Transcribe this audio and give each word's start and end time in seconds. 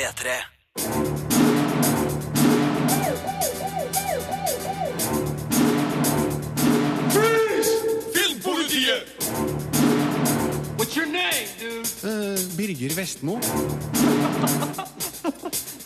P3. 0.00 1.40
Filmpolitiet! 8.14 9.04
What's 10.78 10.96
your 10.96 11.06
name, 11.06 11.48
dude? 11.58 11.86
Eh, 12.02 12.38
Birger 12.56 12.94
Vestmo. 12.94 13.40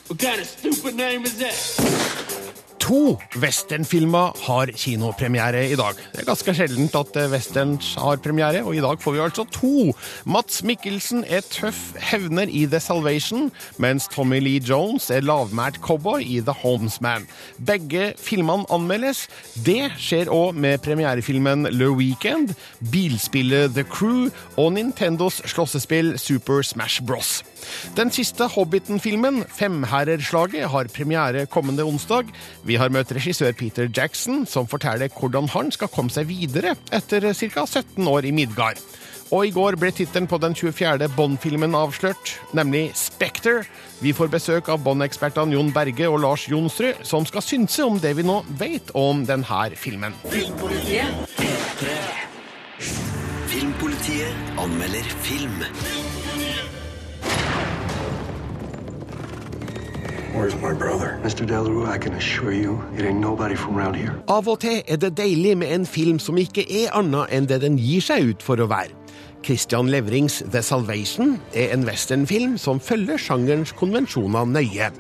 What 0.07 0.19
kind 0.21 0.41
of 0.41 0.47
stupid 0.47 0.95
name 0.95 1.25
is 1.25 1.39
that? 1.39 2.64
To 2.85 3.15
westernfilmer 3.41 4.35
har 4.45 4.69
kinopremiere 4.77 5.63
i 5.73 5.77
dag. 5.79 5.97
Det 6.13 6.21
er 6.21 6.27
ganske 6.29 6.53
sjeldent 6.53 6.97
at 6.99 7.17
eh, 7.17 7.31
westerns 7.33 7.95
har 7.97 8.21
premiere, 8.21 8.61
og 8.61 8.77
i 8.77 8.83
dag 8.85 9.01
får 9.01 9.15
vi 9.15 9.23
altså 9.25 9.47
to. 9.49 9.95
Mats 10.29 10.61
Mikkelsen 10.69 11.23
er 11.25 11.41
tøff 11.49 11.95
hevner 12.11 12.51
i 12.53 12.67
The 12.69 12.83
Salvation, 12.85 13.49
mens 13.81 14.05
Tommy 14.13 14.43
Lee 14.45 14.61
Jones 14.61 15.09
er 15.09 15.25
lavmælt 15.25 15.81
cowboy 15.81 16.21
i 16.21 16.43
The 16.45 16.53
Homesman. 16.61 17.25
Begge 17.57 18.11
filmene 18.21 18.69
anmeldes. 18.69 19.25
Det 19.65 19.89
skjer 19.97 20.29
òg 20.29 20.53
med 20.53 20.85
premierefilmen 20.85 21.71
Le 21.73 21.89
Weekend, 21.97 22.53
bilspillet 22.93 23.73
The 23.79 23.87
Crew 23.89 24.29
og 24.61 24.75
Nintendos 24.77 25.41
slåssespill 25.49 26.19
Super 26.21 26.61
Smash 26.61 27.01
Bros. 27.01 27.39
Den 27.97 28.11
siste 28.13 28.45
Hobbiten-filmen, 28.53 29.43
Femherrerslaget, 29.49 30.69
har 30.69 30.91
premiere 30.93 31.47
kommende 31.49 31.87
onsdag. 31.89 32.29
Vi 32.65 32.74
har 32.81 32.93
møtt 32.95 33.13
regissør 33.15 33.55
Peter 33.57 33.89
Jackson, 33.89 34.45
som 34.47 34.69
forteller 34.71 35.13
hvordan 35.13 35.49
han 35.53 35.73
skal 35.75 35.91
komme 35.93 36.13
seg 36.13 36.29
videre 36.31 36.75
etter 36.95 37.27
ca. 37.33 37.67
17 37.67 38.07
år 38.11 38.29
i 38.29 38.33
Midgard. 38.35 38.81
Og 39.33 39.49
i 39.49 39.53
går 39.55 39.79
ble 39.81 39.91
tittelen 39.95 40.29
på 40.31 40.39
den 40.43 40.55
24. 40.55 41.09
Bond-filmen 41.17 41.75
avslørt, 41.75 42.35
nemlig 42.55 42.91
Spectre. 42.99 43.65
Vi 44.05 44.13
får 44.15 44.31
besøk 44.31 44.69
av 44.71 44.83
Bond-ekspertene 44.85 45.57
Jon 45.57 45.73
Berge 45.75 46.11
og 46.11 46.21
Lars 46.23 46.47
Jonsrud, 46.51 47.03
som 47.03 47.27
skal 47.27 47.43
synse 47.43 47.87
om 47.87 47.99
det 48.01 48.15
vi 48.19 48.27
nå 48.27 48.43
vet 48.61 48.93
om 48.95 49.25
denne 49.27 49.65
filmen. 49.81 50.15
Filmpolitiet 53.55 54.61
anmelder 54.61 55.11
film. 55.25 56.24
Here. 60.35 60.51
Av 64.29 64.49
og 64.49 64.61
til 64.61 64.83
er 64.87 64.97
det 64.97 65.17
deilig 65.17 65.59
med 65.59 65.75
en 65.75 65.87
film 65.87 66.19
som 66.19 66.39
ikke 66.41 66.67
er 66.67 66.93
annet 66.99 67.35
enn 67.35 67.49
det 67.51 67.61
den 67.63 67.79
gir 67.79 68.05
seg 68.05 68.35
ut 68.35 68.43
for 68.43 68.61
å 68.61 68.69
være. 68.71 68.95
Christian 69.45 69.91
Levrings 69.93 70.41
The 70.53 70.63
Salvation 70.65 71.37
er 71.53 71.75
en 71.75 71.85
westernfilm 71.85 72.57
som 72.59 72.81
følger 72.81 73.21
sjangerens 73.21 73.75
konvensjoner 73.77 74.49
nøye. 74.49 74.91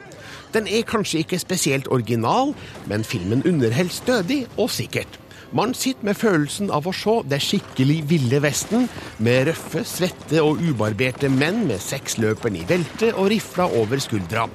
Den 0.54 0.68
er 0.70 0.84
kanskje 0.86 1.24
ikke 1.24 1.40
spesielt 1.40 1.88
original, 1.90 2.52
men 2.86 3.04
filmen 3.04 3.42
underholder 3.48 3.90
stødig 3.90 4.44
og 4.56 4.70
sikkert. 4.70 5.18
Man 5.54 5.74
sitter 5.74 6.08
med 6.08 6.18
følelsen 6.18 6.70
av 6.74 6.86
å 6.88 6.92
se 6.94 7.14
det 7.30 7.38
skikkelig 7.42 8.00
ville 8.10 8.40
Vesten, 8.42 8.88
med 9.22 9.48
røffe, 9.48 9.84
svette 9.86 10.42
og 10.42 10.58
ubarberte 10.58 11.30
menn 11.30 11.62
med 11.68 11.82
seksløperen 11.82 12.58
i 12.58 12.64
velte 12.68 13.12
og 13.14 13.30
rifla 13.30 13.68
over 13.78 14.02
skuldra. 14.02 14.48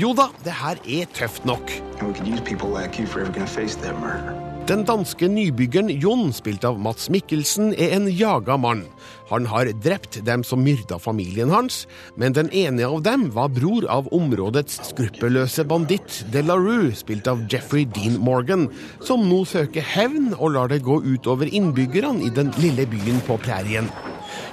Jo 0.00 0.14
da, 0.16 0.30
det 0.40 0.54
her 0.56 0.78
er 0.88 1.08
tøft 1.12 1.44
nok. 1.44 1.68
Den 4.70 4.84
danske 4.88 5.28
nybyggeren 5.28 5.90
Jon, 6.00 6.30
spilt 6.32 6.64
av 6.64 6.78
Mats 6.80 7.10
Mikkelsen, 7.12 7.74
er 7.76 7.92
en 7.98 8.06
jaga 8.08 8.56
mann. 8.56 8.86
Han 9.28 9.44
har 9.50 9.68
drept 9.84 10.16
dem 10.24 10.46
som 10.48 10.62
myrda 10.64 10.96
familien 10.96 11.52
hans, 11.52 11.82
men 12.16 12.32
den 12.32 12.48
ene 12.56 12.88
av 12.88 13.02
dem 13.04 13.26
var 13.36 13.52
bror 13.52 13.84
av 13.92 14.08
områdets 14.16 14.80
skruppelløse 14.88 15.66
banditt 15.68 16.22
De 16.32 16.40
La 16.46 16.56
Rue, 16.56 16.94
spilt 16.96 17.28
av 17.28 17.44
Jeffrey 17.52 17.84
Dean 17.84 18.16
Morgan, 18.16 18.70
som 19.04 19.28
nå 19.28 19.42
søker 19.50 19.84
hevn 19.84 20.32
og 20.38 20.54
lar 20.56 20.72
det 20.72 20.80
gå 20.88 21.02
utover 21.04 21.52
innbyggerne 21.52 22.24
i 22.24 22.32
den 22.32 22.54
lille 22.64 22.88
byen 22.88 23.20
på 23.28 23.36
prærien. 23.44 23.92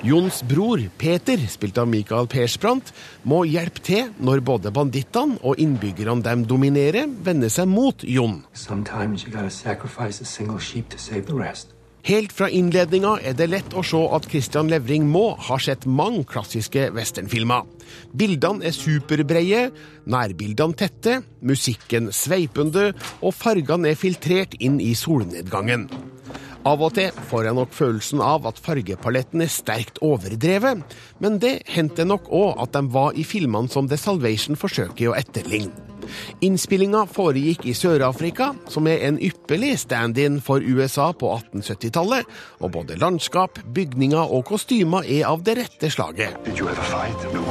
Jons 0.06 0.44
bror, 0.48 0.82
Peter, 0.98 1.42
spilt 1.52 1.78
av 1.82 1.90
Michael 1.92 2.30
Persbrandt, 2.32 2.94
må 3.28 3.44
hjelpe 3.50 3.84
til 3.84 4.14
når 4.24 4.44
både 4.48 4.72
bandittene 4.76 5.40
og 5.44 5.60
innbyggerne 5.60 6.24
de 6.24 6.48
dominerer, 6.48 7.10
vender 7.26 7.52
seg 7.52 7.68
mot 7.68 8.06
Jon. 8.08 8.40
Helt 12.10 12.32
fra 12.32 12.48
innledninga 12.48 13.18
er 13.28 13.36
det 13.36 13.50
lett 13.52 13.74
å 13.76 13.84
se 13.84 14.00
at 14.16 14.28
Christian 14.32 14.70
Levring 14.72 15.04
må 15.12 15.34
ha 15.50 15.58
sett 15.60 15.84
mange 15.86 16.24
klassiske 16.30 16.88
westernfilmer. 16.96 17.68
Bildene 18.16 18.64
er 18.70 18.76
superbreie, 18.76 19.66
nærbildene 20.10 20.80
tette, 20.80 21.20
musikken 21.44 22.08
sveipende, 22.16 22.94
og 23.20 23.36
fargene 23.36 23.92
er 23.92 24.00
filtrert 24.00 24.56
inn 24.64 24.80
i 24.80 24.94
solnedgangen. 24.96 25.90
Av 26.68 26.82
og 26.84 26.92
til 26.98 27.14
får 27.30 27.46
jeg 27.48 27.56
nok 27.56 27.76
følelsen 27.76 28.24
av 28.24 28.48
at 28.50 28.60
fargepaletten 28.60 29.44
er 29.46 29.52
sterkt 29.52 30.02
overdrevet, 30.04 30.82
men 31.24 31.38
det 31.40 31.62
hendte 31.72 32.04
nok 32.08 32.28
òg 32.36 32.60
at 32.66 32.74
de 32.76 32.84
var 32.92 33.16
i 33.16 33.24
filmene 33.24 33.72
som 33.72 33.88
The 33.88 34.00
Salvation 34.00 34.60
forsøker 34.60 35.12
å 35.12 35.16
etterligne. 35.20 35.88
Innspillinga 36.44 37.06
foregikk 37.12 37.68
i 37.70 37.76
Sør-Afrika, 37.78 38.52
som 38.72 38.88
er 38.90 39.06
en 39.08 39.20
ypperlig 39.22 39.76
stand-in 39.84 40.40
for 40.44 40.64
USA 40.64 41.12
på 41.14 41.32
1870-tallet, 41.38 42.28
og 42.60 42.74
både 42.76 42.98
landskap, 43.00 43.62
bygninger 43.76 44.34
og 44.34 44.48
kostymer 44.50 45.08
er 45.08 45.28
av 45.30 45.46
det 45.46 45.60
rette 45.62 45.92
slaget. 45.94 46.40
Did 46.48 46.60
you 46.60 46.68
ever 46.68 46.88
fight? 46.92 47.30
No. 47.34 47.46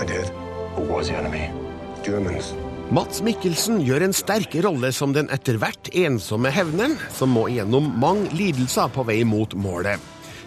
I 0.00 0.08
did. 0.08 0.32
Who 0.76 0.88
was 0.92 1.08
the 1.08 1.16
enemy? 1.16 1.50
Germans. 2.02 2.54
Mats 2.94 3.18
Mikkelsen 3.18 3.80
gjør 3.82 4.04
en 4.06 4.12
sterk 4.14 4.52
rolle 4.62 4.92
som 4.94 5.10
den 5.10 5.26
etter 5.34 5.56
hvert 5.58 5.88
ensomme 5.90 6.52
hevneren, 6.54 6.92
som 7.10 7.32
må 7.34 7.48
igjennom 7.50 7.88
mange 7.98 8.30
lidelser 8.38 8.92
på 8.94 9.02
vei 9.08 9.24
mot 9.26 9.56
målet. 9.58 9.98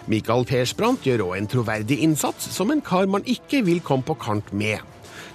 Michael 0.08 0.46
Persbrandt 0.48 1.04
gjør 1.04 1.26
òg 1.26 1.34
en 1.36 1.48
troverdig 1.52 1.98
innsats 2.00 2.46
som 2.54 2.72
en 2.72 2.80
kar 2.80 3.10
man 3.12 3.26
ikke 3.28 3.60
vil 3.66 3.82
komme 3.84 4.08
på 4.08 4.16
kant 4.22 4.48
med. 4.56 4.80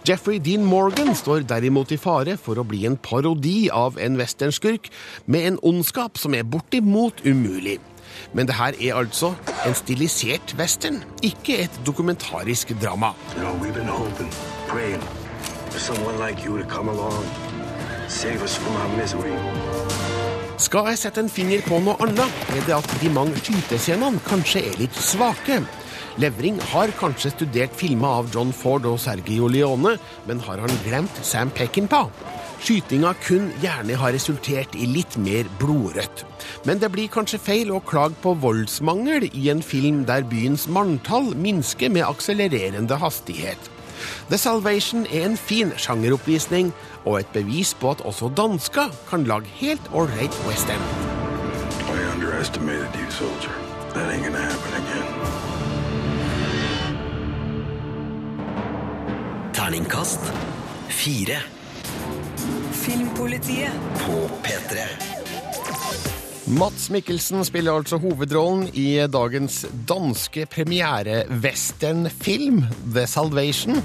Jeffrey 0.06 0.40
Dean 0.42 0.66
Morgan 0.66 1.14
står 1.18 1.46
derimot 1.46 1.94
i 1.94 2.00
fare 2.02 2.40
for 2.42 2.58
å 2.58 2.66
bli 2.66 2.88
en 2.90 2.98
parodi 2.98 3.68
av 3.70 4.00
en 4.02 4.18
westernskurk, 4.18 4.90
med 5.30 5.46
en 5.52 5.60
ondskap 5.62 6.18
som 6.18 6.34
er 6.34 6.48
bortimot 6.50 7.22
umulig. 7.22 7.78
Men 8.34 8.50
det 8.50 8.58
her 8.58 8.80
er 8.82 8.98
altså 8.98 9.36
en 9.68 9.78
stilisert 9.78 10.56
western, 10.58 11.04
ikke 11.22 11.62
et 11.68 11.80
dokumentarisk 11.86 12.74
drama. 12.82 13.14
Know, 13.38 13.54
we've 13.62 13.78
been 13.78 13.94
hoping, 13.94 14.34
praying 14.72 15.06
for 15.76 15.82
someone 15.82 16.18
like 16.20 16.46
you 16.46 16.58
to 16.58 16.64
come 16.64 16.88
along, 16.88 17.24
save 18.08 18.42
us 18.42 18.56
from 18.56 18.76
our 18.82 18.92
misery. 18.98 19.34
Skal 20.58 20.88
jeg 20.88 21.02
sette 21.02 21.20
en 21.20 21.32
finger 21.32 21.64
på 21.68 21.82
noe 21.84 21.98
annet, 22.06 22.38
er 22.56 22.62
det 22.64 22.76
at 22.78 22.94
de 23.02 23.12
mange 23.12 23.36
skytescenene 23.42 24.24
kanskje 24.24 24.62
er 24.70 24.78
litt 24.80 24.96
svake. 24.96 25.60
Levring 26.24 26.62
har 26.72 26.94
kanskje 26.96 27.34
studert 27.34 27.76
filmer 27.76 28.22
av 28.22 28.32
John 28.32 28.56
Ford 28.56 28.88
og 28.88 29.02
Sergio 29.04 29.52
Leone, 29.52 29.98
men 30.30 30.46
har 30.48 30.64
han 30.64 30.80
glemt 30.88 31.20
Sam 31.28 31.52
Peckinpah? 31.52 32.08
Skytinga 32.64 33.12
kun 33.26 33.52
gjerne 33.60 34.00
har 34.00 34.16
resultert 34.16 34.80
i 34.80 34.88
litt 34.88 35.20
mer 35.20 35.52
blodrødt. 35.60 36.24
Men 36.64 36.80
det 36.80 36.94
blir 36.96 37.12
kanskje 37.12 37.44
feil 37.52 37.76
å 37.76 37.84
klage 37.84 38.16
på 38.24 38.38
voldsmangel 38.48 39.28
i 39.34 39.50
en 39.52 39.62
film 39.66 40.06
der 40.08 40.24
byens 40.24 40.70
manntall 40.72 41.34
minsker 41.36 41.92
med 41.92 42.08
akselererende 42.08 43.04
hastighet. 43.04 43.75
The 44.30 44.38
Salvation 44.38 45.06
er 45.06 45.26
en 45.26 45.38
fin 45.38 45.72
sjangeroppvisning, 45.78 46.74
og 47.06 47.20
et 47.20 47.28
bevis 47.34 47.74
på 47.74 47.92
at 47.92 48.02
også 48.02 48.32
dansker 48.38 48.92
kan 49.10 49.24
lage 49.24 49.46
helt 49.62 49.92
ålreit 49.94 50.36
western. 50.48 50.82
I 51.90 51.98
underestimated 52.16 52.96
you, 52.96 53.12
soldier. 53.12 53.54
That 53.94 54.12
ain't 54.12 54.24
gonna 54.26 54.38
happen 54.38 54.74
again. 54.82 55.08
Terningkast 59.54 60.34
fire 60.90 61.38
Filmpolitiet. 62.72 63.72
på 63.96 64.30
P3. 64.44 65.15
Mats 66.46 66.92
Mikkelsen 66.94 67.42
spiller 67.42 67.74
altså 67.74 67.98
hovedrollen 67.98 68.68
i 68.78 69.02
dagens 69.10 69.66
danske 69.90 70.46
premiere-westernfilm 70.54 72.62
The 72.94 73.10
Salvation. 73.10 73.82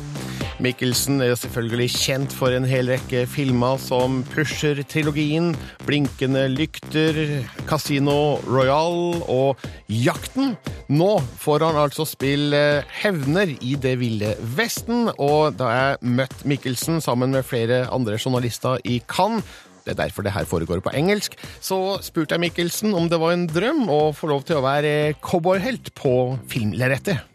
Mikkelsen 0.61 1.25
er 1.25 1.33
selvfølgelig 1.41 1.89
kjent 1.95 2.29
for 2.37 2.53
en 2.53 2.69
hel 2.69 2.93
rekke 2.93 3.25
filmer 3.33 3.81
som 3.81 4.21
Pusher-trilogien, 4.35 5.57
Blinkende 5.89 6.53
lykter, 6.53 7.41
Casino 7.65 8.37
Royal 8.45 9.25
og 9.25 9.57
Jakten. 9.89 10.53
Nå 10.93 11.17
får 11.41 11.65
han 11.65 11.81
altså 11.87 12.05
spille 12.05 12.85
hevner 13.01 13.57
i 13.57 13.73
Det 13.81 13.97
ville 14.05 14.37
Vesten, 14.59 15.09
og 15.17 15.57
da 15.57 15.73
jeg 15.73 15.97
møtte 16.21 16.45
Mikkelsen 16.45 17.01
sammen 17.01 17.33
med 17.33 17.41
flere 17.49 17.89
andre 17.89 18.21
journalister 18.21 18.77
i 18.85 19.01
Cannes, 19.09 19.41
det 19.85 19.95
er 19.95 20.03
derfor 20.05 20.23
det 20.27 20.33
her 20.33 20.45
foregår 20.45 20.81
på 20.85 20.93
engelsk. 20.95 21.37
Så 21.61 21.99
spurte 22.03 22.37
jeg 22.37 22.41
Mikkelsen 22.41 22.95
om 22.95 23.09
det 23.09 23.21
var 23.21 23.35
en 23.35 23.49
drøm 23.51 23.89
å 23.89 24.13
få 24.17 24.31
lov 24.31 24.45
til 24.49 24.61
å 24.61 24.65
være 24.65 25.15
cowboyhelt 25.25 25.95
på 25.99 26.39
filmlerretet. 26.49 27.27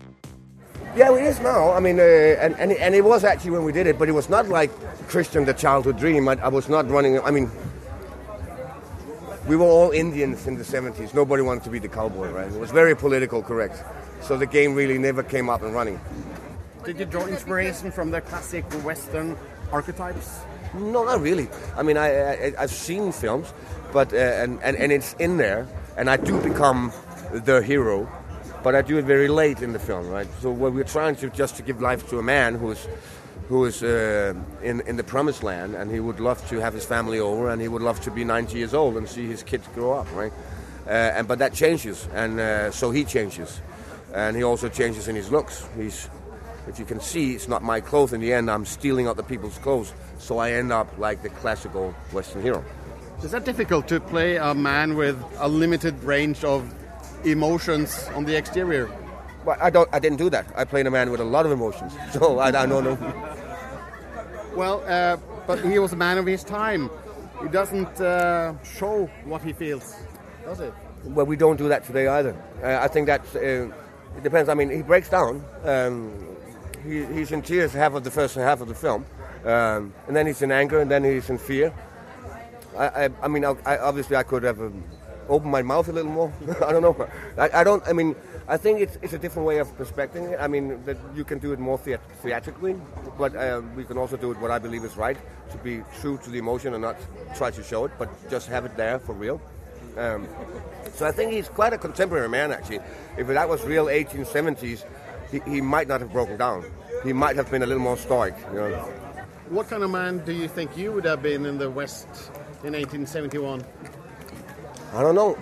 Yeah, 0.96 1.14
it 1.14 1.26
is 1.26 1.42
now. 1.42 1.74
I 1.76 1.82
mean, 1.82 2.00
uh, 2.00 2.40
and, 2.40 2.56
and, 2.58 2.72
and 2.72 2.96
it 2.96 3.04
was 3.04 3.26
actually 3.26 3.52
when 3.52 3.66
we 3.66 3.74
did 3.74 3.86
it, 3.86 4.00
but 4.00 4.08
it 4.08 4.14
was 4.14 4.30
not 4.30 4.48
like 4.48 4.72
Christian, 5.10 5.44
the 5.44 5.54
childhood 5.54 5.98
dream. 5.98 6.30
I, 6.30 6.38
I 6.42 6.48
was 6.48 6.70
not 6.70 6.90
running, 6.90 7.20
I 7.20 7.32
mean, 7.32 7.52
we 9.46 9.58
were 9.58 9.66
all 9.66 9.92
Indians 9.92 10.48
in 10.48 10.56
the 10.56 10.64
70s. 10.64 11.14
Nobody 11.14 11.44
wanted 11.44 11.66
to 11.66 11.70
be 11.70 11.80
the 11.80 11.90
cowboy, 11.90 12.30
right? 12.30 12.48
It 12.48 12.60
was 12.60 12.72
very 12.72 12.96
political 12.96 13.44
correct. 13.44 13.84
So 14.22 14.38
the 14.38 14.46
game 14.46 14.74
really 14.74 14.98
never 14.98 15.22
came 15.22 15.50
up 15.50 15.64
and 15.64 15.76
running. 15.76 16.00
Did 16.86 16.98
you 16.98 17.06
draw 17.06 17.26
inspiration 17.26 17.92
from 17.92 18.12
the 18.12 18.22
classic 18.22 18.64
Western 18.86 19.38
archetypes? 19.74 20.45
No, 20.78 21.04
not 21.06 21.22
really. 21.22 21.48
I 21.78 21.84
mean, 21.84 21.98
I, 21.98 22.48
I 22.48 22.54
I've 22.60 22.72
seen 22.72 23.12
films, 23.12 23.54
but 23.94 24.14
uh, 24.14 24.18
and, 24.18 24.62
and 24.62 24.76
and 24.78 24.92
it's 24.92 25.14
in 25.20 25.38
there, 25.38 25.68
and 25.98 26.10
I 26.10 26.18
do 26.18 26.40
become 26.42 26.92
the 27.32 27.62
hero, 27.62 28.10
but 28.64 28.76
I 28.76 28.82
do 28.82 28.98
it 28.98 29.06
very 29.06 29.28
late 29.28 29.62
in 29.62 29.74
the 29.74 29.80
film, 29.80 30.10
right? 30.10 30.28
So 30.42 30.52
what 30.52 30.74
we're 30.74 30.84
trying 30.84 31.16
to 31.18 31.30
just 31.30 31.56
to 31.58 31.64
give 31.64 31.82
life 31.82 32.10
to 32.10 32.20
a 32.20 32.24
man 32.24 32.56
who's 32.56 32.88
who 33.48 33.66
is 33.66 33.84
uh, 33.84 34.34
in 34.64 34.82
in 34.82 34.98
the 34.98 35.04
promised 35.04 35.44
land, 35.44 35.76
and 35.76 35.92
he 35.92 36.00
would 36.00 36.20
love 36.20 36.46
to 36.50 36.60
have 36.60 36.74
his 36.74 36.86
family 36.86 37.20
over, 37.20 37.50
and 37.50 37.62
he 37.62 37.68
would 37.68 37.82
love 37.82 38.02
to 38.02 38.12
be 38.12 38.24
90 38.26 38.58
years 38.58 38.74
old 38.74 38.98
and 38.98 39.08
see 39.08 39.28
his 39.28 39.44
kids 39.44 39.68
grow 39.76 39.94
up, 39.94 40.08
right? 40.14 40.34
Uh, 40.88 41.18
and 41.18 41.28
but 41.28 41.40
that 41.40 41.54
changes, 41.54 42.08
and 42.14 42.40
uh, 42.40 42.70
so 42.72 42.92
he 42.92 43.06
changes, 43.06 43.62
and 44.14 44.36
he 44.36 44.44
also 44.44 44.68
changes 44.70 45.08
in 45.08 45.16
his 45.16 45.32
looks. 45.32 45.66
He's 45.78 46.10
if 46.68 46.80
you 46.80 46.86
can 46.86 47.00
see, 47.00 47.34
it's 47.34 47.48
not 47.48 47.64
my 47.64 47.80
clothes. 47.80 48.14
In 48.14 48.22
the 48.22 48.34
end, 48.34 48.50
I'm 48.50 48.66
stealing 48.66 49.08
other 49.08 49.24
people's 49.24 49.58
clothes, 49.60 49.94
so 50.18 50.38
I 50.38 50.52
end 50.52 50.72
up 50.72 50.88
like 50.98 51.22
the 51.22 51.30
classical 51.30 51.92
Western 52.12 52.42
hero. 52.42 52.64
Is 53.24 53.32
that 53.32 53.46
difficult 53.46 53.88
to 53.88 54.00
play 54.00 54.38
a 54.38 54.54
man 54.54 54.96
with 54.96 55.22
a 55.38 55.48
limited 55.48 56.04
range 56.04 56.44
of 56.44 56.74
emotions 57.24 58.10
on 58.14 58.26
the 58.26 58.36
exterior? 58.36 58.90
Well, 59.46 59.58
I 59.62 59.70
don't. 59.70 59.90
I 59.94 60.00
didn't 60.00 60.18
do 60.18 60.30
that. 60.32 60.48
I 60.56 60.66
played 60.66 60.88
a 60.88 60.92
man 60.92 61.12
with 61.12 61.22
a 61.22 61.24
lot 61.24 61.46
of 61.46 61.52
emotions, 61.52 61.94
so 62.12 62.40
I, 62.40 62.48
I 62.48 62.66
don't 62.66 62.84
know. 62.84 62.98
Well, 64.56 64.84
uh, 64.88 65.18
but 65.48 65.64
he 65.64 65.80
was 65.80 65.94
a 65.94 65.96
man 65.96 66.18
of 66.18 66.26
his 66.26 66.44
time. 66.44 66.90
He 67.42 67.48
doesn't 67.50 68.02
uh, 68.02 68.54
show 68.64 69.06
what 69.26 69.42
he 69.44 69.54
feels, 69.54 69.96
does 70.46 70.62
it? 70.62 70.74
Well, 71.04 71.26
we 71.26 71.36
don't 71.36 71.58
do 71.58 71.68
that 71.70 71.84
today 71.84 72.08
either. 72.08 72.36
Uh, 72.64 72.80
I 72.82 72.88
think 72.88 73.08
that 73.08 73.22
uh, 73.36 73.40
it 74.18 74.24
depends. 74.24 74.50
I 74.50 74.56
mean, 74.56 74.70
he 74.70 74.82
breaks 74.82 75.10
down. 75.10 75.44
Um, 75.64 76.35
he, 76.86 77.06
he's 77.06 77.32
in 77.32 77.42
tears 77.42 77.74
half 77.74 77.94
of 77.94 78.04
the 78.04 78.12
first 78.12 78.36
half 78.36 78.62
of 78.62 78.68
the 78.68 78.76
film, 78.76 79.06
um, 79.44 79.94
and 80.08 80.16
then 80.16 80.28
he's 80.28 80.42
in 80.42 80.52
anger, 80.52 80.80
and 80.80 80.90
then 80.90 81.04
he's 81.04 81.30
in 81.30 81.38
fear. 81.38 81.74
I, 82.78 83.06
I, 83.06 83.10
I 83.24 83.28
mean, 83.28 83.46
I, 83.46 83.56
I, 83.66 83.78
obviously, 83.78 84.16
I 84.16 84.24
could 84.24 84.44
have 84.44 84.60
um, 84.60 84.84
opened 85.30 85.52
my 85.52 85.62
mouth 85.62 85.88
a 85.88 85.92
little 85.92 86.12
more. 86.12 86.34
I 86.66 86.72
don't 86.72 86.82
know. 86.82 87.08
I, 87.38 87.62
I 87.62 87.64
don't. 87.64 87.84
I 87.88 87.94
mean, 87.94 88.16
I 88.48 88.58
think 88.58 88.80
it's, 88.80 88.98
it's 89.02 89.14
a 89.14 89.18
different 89.18 89.48
way 89.48 89.58
of 89.60 89.76
perspecting 89.78 90.26
it. 90.26 90.38
I 90.40 90.48
mean, 90.48 90.84
that 90.86 90.98
you 91.16 91.24
can 91.24 91.40
do 91.40 91.54
it 91.54 91.60
more 91.60 91.78
theat- 91.78 92.02
theatrically, 92.22 92.76
but 93.18 93.36
uh, 93.36 93.62
we 93.76 93.84
can 93.84 93.98
also 93.98 94.18
do 94.18 94.32
it 94.32 94.38
what 94.40 94.52
I 94.52 94.60
believe 94.60 94.84
is 94.84 94.98
right 94.98 95.18
to 95.52 95.58
be 95.58 95.82
true 96.00 96.18
to 96.24 96.30
the 96.30 96.38
emotion 96.38 96.74
and 96.74 96.82
not 96.82 96.98
try 97.36 97.52
to 97.52 97.64
show 97.64 97.86
it, 97.86 97.92
but 97.98 98.10
just 98.30 98.48
have 98.48 98.66
it 98.66 98.76
there 98.78 99.00
for 99.00 99.14
real. 99.14 99.42
Um, 99.98 100.28
so 100.94 101.06
I 101.06 101.12
think 101.12 101.32
he's 101.32 101.48
quite 101.48 101.74
a 101.74 101.78
contemporary 101.78 102.30
man, 102.30 102.52
actually. 102.52 102.80
If 103.18 103.28
that 103.28 103.48
was 103.48 103.64
real 103.64 103.86
1870s, 103.86 104.84
he, 105.32 105.40
he 105.46 105.62
might 105.62 105.88
not 105.88 106.02
have 106.02 106.12
broken 106.12 106.38
down. 106.38 106.66
He 107.04 107.14
might 107.14 107.36
have 107.36 107.50
been 107.52 107.64
a 107.64 107.66
little 107.66 107.84
more 107.84 107.98
stoic. 107.98 108.36
You 108.52 108.60
know. 108.60 108.92
What 109.50 109.70
kind 109.70 109.84
of 109.84 109.92
man 109.92 110.26
do 110.26 110.34
you 110.34 110.48
think 110.48 110.76
you 110.76 110.92
would 110.92 111.06
have 111.06 111.22
been 111.22 111.46
in 111.46 111.58
the 111.58 111.70
West 111.70 112.08
in 112.64 112.74
1871? 112.74 113.64
I 114.94 115.02
don't 115.02 115.16
know. 115.16 115.38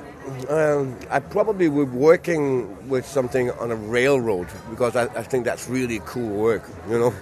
Um, 0.50 0.98
I 1.10 1.20
probably 1.20 1.70
would 1.70 1.92
be 1.92 1.98
working 1.98 2.90
with 2.90 3.06
something 3.06 3.52
on 3.52 3.72
a 3.72 3.76
railroad 3.76 4.48
because 4.70 4.96
I, 4.96 5.04
I 5.04 5.24
think 5.24 5.46
that's 5.46 5.70
really 5.70 6.00
cool 6.06 6.30
work, 6.30 6.64
you 6.90 6.98
know. 6.98 7.14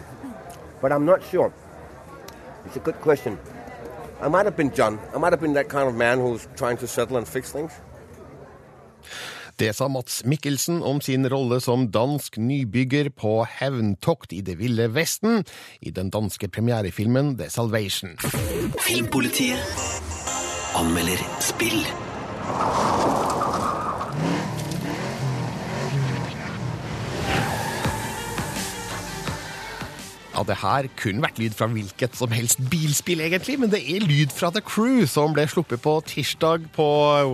But 0.81 0.91
I'm 0.91 1.05
not 1.05 1.23
sure. 1.23 1.53
It's 2.65 2.75
a 2.75 2.79
good 2.79 2.99
question. 3.01 3.37
I 4.21 4.27
might 4.27 4.45
have 4.45 4.55
been 4.55 4.73
John. 4.73 4.99
I 5.13 5.17
might 5.17 5.33
have 5.33 5.41
been 5.41 5.53
that 5.53 5.67
kind 5.67 5.89
of 5.89 5.95
man 5.95 6.19
who's 6.19 6.47
trying 6.55 6.77
to 6.77 6.87
settle 6.87 7.17
and 7.17 7.27
fix 7.27 7.51
things. 7.51 7.71
Det 9.61 9.75
sa 9.77 9.85
Mats 9.87 10.23
Mikkelsen 10.25 10.79
om 10.83 10.97
sin 11.05 11.29
rolle 11.29 11.59
som 11.61 11.83
dansk 11.93 12.39
nybygger 12.41 13.11
på 13.13 13.43
hevntokt 13.45 14.33
i 14.33 14.39
Det 14.41 14.55
ville 14.57 14.87
Vesten 14.89 15.43
i 15.85 15.93
den 15.93 16.09
danske 16.09 16.49
premierefilmen 16.49 17.35
The 17.37 17.49
Salvation. 17.53 18.17
Filmpolitiet 18.81 19.61
anmelder 20.81 21.21
spill. 21.45 21.77
Ja, 30.41 30.45
det 30.47 30.57
her 30.57 30.87
kunne 30.97 31.21
vært 31.21 31.37
lyd 31.37 31.53
fra 31.53 31.67
hvilket 31.69 32.15
som 32.17 32.31
helst 32.33 32.63
bilspill, 32.71 33.19
egentlig, 33.21 33.59
men 33.61 33.69
det 33.69 33.83
er 33.85 34.01
lyd 34.01 34.31
fra 34.33 34.49
The 34.49 34.63
Crew, 34.65 35.03
som 35.05 35.35
ble 35.35 35.43
sluppet 35.45 35.83
på 35.83 35.93
tirsdag 36.09 36.65
på 36.73 36.87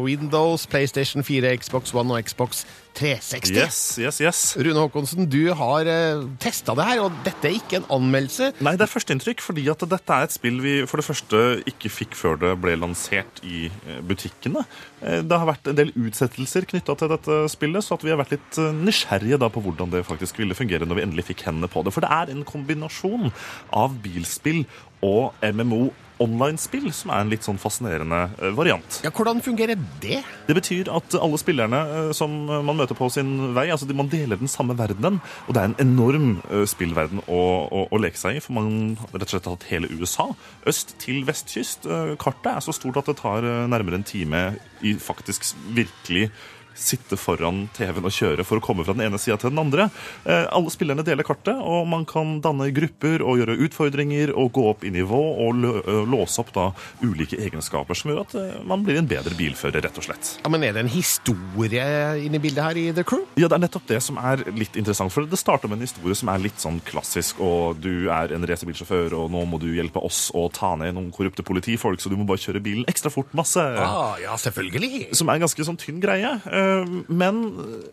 Windows, 0.04 0.66
PlayStation 0.68 1.24
4, 1.24 1.54
Xbox 1.62 1.96
One 1.96 2.12
og 2.12 2.28
Xbox 2.28 2.66
360. 2.98 3.54
Yes, 3.54 3.80
yes, 4.02 4.20
yes. 4.24 4.42
Rune 4.58 4.82
Håkonsen, 4.82 5.28
du 5.30 5.52
har 5.58 5.86
uh, 5.86 6.26
testa 6.42 6.74
det 6.78 6.88
her, 6.88 7.02
og 7.06 7.20
dette 7.26 7.50
er 7.50 7.58
ikke 7.60 7.80
en 7.82 7.88
anmeldelse. 8.00 8.52
Nei, 8.66 8.74
det 8.80 8.88
er 8.88 8.92
førsteinntrykk, 8.92 9.44
fordi 9.46 9.68
at 9.72 9.86
dette 9.92 10.18
er 10.18 10.26
et 10.28 10.34
spill 10.36 10.58
vi 10.64 10.76
for 10.90 11.02
det 11.02 11.08
første 11.08 11.44
ikke 11.70 11.92
fikk 11.94 12.18
før 12.18 12.40
det 12.42 12.54
ble 12.64 12.74
lansert 12.80 13.42
i 13.46 13.68
eh, 13.70 14.00
butikkene. 14.08 14.64
Eh, 15.02 15.22
Det 15.28 15.38
har 15.38 15.50
vært 15.50 15.70
en 15.70 15.78
del 15.78 15.94
utsettelser 15.94 16.68
knytta 16.70 16.98
til 16.98 17.12
dette 17.14 17.40
spillet, 17.54 17.86
så 17.86 18.00
vi 18.02 18.14
har 18.14 18.20
vært 18.22 18.36
litt 18.38 18.60
eh, 18.62 18.74
nysgjerrige 18.88 19.40
da 19.42 19.52
på 19.54 19.64
hvordan 19.66 19.94
det 19.94 20.06
faktisk 20.08 20.42
ville 20.42 20.58
fungere 20.58 20.88
når 20.88 21.00
vi 21.00 21.06
endelig 21.06 21.28
fikk 21.30 21.46
hendene 21.48 21.70
på 21.72 21.86
det. 21.86 21.94
For 21.96 22.06
det 22.06 22.12
er 22.14 22.34
en 22.34 22.46
kombinasjon 22.48 23.32
av 23.78 23.96
bilspill 24.04 24.66
og 25.06 25.38
MMO 25.46 25.92
online-spill 26.24 26.90
som 26.96 27.12
er 27.14 27.24
en 27.24 27.32
litt 27.32 27.46
sånn 27.46 27.60
fascinerende 27.62 28.24
eh, 28.40 28.54
variant. 28.58 29.00
Ja, 29.06 29.12
Hvordan 29.14 29.42
fungerer 29.46 29.80
det? 30.02 30.22
Det 30.48 30.56
betyr 30.58 30.92
at 30.94 31.18
alle 31.20 31.40
spillerne 31.42 31.82
eh, 31.86 32.12
som 32.18 32.34
man 32.48 32.78
møter 32.80 32.98
på 32.98 33.10
sin 33.14 33.54
vei, 33.58 33.68
altså 33.74 33.90
man 33.94 34.12
deler 34.12 34.40
den 34.40 34.52
samme 34.52 34.78
verdenen. 34.80 35.22
Og 35.48 35.56
det 35.56 35.64
er 35.64 35.72
en 35.72 35.80
enorm 35.84 36.30
eh, 36.50 36.66
spillverden 36.70 37.24
å, 37.26 37.42
å, 37.70 37.86
å 37.94 38.02
leke 38.02 38.20
seg 38.20 38.40
i, 38.40 38.44
for 38.44 38.58
man 38.58 38.98
har 39.02 39.16
rett 39.16 39.30
og 39.30 39.36
slett 39.36 39.52
hatt 39.52 39.70
hele 39.72 39.92
USA. 39.94 40.30
Øst 40.68 40.98
til 41.04 41.24
vestkyst. 41.28 41.88
Kartet 42.22 42.52
er 42.52 42.64
så 42.66 42.76
stort 42.76 43.00
at 43.02 43.10
det 43.10 43.18
tar 43.22 43.46
nærmere 43.70 44.00
en 44.00 44.08
time 44.08 44.44
i 44.86 44.94
faktisk 45.02 45.54
virkelig 45.76 46.30
sitte 46.78 47.18
foran 47.20 47.66
TV-en 47.76 48.08
og 48.08 48.14
kjøre 48.14 48.46
for 48.48 48.60
å 48.60 48.64
komme 48.64 48.86
fra 48.86 48.96
den 48.96 49.08
ene 49.08 49.20
sida 49.22 49.38
til 49.42 49.52
den 49.52 49.62
andre. 49.62 49.90
Eh, 50.26 50.46
alle 50.54 50.72
spillerne 50.74 51.06
deler 51.06 51.26
kartet, 51.28 51.58
og 51.58 51.88
man 51.90 52.06
kan 52.08 52.38
danne 52.44 52.70
grupper 52.76 53.24
og 53.26 53.42
gjøre 53.42 53.58
utfordringer 53.68 54.34
og 54.38 54.52
gå 54.56 54.66
opp 54.72 54.86
i 54.88 54.94
nivå 54.94 55.22
og 55.48 55.66
eh, 55.68 56.02
låse 56.10 56.42
opp 56.44 56.54
da 56.56 56.68
ulike 57.04 57.40
egenskaper 57.42 57.98
som 57.98 58.14
gjør 58.14 58.24
at 58.24 58.38
eh, 58.40 58.60
man 58.68 58.86
blir 58.86 59.02
en 59.02 59.10
bedre 59.10 59.36
bilfører, 59.38 59.82
rett 59.84 60.00
og 60.00 60.08
slett. 60.08 60.34
Ja, 60.44 60.52
men 60.54 60.66
Er 60.68 60.76
det 60.76 60.86
en 60.86 60.92
historie 60.92 61.88
inne 62.24 62.40
i 62.40 62.44
bildet 62.44 62.64
her 62.64 62.80
i 62.80 62.88
The 62.96 63.06
Crew? 63.08 63.26
Ja, 63.40 63.48
det 63.48 63.58
er 63.58 63.64
nettopp 63.66 63.88
det 63.90 64.02
som 64.04 64.20
er 64.22 64.44
litt 64.54 64.76
interessant. 64.76 65.14
For 65.14 65.28
det 65.28 65.40
starter 65.40 65.72
med 65.72 65.80
en 65.80 65.88
historie 65.88 66.18
som 66.18 66.32
er 66.32 66.44
litt 66.44 66.60
sånn 66.62 66.80
klassisk. 66.88 67.42
Og 67.44 67.80
du 67.82 68.10
er 68.14 68.34
en 68.36 68.46
racerbilsjåfør, 68.48 69.16
og 69.18 69.32
nå 69.34 69.44
må 69.50 69.60
du 69.62 69.70
hjelpe 69.74 70.02
oss 70.04 70.28
å 70.36 70.48
ta 70.54 70.74
ned 70.80 70.96
noen 70.98 71.12
korrupte 71.16 71.46
politifolk, 71.48 72.02
så 72.04 72.12
du 72.12 72.18
må 72.20 72.28
bare 72.28 72.42
kjøre 72.42 72.62
bilen 72.64 72.88
ekstra 72.90 73.12
fort 73.14 73.32
masse. 73.38 73.62
Ah, 73.62 74.18
ja, 74.22 74.36
selvfølgelig. 74.40 75.10
Som 75.18 75.32
er 75.32 75.40
en 75.40 75.48
ganske 75.48 75.68
sånn 75.68 75.80
tynn 75.80 76.02
greie. 76.04 76.36
Eh, 76.68 76.94
Men 77.08 77.42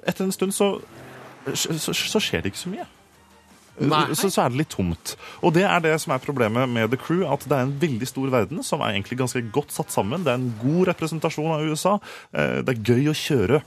etter 0.07 0.25
en 0.27 0.35
stund 0.35 0.55
så, 0.57 0.75
så, 1.55 1.93
så 1.95 2.21
skjer 2.23 2.43
det 2.45 2.53
ikke 2.55 2.65
så 2.67 2.75
mye. 2.75 2.87
Nei. 3.75 4.05
Så, 4.15 4.29
så 4.31 4.45
er 4.45 4.53
det 4.53 4.61
litt 4.61 4.71
tomt. 4.71 5.17
Og 5.43 5.51
det 5.57 5.65
er 5.67 5.81
det 5.83 5.97
som 5.99 6.13
er 6.15 6.21
problemet 6.23 6.69
med 6.71 6.93
The 6.93 6.99
Crew, 7.01 7.25
at 7.27 7.43
det 7.51 7.57
er 7.57 7.65
en 7.67 7.73
veldig 7.83 8.07
stor 8.07 8.29
verden 8.31 8.63
som 8.63 8.85
er 8.87 8.93
egentlig 8.95 9.19
ganske 9.19 9.43
godt 9.57 9.75
satt 9.75 9.91
sammen. 9.91 10.23
Det 10.23 10.31
er 10.31 10.39
en 10.39 10.53
god 10.63 10.93
representasjon 10.93 11.51
av 11.57 11.65
USA. 11.67 11.97
Eh, 12.33 12.61
Det 12.63 12.77
er 12.77 12.85
gøy 12.93 13.11
å 13.11 13.17
kjøre 13.19 13.63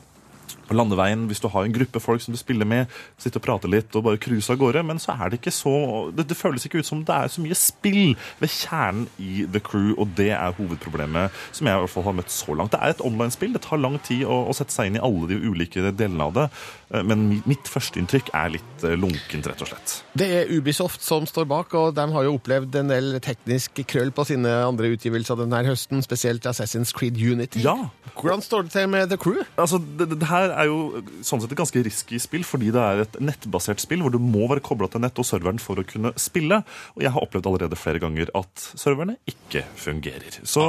på 0.67 0.75
landeveien 0.77 1.25
hvis 1.29 1.41
du 1.43 1.47
har 1.53 1.65
en 1.67 1.73
gruppe 1.75 2.01
folk 2.03 2.21
som 2.23 2.35
du 2.35 2.39
spiller 2.39 2.67
med, 2.67 2.91
sitte 3.21 3.39
og 3.41 3.45
prate 3.47 3.69
litt 3.71 3.95
og 3.95 4.03
bare 4.07 4.19
cruise 4.21 4.51
av 4.53 4.59
gårde, 4.61 4.83
men 4.87 4.99
så 5.01 5.15
er 5.15 5.31
det 5.33 5.39
ikke 5.41 5.53
så 5.55 5.73
det, 6.15 6.27
det 6.29 6.37
føles 6.37 6.65
ikke 6.67 6.81
ut 6.83 6.89
som 6.89 7.03
det 7.07 7.15
er 7.15 7.31
så 7.33 7.43
mye 7.43 7.57
spill 7.57 8.13
ved 8.41 8.51
kjernen 8.53 9.07
i 9.23 9.45
The 9.53 9.61
Crew, 9.63 9.93
og 9.97 10.11
det 10.17 10.29
er 10.35 10.55
hovedproblemet 10.57 11.31
som 11.55 11.67
jeg 11.69 11.77
i 11.77 11.83
hvert 11.85 11.93
fall 11.93 12.05
har 12.09 12.17
møtt 12.19 12.33
så 12.33 12.55
langt. 12.57 12.73
Det 12.75 12.81
er 12.83 12.93
et 12.95 13.03
online-spill, 13.07 13.53
det 13.55 13.63
tar 13.65 13.81
lang 13.81 13.97
tid 14.05 14.25
å, 14.27 14.43
å 14.51 14.55
sette 14.57 14.75
seg 14.75 14.91
inn 14.91 14.99
i 14.99 15.03
alle 15.03 15.29
de 15.31 15.39
ulike 15.47 15.83
delene 15.97 16.27
av 16.27 16.33
det, 16.37 16.45
eh, 16.91 17.03
men 17.07 17.25
mi- 17.31 17.41
mitt 17.49 17.69
førsteinntrykk 17.71 18.31
er 18.37 18.53
litt 18.57 18.85
eh, 18.87 18.95
lunkent, 18.99 19.47
rett 19.51 19.63
og 19.65 19.71
slett. 19.71 19.95
Det 20.17 20.27
er 20.41 20.51
Ubisoft 20.57 21.03
som 21.05 21.25
står 21.29 21.47
bak, 21.49 21.73
og 21.77 21.93
de 21.97 22.07
har 22.15 22.27
jo 22.27 22.35
opplevd 22.37 22.75
en 22.81 22.91
del 22.91 23.11
teknisk 23.23 23.81
krøll 23.87 24.11
på 24.15 24.25
sine 24.29 24.51
andre 24.65 24.91
utgivelser 24.95 25.39
denne 25.39 25.63
høsten, 25.67 26.01
spesielt 26.05 26.45
Assassin's 26.49 26.93
Creed 26.95 27.17
Unity. 27.21 27.63
Ja. 27.65 27.75
Hvordan 28.17 28.41
står 28.41 28.65
det 28.67 28.73
til 28.73 28.87
med 28.89 29.11
The 29.11 29.17
Crew? 29.21 29.43
Altså, 29.61 29.77
det, 29.99 30.09
det 30.17 30.27
her 30.29 30.53
er 30.57 30.69
jo 30.69 31.03
sånn 31.25 31.41
sett 31.43 31.53
et 31.53 31.59
ganske 31.59 31.83
risky 31.85 32.19
spill, 32.21 32.45
fordi 32.47 32.71
det 32.75 32.83
er 32.83 33.03
et 33.05 33.17
nettbasert 33.23 33.81
spill 33.83 34.03
hvor 34.03 34.13
du 34.13 34.19
må 34.21 34.47
være 34.49 34.63
kobla 34.65 34.89
til 34.91 35.03
nett 35.03 35.17
og 35.19 35.27
serveren 35.27 35.61
for 35.61 35.79
å 35.79 35.85
kunne 35.87 36.13
spille. 36.19 36.61
Og 36.95 37.05
jeg 37.05 37.13
har 37.15 37.23
opplevd 37.23 37.49
allerede 37.49 37.79
flere 37.79 38.01
ganger 38.03 38.31
at 38.37 38.67
serverne 38.77 39.17
ikke 39.29 39.63
fungerer. 39.79 40.39
Så, 40.47 40.65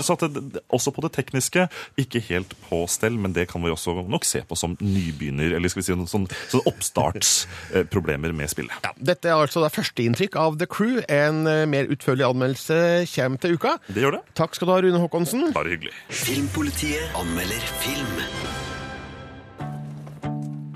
så 0.00 0.16
at 0.16 0.26
det, 0.34 0.64
også 0.74 0.94
på 0.94 1.04
det 1.04 1.12
tekniske, 1.16 1.66
ikke 2.00 2.22
helt 2.30 2.54
på 2.66 2.84
stell, 2.90 3.18
men 3.20 3.36
det 3.36 3.48
kan 3.52 3.64
vi 3.64 3.72
også 3.72 3.96
nok 4.02 4.26
se 4.28 4.42
på 4.46 4.58
som 4.58 4.76
nybegynner, 4.80 5.56
eller 5.56 5.72
skal 5.72 5.82
vi 5.82 5.86
si 5.88 5.98
noen 5.98 6.10
sånn, 6.10 6.28
sånn 6.52 6.64
oppstartsproblemer 6.70 8.34
med 8.36 8.52
spillet. 8.52 8.74
Ja, 8.86 8.94
dette 9.12 9.30
er 9.30 9.38
altså 9.38 9.64
det 9.64 9.72
førsteinntrykk 9.74 10.38
av 10.40 10.58
The 10.60 10.68
Crew. 10.70 11.00
En 11.12 11.44
eh, 11.50 11.64
mer 11.70 11.90
utførlig 11.92 12.26
anmeldelse 12.28 12.78
kommer 13.14 13.42
til 13.42 13.58
uka. 13.58 13.78
Det 13.88 14.04
gjør 14.04 14.18
det. 14.18 14.24
Takk 14.38 14.56
skal 14.56 14.70
du 14.70 14.76
ha, 14.76 14.82
Rune 14.84 15.02
Håkonsen. 15.04 15.50
Bare 15.56 15.76
hyggelig. 15.76 15.96
Filmpolitiet 16.24 17.18
anmelder 17.18 17.72
film. 17.84 18.63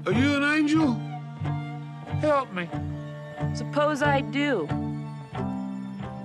Are 0.08 0.12
you 0.12 0.36
an 0.36 0.42
angel? 0.42 0.94
Help 2.22 2.50
me. 2.54 2.66
Suppose 3.54 4.00
I 4.00 4.22
do. 4.22 4.64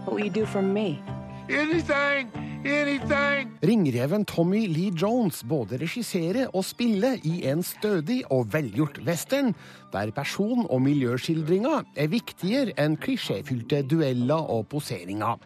What 0.05 0.13
will 0.13 0.23
you 0.23 0.29
do 0.29 0.45
for 0.45 0.61
me? 0.61 1.03
Anything, 1.49 2.31
anything. 2.65 3.51
Ringreven 3.63 4.25
Tommy 4.25 4.67
Lee 4.67 4.91
Jones 4.91 5.43
både 5.47 5.77
regissere 5.79 6.47
og 6.53 6.65
spille 6.67 7.13
i 7.23 7.45
en 7.47 7.63
stødig 7.63 8.21
og 8.31 8.53
velgjort 8.53 8.99
western, 9.07 9.53
der 9.93 10.11
person- 10.11 10.67
og 10.69 10.81
miljøskildringa 10.81 11.83
er 11.95 12.07
viktigere 12.07 12.73
enn 12.77 12.97
klisjéfylte 12.97 13.83
dueller 13.87 14.49
og 14.49 14.67
poseringer. 14.67 15.39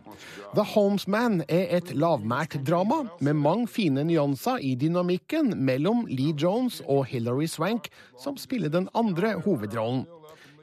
The 0.56 0.64
Homesman 0.64 1.44
er 1.48 1.78
et 1.78 1.94
lavmælt 1.96 2.62
drama 2.68 3.04
med 3.22 3.34
mange 3.34 3.68
fine 3.68 4.04
nyanser 4.04 4.58
i 4.58 4.76
dynamikken 4.76 5.54
mellom 5.58 6.06
Lee 6.10 6.34
Jones 6.34 6.82
og 6.88 7.06
Hilary 7.06 7.46
Swank, 7.46 7.90
som 8.24 8.38
spiller 8.38 8.70
den 8.70 8.90
andre 8.96 9.34
hovedrollen. 9.46 10.08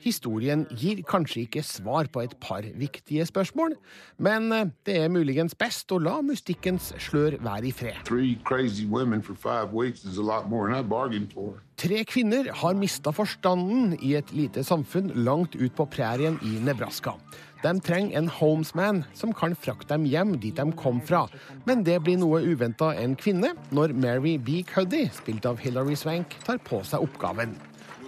Historien 0.05 0.67
gir 0.69 1.01
kanskje 1.09 1.47
ikke 1.47 1.63
svar 1.65 2.11
på 2.13 2.21
et 2.25 2.35
par 2.43 2.67
viktige 2.77 3.25
spørsmål, 3.25 3.73
men 4.21 4.53
eh, 4.53 4.67
det 4.85 4.99
er 5.01 5.13
muligens 5.13 5.57
best 5.57 5.93
å 5.95 6.01
la 6.03 6.19
mystikkens 6.25 6.93
slør 7.01 7.39
være 7.45 7.71
i 7.71 7.73
fred. 7.73 8.13
Tre 11.85 12.05
kvinner 12.07 12.53
har 12.61 12.77
mista 12.79 13.15
forstanden 13.17 13.97
i 14.01 14.15
et 14.21 14.31
lite 14.37 14.63
samfunn 14.67 15.11
langt 15.25 15.57
ut 15.57 15.73
på 15.75 15.89
prærien 15.97 16.39
i 16.45 16.61
Nebraska. 16.63 17.17
De 17.65 17.73
trenger 17.81 18.19
en 18.19 18.29
homesman 18.29 19.05
som 19.17 19.33
kan 19.33 19.57
frakte 19.57 19.95
dem 19.95 20.05
hjem 20.05 20.37
dit 20.37 20.57
de 20.57 20.67
kom 20.77 21.01
fra. 21.01 21.25
Men 21.65 21.81
det 21.87 22.03
blir 22.05 22.21
noe 22.21 22.43
uventa 22.45 22.93
en 23.01 23.17
kvinne 23.17 23.55
når 23.73 23.97
Mary 23.97 24.37
B. 24.37 24.61
Cuddy, 24.69 25.07
spilt 25.17 25.49
av 25.49 25.63
Hilary 25.65 25.97
Swank, 25.97 26.37
tar 26.45 26.61
på 26.61 26.85
seg 26.85 27.07
oppgaven. 27.07 27.57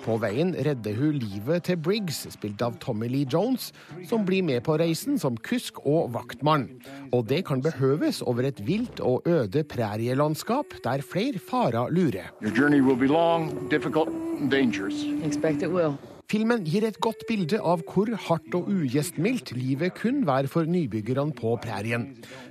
På 0.06 0.14
veien 0.22 0.52
redder 0.62 0.94
hun 0.94 1.16
livet 1.18 1.64
til 1.66 1.80
Briggs, 1.82 2.20
spilt 2.30 2.62
av 2.62 2.76
Tommy 2.82 3.08
Lee 3.10 3.26
Jones, 3.26 3.72
som 4.06 4.22
blir 4.28 4.44
med 4.46 4.62
på 4.66 4.76
reisen 4.78 5.18
som 5.18 5.34
kusk 5.48 5.80
og 5.82 6.12
vaktmann. 6.14 6.68
Og 7.10 7.26
det 7.26 7.42
kan 7.48 7.64
behøves 7.64 8.22
over 8.22 8.46
et 8.46 8.62
vilt 8.68 9.02
og 9.02 9.26
øde 9.26 9.64
prærielandskap 9.66 10.78
der 10.84 11.02
flere 11.02 11.42
farer 11.42 11.90
lurer. 11.90 12.30
Your 12.40 12.54
journey 12.54 12.80
will 12.80 12.98
be 12.98 13.10
long, 13.10 13.50
difficult, 13.68 14.08
and 14.38 14.50
dangerous. 14.50 15.02
Expect 15.26 15.62
it 15.62 15.74
will. 15.74 15.98
Filmen 16.26 16.64
gir 16.66 16.82
et 16.82 16.96
godt 16.98 17.20
bilde 17.28 17.60
av 17.62 17.84
hvor 17.86 18.08
hardt 18.24 18.54
og 18.58 18.66
ugjestmildt 18.72 19.52
livet 19.54 19.94
kun 19.94 20.24
være 20.26 20.50
for 20.50 20.66
nybyggerne 20.66 21.30
på 21.38 21.52
prærien. 21.62 22.08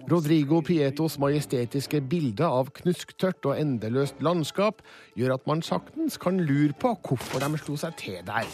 Rodrigo 0.08 0.62
Prietos 0.63 1.17
majestetiske 1.20 2.00
bilde 2.08 2.48
av 2.48 2.72
knusktørt 2.77 3.44
og 3.44 3.60
endeløst 3.60 4.24
landskap 4.24 4.79
gjør 5.20 5.36
at 5.36 5.51
man 5.51 5.65
saktens 5.65 6.15
kan 6.15 6.39
lure 6.39 6.72
på 6.79 6.94
hvorfor 7.03 7.44
de 7.44 7.60
slo 7.65 7.75
seg 7.84 8.00
til 8.00 8.24
der. 8.24 8.48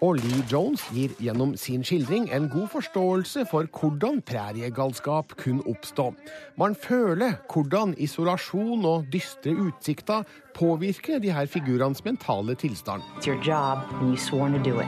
Og 0.00 0.14
Lee 0.22 0.44
Jones 0.46 0.84
gir 0.94 1.10
gjennom 1.18 1.56
sin 1.58 1.82
skildring 1.82 2.28
en 2.34 2.46
god 2.52 2.68
forståelse 2.70 3.42
for 3.50 3.66
hvordan 3.66 4.20
præriegalskap 4.22 5.34
kunne 5.40 5.66
oppstå. 5.66 6.12
Man 6.56 6.76
føler 6.78 7.40
hvordan 7.52 7.96
isolasjon 7.98 8.86
og 8.86 9.10
dystre 9.12 9.56
utsikter 9.58 10.22
påvirker 10.54 11.18
de 11.18 11.32
her 11.34 11.46
figurenes 11.46 12.04
mentale 12.04 12.54
tilstand. 12.54 13.02
It's 13.18 13.26
your 13.26 13.42
job, 13.42 13.78
and 14.00 14.14
you've 14.14 14.22
sworn 14.22 14.52
to 14.52 14.70
do 14.70 14.78
it. 14.78 14.86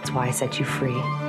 That's 0.00 0.12
why 0.12 0.28
I 0.28 0.32
set 0.32 0.58
you 0.58 0.64
free. 0.64 1.25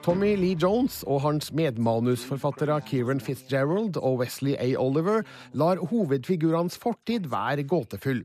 Tommy 0.00 0.30
Lee 0.32 0.56
Jones 0.56 1.02
og 1.04 1.18
hans 1.26 1.50
medmanusforfattere 1.52 2.78
Kieran 2.88 3.18
Fitzgerald 3.20 3.98
og 4.00 4.22
Wesley 4.22 4.54
A. 4.56 4.70
Oliver 4.80 5.26
lar 5.52 5.82
hovedfigurenes 5.90 6.78
fortid 6.80 7.28
være 7.28 7.66
gåtefull. 7.68 8.22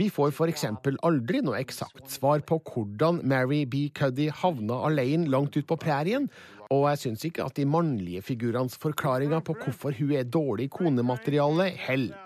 Vi 0.00 0.08
får 0.08 0.32
f.eks. 0.32 0.64
aldri 1.04 1.42
noe 1.44 1.60
eksakt 1.60 2.08
svar 2.08 2.40
på 2.48 2.62
hvordan 2.64 3.20
Mary 3.28 3.66
B. 3.68 3.90
Cuddy 3.92 4.30
havna 4.40 4.80
alene 4.88 5.28
langt 5.28 5.60
ut 5.60 5.68
på 5.68 5.76
prærien, 5.76 6.30
og 6.72 6.88
jeg 6.88 7.02
syns 7.04 7.28
ikke 7.28 7.44
at 7.44 7.60
de 7.60 7.68
mannlige 7.68 8.24
figurenes 8.24 8.80
forklaringer 8.80 9.44
på 9.44 9.58
hvorfor 9.60 10.00
hun 10.00 10.16
er 10.16 10.24
dårlig 10.24 10.70
konemateriale, 10.72 11.68
heller. 11.76 12.16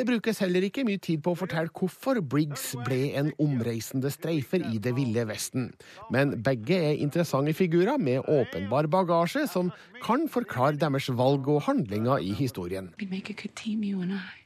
Det 0.00 0.06
brukes 0.08 0.38
heller 0.40 0.64
ikke 0.64 0.80
mye 0.88 0.96
tid 0.96 1.20
på 1.20 1.34
å 1.34 1.36
fortelle 1.36 1.68
hvorfor 1.76 2.22
Briggs 2.24 2.70
ble 2.86 3.10
en 3.20 3.26
omreisende 3.36 4.08
streifer 4.08 4.62
i 4.70 4.78
det 4.80 4.94
ville 4.96 5.26
Vesten. 5.28 5.66
Men 6.08 6.32
begge 6.40 6.78
er 6.86 7.02
interessante 7.04 7.52
figurer 7.52 8.00
med 8.00 8.24
åpenbar 8.24 8.88
bagasje 8.88 9.44
som 9.52 9.68
kan 10.00 10.24
forklare 10.32 10.80
deres 10.80 11.10
valg 11.12 11.52
og 11.52 11.66
handlinger 11.68 12.24
i 12.24 12.32
historien. 12.32 12.88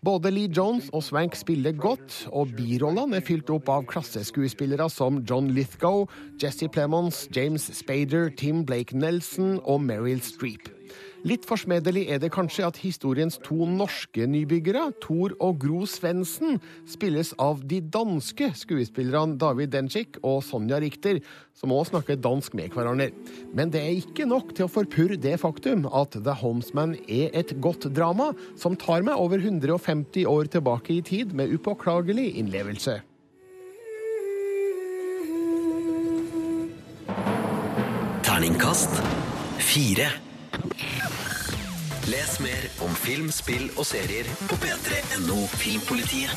Både 0.02 0.34
Lee 0.34 0.50
Jones 0.50 0.90
og 0.90 1.06
Swank 1.06 1.38
spiller 1.38 1.78
godt, 1.78 2.24
og 2.34 2.50
birollene 2.58 3.22
er 3.22 3.28
fylt 3.30 3.54
opp 3.54 3.70
av 3.70 3.86
klasseskuespillere 3.94 4.90
som 4.90 5.22
John 5.22 5.54
Lithgow, 5.54 6.08
Jesse 6.42 6.66
Plemons, 6.66 7.28
James 7.30 7.70
Spader, 7.78 8.32
Tim 8.34 8.66
Blake 8.66 8.98
Nelson 8.98 9.60
og 9.62 9.86
Meryl 9.86 10.18
Streep. 10.18 10.74
Litt 11.24 11.46
forsmedelig 11.48 12.02
er 12.12 12.18
det 12.20 12.28
kanskje 12.34 12.66
at 12.66 12.78
historiens 12.82 13.38
to 13.40 13.64
norske 13.64 14.26
nybyggere, 14.28 14.90
Thor 15.00 15.32
og 15.40 15.62
Gro 15.62 15.86
Svendsen, 15.88 16.58
spilles 16.84 17.30
av 17.40 17.62
de 17.64 17.78
danske 17.80 18.50
skuespillerne 18.60 19.38
David 19.40 19.72
Dencik 19.72 20.18
og 20.20 20.42
Sonja 20.44 20.76
Richter, 20.84 21.22
som 21.56 21.72
også 21.72 21.94
snakker 21.94 22.20
dansk 22.20 22.52
med 22.58 22.76
hverandre. 22.76 23.08
Men 23.56 23.72
det 23.72 23.80
er 23.80 23.96
ikke 24.02 24.26
nok 24.28 24.52
til 24.52 24.66
å 24.66 24.72
forpurre 24.74 25.16
det 25.16 25.38
faktum 25.40 25.86
at 25.88 26.12
The 26.18 26.34
Homesman 26.42 26.92
er 27.08 27.32
et 27.32 27.56
godt 27.56 27.88
drama 27.96 28.34
som 28.60 28.76
tar 28.76 29.00
meg 29.06 29.16
over 29.16 29.40
150 29.40 30.28
år 30.28 30.52
tilbake 30.52 30.98
i 30.98 31.00
tid 31.08 31.32
med 31.32 31.56
upåklagelig 31.56 32.34
innlevelse. 32.42 32.98
Terningkast 38.28 39.00
fire. 39.64 40.12
Les 42.04 42.40
mer 42.40 42.64
om 42.84 42.90
film, 43.00 43.30
spill 43.32 43.70
og 43.80 43.86
serier 43.88 44.26
på 44.44 44.58
p3.no 44.60 45.38
Filmpolitiet. 45.56 46.34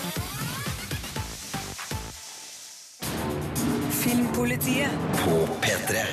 Filmpolitiet. 3.98 4.96
På 5.26 5.42
P3. 5.66 6.06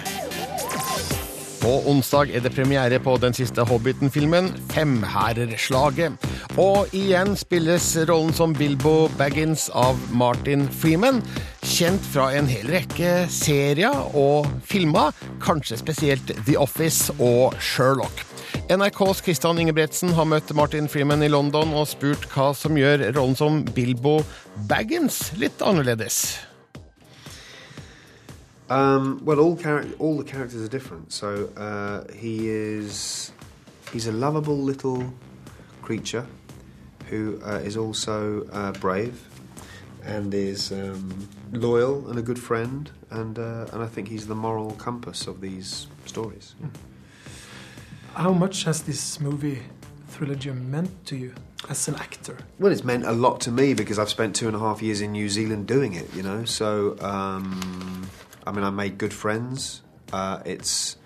På 1.62 1.76
onsdag 1.86 2.34
er 2.34 2.42
det 2.42 2.50
premiere 2.56 2.98
på 2.98 3.14
den 3.22 3.38
siste 3.38 3.62
Hobbiten-filmen, 3.62 4.50
Femhærerslaget. 4.74 6.18
Og 6.58 6.90
igjen 6.90 7.36
spilles 7.38 7.92
rollen 8.10 8.34
som 8.34 8.58
Bilbo 8.58 9.06
Baggins 9.14 9.70
av 9.70 10.02
Martin 10.10 10.66
Freeman, 10.66 11.22
kjent 11.62 12.02
fra 12.10 12.32
en 12.34 12.50
hel 12.50 12.74
rekke 12.74 13.16
serier 13.30 14.02
og 14.18 14.50
filmer, 14.66 15.14
kanskje 15.38 15.78
spesielt 15.86 16.34
The 16.42 16.58
Office 16.58 17.14
og 17.22 17.54
Sherlock. 17.62 18.33
NRKs 18.68 19.20
Christian 19.20 19.58
Ingebretsen 19.60 20.14
har 20.16 20.24
møtt 20.24 20.48
Martin 20.56 20.86
Freeman 20.88 21.20
i 21.20 21.28
London 21.28 21.74
og 21.76 21.84
spurt 21.90 22.22
hva 22.32 22.46
som 22.56 22.78
gjør 22.80 23.02
rollen 23.12 23.36
som 23.36 23.58
Bilbo 23.76 24.22
Baggins 24.70 25.34
litt 25.36 25.60
annerledes. 25.60 26.38
Um, 28.70 29.20
well, 29.22 29.40
all 29.40 29.58
all 29.98 30.16
the 30.16 30.24
characters 30.24 30.62
are 30.64 30.72
different. 30.72 31.12
So 31.12 31.50
uh, 31.58 32.10
he 32.14 32.48
is 32.48 33.32
he's 33.92 34.06
a 34.06 34.12
lovable 34.12 34.56
little 34.56 35.12
creature 35.82 36.24
who 37.10 37.38
uh, 37.44 37.60
is 37.62 37.76
also 37.76 38.48
uh, 38.50 38.72
brave 38.80 39.28
and 40.06 40.32
is 40.32 40.72
um, 40.72 41.28
loyal 41.52 42.08
and 42.08 42.18
a 42.18 42.22
good 42.22 42.38
friend, 42.38 42.90
and 43.10 43.38
uh, 43.38 43.66
and 43.74 43.82
I 43.82 43.86
think 43.88 44.08
he's 44.08 44.26
the 44.26 44.34
moral 44.34 44.72
compass 44.72 45.26
of 45.26 45.42
these 45.42 45.86
stories. 46.06 46.54
How 48.14 48.32
much 48.32 48.64
has 48.64 48.82
this 48.82 49.20
movie 49.20 49.62
trilogy 50.12 50.50
meant 50.52 51.04
to 51.06 51.16
you 51.16 51.34
as 51.68 51.88
an 51.88 51.96
actor? 51.96 52.38
Well, 52.60 52.70
it's 52.72 52.84
meant 52.84 53.04
a 53.04 53.12
lot 53.12 53.40
to 53.42 53.50
me 53.50 53.74
because 53.74 53.98
I've 53.98 54.08
spent 54.08 54.36
two 54.36 54.46
and 54.46 54.56
a 54.56 54.60
half 54.60 54.80
years 54.82 55.00
in 55.00 55.12
New 55.12 55.28
Zealand 55.28 55.66
doing 55.66 55.94
it, 55.94 56.12
you 56.14 56.22
know. 56.22 56.44
So, 56.44 56.96
um, 57.00 58.08
I 58.46 58.52
mean, 58.52 58.64
I 58.64 58.70
made 58.70 58.98
good 58.98 59.12
friends. 59.12 59.82
Uh, 60.12 60.40
it's 60.44 60.96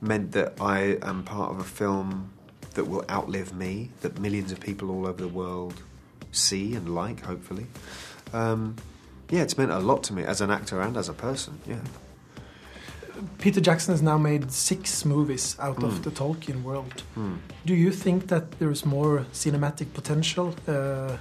meant 0.00 0.32
that 0.32 0.54
I 0.60 0.98
am 1.02 1.22
part 1.22 1.52
of 1.52 1.60
a 1.60 1.64
film 1.64 2.32
that 2.74 2.84
will 2.84 3.04
outlive 3.08 3.54
me, 3.54 3.90
that 4.00 4.18
millions 4.18 4.50
of 4.50 4.58
people 4.60 4.90
all 4.90 5.06
over 5.06 5.20
the 5.20 5.28
world 5.28 5.74
see 6.32 6.74
and 6.74 6.94
like, 6.94 7.20
hopefully. 7.24 7.66
um, 8.32 8.76
yeah, 9.30 9.42
it's 9.42 9.58
meant 9.58 9.70
a 9.70 9.78
lot 9.78 10.02
to 10.04 10.14
me 10.14 10.22
as 10.24 10.40
an 10.40 10.50
actor 10.50 10.80
and 10.80 10.96
as 10.96 11.08
a 11.08 11.12
person. 11.12 11.60
Yeah. 11.66 11.80
Peter 13.38 13.60
Jackson 13.60 13.92
has 13.94 14.02
now 14.02 14.18
made 14.18 14.50
six 14.52 15.04
movies 15.04 15.56
out 15.58 15.76
Mm. 15.76 15.84
of 15.84 16.02
the 16.02 16.10
Tolkien 16.10 16.62
world. 16.62 17.02
Hmm. 17.14 17.34
Do 17.66 17.74
you 17.74 17.90
think 17.92 18.26
that 18.28 18.58
there's 18.58 18.84
more 18.84 19.26
cinematic 19.32 19.92
potential 19.94 20.54
uh, 20.66 21.16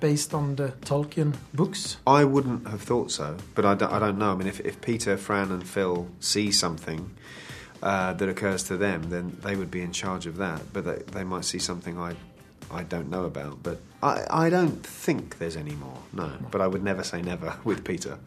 based 0.00 0.34
on 0.34 0.56
the 0.56 0.68
Tolkien 0.84 1.34
books? 1.54 1.96
I 2.06 2.24
wouldn't 2.24 2.66
have 2.68 2.82
thought 2.82 3.10
so, 3.10 3.36
but 3.54 3.64
I 3.64 3.74
don't, 3.74 3.90
don't 4.00 4.18
know. 4.18 4.32
I 4.32 4.36
mean, 4.36 4.48
if, 4.48 4.60
if 4.60 4.80
Peter, 4.80 5.16
Fran, 5.16 5.50
and 5.52 5.66
Phil 5.66 6.06
see 6.20 6.50
something 6.52 7.10
uh, 7.82 8.12
that 8.14 8.28
occurs 8.28 8.64
to 8.64 8.76
them, 8.76 9.10
then 9.10 9.36
they 9.42 9.54
would 9.56 9.70
be 9.70 9.80
in 9.82 9.92
charge 9.92 10.26
of 10.26 10.36
that. 10.38 10.60
But 10.72 10.84
they, 10.84 11.02
they 11.12 11.24
might 11.24 11.44
see 11.44 11.58
something 11.58 11.98
I, 11.98 12.14
I 12.70 12.82
don't 12.82 13.08
know 13.10 13.24
about. 13.24 13.62
But 13.62 13.78
I, 14.02 14.24
I 14.46 14.50
don't 14.50 14.84
think 14.86 15.38
there's 15.38 15.56
any 15.56 15.74
more. 15.74 15.98
No, 16.12 16.30
but 16.50 16.60
I 16.60 16.66
would 16.66 16.82
never 16.82 17.04
say 17.04 17.22
never 17.22 17.54
with 17.64 17.84
Peter. 17.84 18.18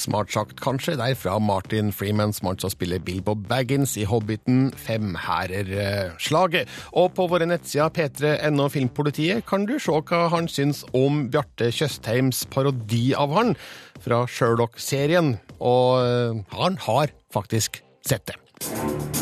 Smart 0.00 0.32
sagt, 0.32 0.60
kanskje, 0.64 0.96
der 0.96 1.14
fra 1.18 1.36
Martin 1.38 1.92
Freeman, 1.92 2.32
som 2.32 2.48
altså 2.54 2.70
spiller 2.72 3.02
Bilbo 3.04 3.34
Baggins 3.34 3.96
i 4.00 4.06
Hobbiten 4.08 4.70
Femhærer-slaget. 4.72 6.70
Og 6.96 7.12
på 7.16 7.28
våre 7.28 7.48
nettsider 7.50 7.92
p3.no 7.92 8.70
Filmpolitiet 8.72 9.44
kan 9.48 9.68
du 9.68 9.76
se 9.76 9.92
hva 9.92 10.22
han 10.32 10.48
syns 10.48 10.86
om 10.96 11.26
Bjarte 11.32 11.68
Tjøstheims 11.74 12.46
parodi 12.52 13.10
av 13.12 13.36
han 13.36 13.56
fra 14.00 14.24
Sherlock-serien. 14.24 15.36
Og 15.60 16.00
eh, 16.00 16.44
han 16.56 16.80
har 16.88 17.12
faktisk 17.34 17.82
sett 18.06 18.30
det. 18.32 19.19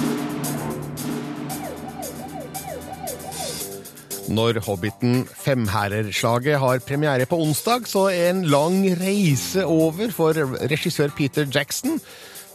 Når 4.28 4.60
Hobbiten 4.66 5.22
Femhærerslaget 5.24 6.58
har 6.60 6.82
premiere 6.84 7.26
på 7.26 7.38
onsdag, 7.40 7.86
så 7.88 8.08
er 8.12 8.30
en 8.30 8.42
lang 8.44 8.82
reise 9.00 9.64
over 9.64 10.12
for 10.12 10.36
regissør 10.68 11.14
Peter 11.16 11.48
Jackson, 11.48 11.96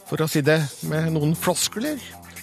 for 0.06 0.22
å 0.22 0.28
si 0.30 0.44
det 0.44 0.60
med 0.86 1.10
noen 1.16 1.34
floskler. 1.34 1.98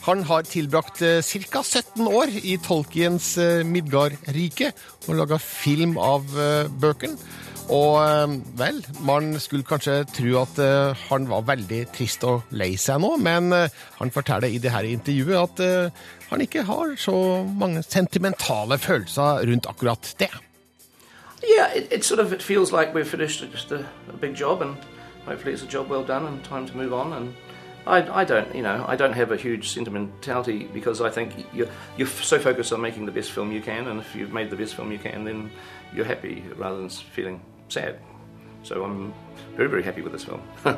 Han 0.07 0.23
har 0.25 0.47
tilbrakt 0.49 0.99
ca. 0.99 1.61
17 1.61 2.07
år 2.09 2.33
i 2.41 2.57
Tolkiens 2.65 3.35
Midgardrike 3.37 3.69
Midgard-rike 3.69 4.71
og 5.07 5.15
laga 5.19 5.37
film 5.41 5.97
av 6.01 6.25
eh, 6.35 6.67
bøkene. 6.81 7.17
Og 7.69 7.97
eh, 8.01 8.33
vel, 8.57 8.79
man 9.05 9.33
skulle 9.39 9.67
kanskje 9.67 10.01
tro 10.09 10.37
at 10.41 10.61
eh, 10.61 11.03
han 11.09 11.27
var 11.29 11.45
veldig 11.47 11.81
trist 11.93 12.23
og 12.27 12.47
lei 12.55 12.73
seg 12.79 13.01
nå, 13.03 13.13
men 13.21 13.51
eh, 13.55 13.69
han 13.99 14.11
forteller 14.11 14.49
i 14.49 14.59
det 14.61 14.73
her 14.73 14.87
intervjuet 14.87 15.61
at 15.61 15.91
han 16.31 16.41
ikke 16.41 16.63
har 16.67 16.95
så 16.99 17.13
mange 17.45 17.83
sentimentale 17.83 18.77
følelser 18.79 19.45
rundt 19.47 19.67
akkurat 19.69 20.15
det. 20.19 20.31
Yeah, 21.43 21.73
it, 21.75 21.87
it 21.91 22.03
sort 22.03 22.19
of 22.19 22.33
it 22.33 22.43
feels 22.43 22.71
like 22.71 22.93
we've 22.93 23.07
finished 23.07 23.41
just 23.51 23.71
a, 23.71 23.85
a 24.09 24.17
big 24.17 24.35
job, 24.35 24.61
and 24.61 24.75
hopefully 25.25 25.53
it's 25.53 25.63
a 25.63 25.67
job 25.67 25.89
well 25.89 26.03
done 26.03 26.25
and 26.27 26.43
time 26.43 26.67
to 26.67 26.77
move 26.77 26.93
on. 26.93 27.13
And 27.13 27.33
I, 27.87 28.21
I 28.21 28.23
don't, 28.23 28.53
you 28.53 28.61
know, 28.61 28.85
I 28.87 28.95
don't 28.95 29.13
have 29.13 29.31
a 29.31 29.37
huge 29.37 29.69
sentimentality 29.69 30.69
because 30.73 31.01
I 31.01 31.09
think 31.09 31.45
you're 31.53 31.69
you're 31.97 32.07
so 32.07 32.37
focused 32.37 32.71
on 32.73 32.81
making 32.81 33.05
the 33.05 33.11
best 33.11 33.31
film 33.31 33.51
you 33.51 33.61
can, 33.61 33.87
and 33.87 33.99
if 33.99 34.15
you've 34.15 34.33
made 34.33 34.49
the 34.49 34.55
best 34.55 34.75
film 34.75 34.91
you 34.91 34.99
can, 34.99 35.23
then 35.23 35.49
you're 35.93 36.05
happy 36.05 36.43
rather 36.57 36.77
than 36.77 36.89
feeling 36.89 37.41
sad. 37.69 37.99
So 38.63 38.83
I'm 38.83 39.11
very 39.57 39.67
very 39.67 39.81
happy 39.81 40.01
with 40.03 40.13
this 40.13 40.25
film. 40.25 40.41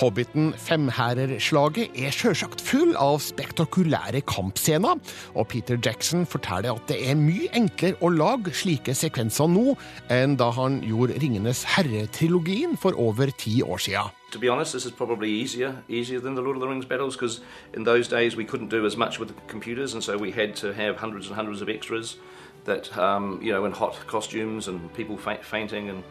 Hobbiten 0.00 0.52
Femherrerslaget 0.58 1.94
er 1.94 2.10
sjølsagt 2.10 2.60
full 2.60 2.96
av 2.98 3.20
spektakulære 3.22 4.24
kampscener, 4.26 4.98
og 5.34 5.48
Peter 5.48 5.78
Jackson 5.78 6.26
forteller 6.26 6.74
at 6.74 6.90
det 6.90 6.98
er 7.06 7.14
mye 7.14 7.46
enklere 7.54 8.00
å 8.02 8.10
lage 8.10 8.50
slike 8.58 8.96
sekvenser 8.98 9.46
nå 9.46 9.76
enn 10.10 10.34
da 10.40 10.50
han 10.58 10.82
gjorde 10.82 11.22
Ringenes 11.22 11.62
herre-trilogien 11.76 12.74
for 12.74 12.98
over 12.98 13.30
ti 13.38 13.60
år 13.62 13.86
siden. 13.86 14.19
To 14.30 14.38
be 14.38 14.48
honest, 14.48 14.72
this 14.72 14.84
is 14.84 14.92
probably 14.92 15.30
easier 15.30 15.82
easier 15.88 16.20
than 16.20 16.34
the 16.34 16.42
Lord 16.42 16.56
of 16.56 16.60
the 16.60 16.68
Rings 16.68 16.84
battles 16.84 17.16
because 17.16 17.40
in 17.72 17.84
those 17.84 18.08
days 18.08 18.36
we 18.36 18.44
couldn't 18.44 18.68
do 18.68 18.86
as 18.86 18.96
much 18.96 19.18
with 19.18 19.28
the 19.28 19.34
computers, 19.48 19.94
and 19.94 20.02
so 20.02 20.16
we 20.16 20.30
had 20.30 20.56
to 20.56 20.72
have 20.72 20.96
hundreds 20.96 21.26
and 21.26 21.36
hundreds 21.36 21.62
of 21.62 21.68
extras 21.68 22.16
that 22.64 22.96
um, 22.96 23.40
you 23.42 23.52
know, 23.52 23.64
in 23.64 23.72
hot 23.72 23.98
costumes 24.06 24.68
and 24.68 24.92
people 24.94 25.16
fa- 25.16 25.42
fainting 25.42 25.88
and 25.88 26.04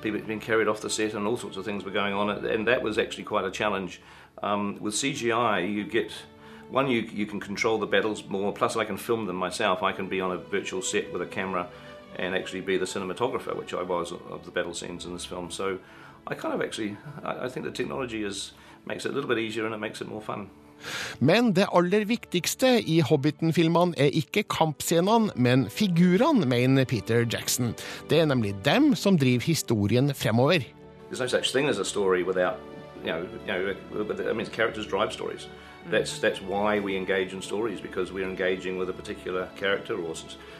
people 0.00 0.20
being 0.20 0.40
carried 0.40 0.68
off 0.68 0.80
the 0.80 0.90
set 0.90 1.14
and 1.14 1.26
all 1.26 1.36
sorts 1.36 1.56
of 1.56 1.64
things 1.64 1.84
were 1.84 1.90
going 1.90 2.14
on, 2.14 2.30
and 2.46 2.66
that 2.66 2.82
was 2.82 2.98
actually 2.98 3.24
quite 3.24 3.44
a 3.44 3.50
challenge. 3.50 4.00
Um, 4.42 4.78
with 4.80 4.94
CGI, 4.94 5.72
you 5.72 5.84
get 5.84 6.12
one, 6.70 6.88
you 6.88 7.00
you 7.02 7.26
can 7.26 7.40
control 7.40 7.78
the 7.78 7.86
battles 7.86 8.24
more. 8.26 8.52
Plus, 8.52 8.76
I 8.76 8.84
can 8.84 8.96
film 8.96 9.26
them 9.26 9.36
myself. 9.36 9.82
I 9.82 9.92
can 9.92 10.08
be 10.08 10.20
on 10.20 10.32
a 10.32 10.36
virtual 10.36 10.82
set 10.82 11.12
with 11.12 11.22
a 11.22 11.26
camera 11.26 11.68
and 12.16 12.34
actually 12.34 12.62
be 12.62 12.76
the 12.76 12.86
cinematographer, 12.86 13.54
which 13.56 13.74
I 13.74 13.82
was 13.82 14.12
of 14.12 14.44
the 14.44 14.50
battle 14.50 14.74
scenes 14.74 15.04
in 15.04 15.12
this 15.12 15.24
film. 15.24 15.50
So 15.50 15.78
I 16.26 16.34
kind 16.34 16.54
of 16.54 16.60
actually, 16.60 16.96
I, 17.24 17.46
I 17.46 17.48
think 17.48 17.66
the 17.66 17.72
technology 17.72 18.24
is 18.24 18.52
makes 18.86 19.04
it 19.04 19.10
a 19.10 19.14
little 19.14 19.28
bit 19.28 19.38
easier 19.38 19.66
and 19.66 19.74
it 19.74 19.78
makes 19.78 20.00
it 20.00 20.08
more 20.08 20.20
fun. 20.20 20.48
Men 21.18 21.52
det 21.52 21.66
aller 21.72 22.04
viktigste 22.04 22.82
i 22.82 23.00
Hobbiten-filmene 23.00 23.94
er 23.98 24.12
ikke 24.12 24.42
kampscenene, 24.42 25.32
men 25.36 25.70
figurene, 25.70 26.46
mener 26.46 26.84
Peter 26.84 27.24
Jackson. 27.32 27.74
Det 28.10 28.20
er 28.20 28.24
nemlig 28.24 28.54
dem 28.64 28.94
som 28.94 29.18
driver 29.18 29.42
historien 29.42 30.14
fremover. 30.14 30.60
There's 31.10 31.20
no 31.20 31.26
such 31.26 31.52
thing 31.52 31.68
as 31.68 31.78
a 31.78 31.84
story 31.84 32.22
without, 32.22 32.58
you 33.04 33.10
know, 33.12 33.26
you 33.46 33.74
know, 33.94 34.30
I 34.30 34.32
mean, 34.32 34.46
characters 34.46 34.86
drive 34.86 35.12
stories. 35.12 35.48
That's 35.90 36.18
that's 36.18 36.42
why 36.42 36.80
we 36.80 36.96
engage 36.96 37.32
in 37.32 37.42
stories 37.42 37.80
because 37.80 38.12
we're 38.12 38.28
engaging 38.28 38.76
with 38.76 38.88
a 38.88 38.92
particular 38.92 39.48
character 39.56 39.94
or 39.94 40.14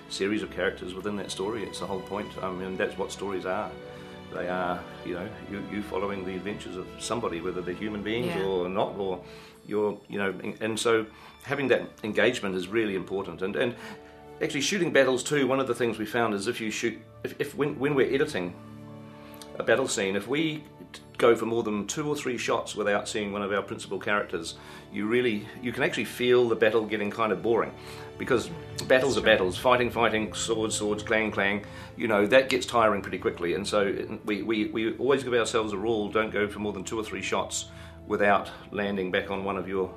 series 0.08 0.42
of 0.42 0.50
characters 0.50 0.94
within 0.94 1.16
that 1.16 1.30
story. 1.30 1.64
It's 1.64 1.80
the 1.80 1.86
whole 1.86 2.02
point. 2.08 2.28
I 2.42 2.50
mean, 2.50 2.76
that's 2.76 2.96
what 2.96 3.10
stories 3.12 3.44
are. 3.44 3.70
They 4.36 4.48
are, 4.48 4.78
you 5.06 5.14
know, 5.14 5.28
you, 5.50 5.62
you 5.72 5.82
following 5.82 6.24
the 6.26 6.34
adventures 6.34 6.76
of 6.76 6.86
somebody, 6.98 7.40
whether 7.40 7.62
they're 7.62 7.74
human 7.74 8.02
beings 8.02 8.26
Yeah. 8.26 8.44
or 8.44 8.68
not, 8.68 8.94
or 8.98 9.22
you're, 9.66 9.98
you 10.08 10.18
know, 10.18 10.34
and- 10.60 10.78
so 10.78 11.06
having 11.44 11.68
that 11.68 11.82
engagement 12.04 12.54
is 12.54 12.68
really 12.68 12.94
important. 12.96 13.40
And 13.42 13.56
and 13.56 13.74
actually 14.42 14.60
shooting 14.60 14.92
battles 14.92 15.22
too. 15.22 15.46
One 15.46 15.58
of 15.60 15.66
the 15.66 15.74
things 15.74 15.98
we 15.98 16.04
found 16.04 16.34
is 16.34 16.48
if 16.48 16.60
you 16.60 16.70
shoot, 16.70 16.98
if, 17.24 17.34
if 17.40 17.54
when 17.56 17.78
when 17.78 17.94
we're 17.94 18.12
editing 18.14 18.54
a 19.58 19.62
battle 19.62 19.88
scene, 19.88 20.16
if 20.16 20.28
we 20.28 20.62
go 21.18 21.34
for 21.34 21.46
more 21.46 21.62
than 21.62 21.86
two 21.86 22.08
or 22.08 22.16
three 22.16 22.38
shots 22.38 22.74
without 22.76 23.08
seeing 23.08 23.32
one 23.32 23.42
of 23.42 23.52
our 23.52 23.62
principal 23.62 23.98
characters, 23.98 24.54
you 24.92 25.06
really 25.06 25.46
you 25.62 25.72
can 25.72 25.82
actually 25.82 26.04
feel 26.04 26.48
the 26.48 26.56
battle 26.56 26.84
getting 26.84 27.10
kind 27.10 27.32
of 27.32 27.42
boring, 27.42 27.72
because 28.18 28.50
battles 28.86 29.16
are 29.18 29.22
battles, 29.22 29.56
fighting, 29.56 29.90
fighting, 29.90 30.32
swords, 30.34 30.76
swords, 30.76 31.02
clang, 31.02 31.30
clang. 31.30 31.64
You 31.96 32.08
know 32.08 32.26
that 32.26 32.48
gets 32.48 32.66
tiring 32.66 33.02
pretty 33.02 33.18
quickly, 33.18 33.54
and 33.54 33.66
so 33.66 34.18
we, 34.24 34.42
we, 34.42 34.66
we 34.66 34.96
always 34.96 35.24
give 35.24 35.34
ourselves 35.34 35.72
a 35.72 35.78
rule: 35.78 36.08
don't 36.08 36.30
go 36.30 36.48
for 36.48 36.58
more 36.58 36.72
than 36.72 36.84
two 36.84 36.98
or 36.98 37.04
three 37.04 37.22
shots 37.22 37.66
without 38.06 38.50
landing 38.70 39.10
back 39.10 39.30
on 39.30 39.44
one 39.44 39.56
of 39.56 39.68
your 39.68 39.92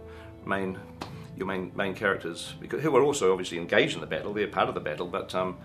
main 0.45 0.79
your 1.37 1.47
main 1.47 1.71
main 1.75 1.93
characters, 1.93 2.53
because 2.59 2.81
who 2.81 2.95
are 2.95 3.03
also 3.03 3.31
obviously 3.31 3.57
engaged 3.57 3.95
in 3.95 4.01
the 4.01 4.07
battle. 4.07 4.33
They're 4.33 4.47
part 4.47 4.69
of 4.69 4.75
the 4.75 4.81
battle, 4.81 5.07
but 5.07 5.33
um, 5.35 5.57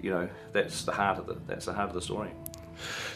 you 0.00 0.10
know 0.10 0.28
that's 0.52 0.84
the 0.84 0.92
heart 0.92 1.18
of 1.18 1.26
the 1.26 1.36
that's 1.46 1.66
the 1.66 1.72
heart 1.72 1.88
of 1.88 1.94
the 1.94 2.02
story. 2.02 2.30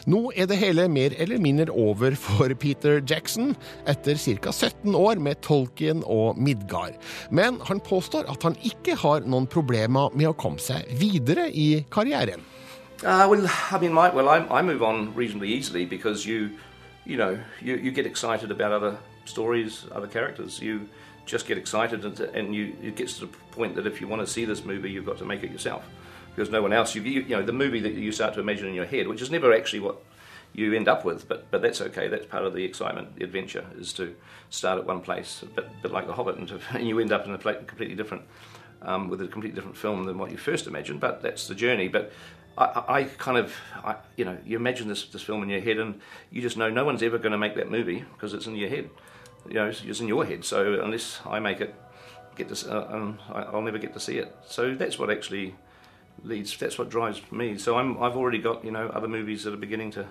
Nå 0.09 0.31
er 0.35 0.47
det 0.49 0.59
hele 0.61 0.87
mer 0.91 1.15
eller 1.17 1.41
mindre 1.41 1.71
over 1.71 2.15
for 2.19 2.53
Peter 2.59 3.01
Jackson 3.01 3.53
etter 3.89 4.17
ca. 4.19 4.51
17 4.51 4.95
år 4.95 5.21
med 5.23 5.41
Tolkien 5.45 6.03
og 6.05 6.37
Midgard. 6.37 6.97
Men 7.31 7.59
han 7.67 7.79
påstår 7.83 8.27
at 8.31 8.43
han 8.43 8.57
ikke 8.63 8.97
har 8.99 9.27
noen 9.27 9.47
problemer 9.47 10.13
med 10.15 10.31
å 10.31 10.37
komme 10.37 10.61
seg 10.61 10.89
videre 10.99 11.49
i 11.49 11.85
karrieren. 11.93 12.43
Uh, 13.03 13.27
well, 13.27 13.49
I 13.71 13.79
mean, 13.79 13.93
my, 13.93 14.09
well, 14.09 14.29
I, 14.29 14.45
I 14.49 14.61
move 14.61 14.81
on 14.81 15.13
reasonably 15.13 15.49
easily 15.49 15.85
because 15.85 16.25
you, 16.25 16.51
you 17.05 17.17
know, 17.17 17.37
you, 17.61 17.75
you 17.75 17.91
get 17.91 18.05
excited 18.05 18.49
about 18.51 18.71
other 18.71 18.97
stories, 19.25 19.85
other 19.91 20.07
characters. 20.07 20.61
You 20.61 20.87
just 21.25 21.45
get 21.47 21.57
excited, 21.57 22.05
and, 22.05 22.19
and 22.19 22.55
you 22.55 22.75
it 22.81 22.95
gets 22.95 23.19
to 23.19 23.25
the 23.25 23.31
point 23.51 23.75
that 23.75 23.85
if 23.85 23.99
you 23.99 24.07
want 24.07 24.21
to 24.21 24.27
see 24.27 24.45
this 24.45 24.63
movie, 24.63 24.89
you've 24.89 25.05
got 25.05 25.17
to 25.17 25.25
make 25.25 25.43
it 25.43 25.51
yourself 25.51 25.83
because 26.35 26.49
no 26.49 26.61
one 26.61 26.73
else. 26.73 26.95
You, 26.95 27.01
you, 27.01 27.21
you 27.21 27.35
know, 27.35 27.43
the 27.43 27.53
movie 27.53 27.79
that 27.81 27.93
you 27.93 28.11
start 28.11 28.33
to 28.35 28.39
imagine 28.39 28.67
in 28.67 28.73
your 28.73 28.85
head, 28.85 29.07
which 29.07 29.21
is 29.21 29.31
never 29.31 29.53
actually 29.53 29.81
what 29.81 29.97
you 30.53 30.73
end 30.73 30.87
up 30.87 31.03
with, 31.03 31.27
but 31.27 31.49
but 31.51 31.61
that's 31.61 31.81
okay. 31.81 32.07
That's 32.07 32.25
part 32.25 32.45
of 32.45 32.53
the 32.53 32.63
excitement, 32.63 33.15
the 33.15 33.23
adventure, 33.23 33.65
is 33.77 33.93
to 33.93 34.15
start 34.49 34.79
at 34.79 34.85
one 34.85 35.01
place, 35.01 35.43
a 35.43 35.45
bit, 35.45 35.91
like 35.91 36.07
The 36.07 36.13
Hobbit, 36.13 36.37
and, 36.37 36.47
to, 36.49 36.59
and 36.71 36.87
you 36.87 36.99
end 36.99 37.11
up 37.11 37.25
in 37.25 37.33
a 37.33 37.37
pla 37.37 37.53
completely 37.53 37.95
different, 37.95 38.23
um, 38.81 39.09
with 39.09 39.21
a 39.21 39.27
completely 39.27 39.55
different 39.55 39.77
film 39.77 40.03
than 40.05 40.17
what 40.17 40.31
you 40.31 40.37
first 40.37 40.67
imagined. 40.67 40.99
But 40.99 41.21
that's 41.21 41.47
the 41.47 41.55
journey. 41.55 41.87
But 41.87 42.11
I, 42.57 42.83
I 42.87 43.03
kind 43.03 43.37
of, 43.37 43.55
I, 43.83 43.95
you 44.15 44.25
know, 44.25 44.37
you 44.45 44.57
imagine 44.57 44.87
this 44.87 45.05
this 45.05 45.23
film 45.23 45.43
in 45.43 45.49
your 45.49 45.61
head, 45.61 45.79
and 45.79 45.99
you 46.31 46.41
just 46.41 46.57
know 46.57 46.69
no 46.69 46.85
one's 46.85 47.03
ever 47.03 47.17
going 47.17 47.31
to 47.31 47.37
make 47.37 47.55
that 47.55 47.71
movie 47.71 48.05
because 48.13 48.33
it's 48.33 48.47
in 48.47 48.55
your 48.55 48.69
head. 48.69 48.89
You 49.47 49.55
know, 49.55 49.67
it's 49.67 49.99
in 49.99 50.07
your 50.07 50.25
head. 50.25 50.45
So 50.45 50.81
unless 50.81 51.19
I 51.25 51.39
make 51.39 51.59
it, 51.59 51.75
get 52.35 52.47
to, 52.49 52.71
uh, 52.71 52.95
um, 52.95 53.19
I'll 53.29 53.61
never 53.61 53.77
get 53.77 53.93
to 53.93 53.99
see 53.99 54.17
it. 54.17 54.33
So 54.47 54.73
that's 54.73 54.97
what 54.97 55.09
actually 55.09 55.55
leads. 56.23 56.57
That's 56.57 56.77
what 56.77 56.89
drives 56.89 57.21
me. 57.31 57.57
So 57.57 57.77
I'm, 57.77 57.97
I've 58.03 58.15
already 58.15 58.39
got 58.39 58.63
you 58.65 58.71
know 58.71 58.87
other 58.89 59.07
movies 59.07 59.43
that 59.43 59.53
are 59.53 59.57
beginning 59.57 59.91
to 59.91 60.05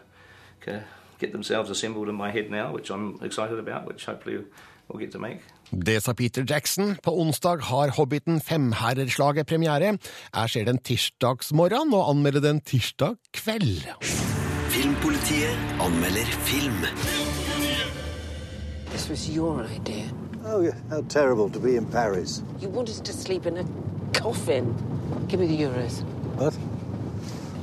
get 1.19 1.33
themselves 1.33 1.71
assembled 1.71 2.09
in 2.09 2.15
my 2.15 2.31
head 2.31 2.51
now, 2.51 2.73
which 2.73 2.91
I'm 2.91 3.19
excited 3.23 3.59
about, 3.59 3.87
which 3.87 4.07
hopefully 4.07 4.45
we'll 4.89 5.01
get 5.01 5.13
to 5.13 5.19
make. 5.19 5.41
Det 5.73 6.03
sa 6.03 6.13
Peter 6.13 6.45
Jackson. 6.45 6.97
På 7.03 7.11
onsdag 7.21 7.63
har 7.63 7.89
Hobbiten 7.89 8.41
Femherreslaget 8.41 9.47
premiere. 9.47 9.99
Jeg 10.35 10.51
ser 10.51 10.65
den 10.65 10.79
tirsdagsmorgen 10.79 11.95
og 11.95 12.11
anmelder 12.11 12.41
den 12.41 12.61
tirsdag 12.61 13.17
kveld. 13.33 13.87
Filmpolitiet 14.69 15.57
anmelder 15.81 16.27
film. 16.45 16.85
This 18.91 19.09
was 19.09 19.37
your 19.37 19.65
idea. 19.65 20.05
Oh, 20.45 20.61
yeah. 20.61 20.75
How 20.91 21.01
terrible 21.09 21.49
to 21.51 21.61
be 21.61 21.77
in 21.77 21.87
Paris. 21.87 22.43
You 22.61 22.69
wanted 22.69 23.05
to 23.05 23.13
sleep 23.13 23.47
in 23.47 23.57
a 23.57 23.65
coffin. 24.13 24.75
Give 25.29 25.41
me 25.41 25.47
the 25.47 25.59
euros. 25.59 26.03
What? 26.37 26.55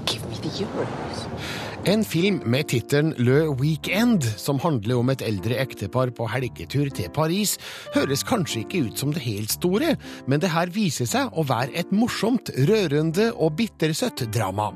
Give 0.05 0.25
me 0.29 0.35
the 0.37 0.49
euros. 0.49 1.68
En 1.87 2.01
film 2.03 2.41
med 2.43 2.67
tittelen 2.67 3.13
Le 3.23 3.45
Weekend, 3.55 4.25
som 4.37 4.57
handler 4.59 4.99
om 4.99 5.09
et 5.13 5.21
eldre 5.23 5.55
ektepar 5.61 6.09
på 6.11 6.25
helgetur 6.27 6.89
til 6.91 7.07
Paris, 7.15 7.53
høres 7.93 8.25
kanskje 8.27 8.65
ikke 8.65 8.81
ut 8.89 8.99
som 8.99 9.13
det 9.15 9.23
helt 9.23 9.53
store, 9.53 9.93
men 10.27 10.43
det 10.43 10.51
her 10.51 10.73
viser 10.75 11.07
seg 11.07 11.31
å 11.31 11.45
være 11.47 11.71
et 11.79 11.93
morsomt, 11.95 12.51
rørende 12.67 13.29
og 13.31 13.55
bittersøtt 13.61 14.25
drama. 14.35 14.73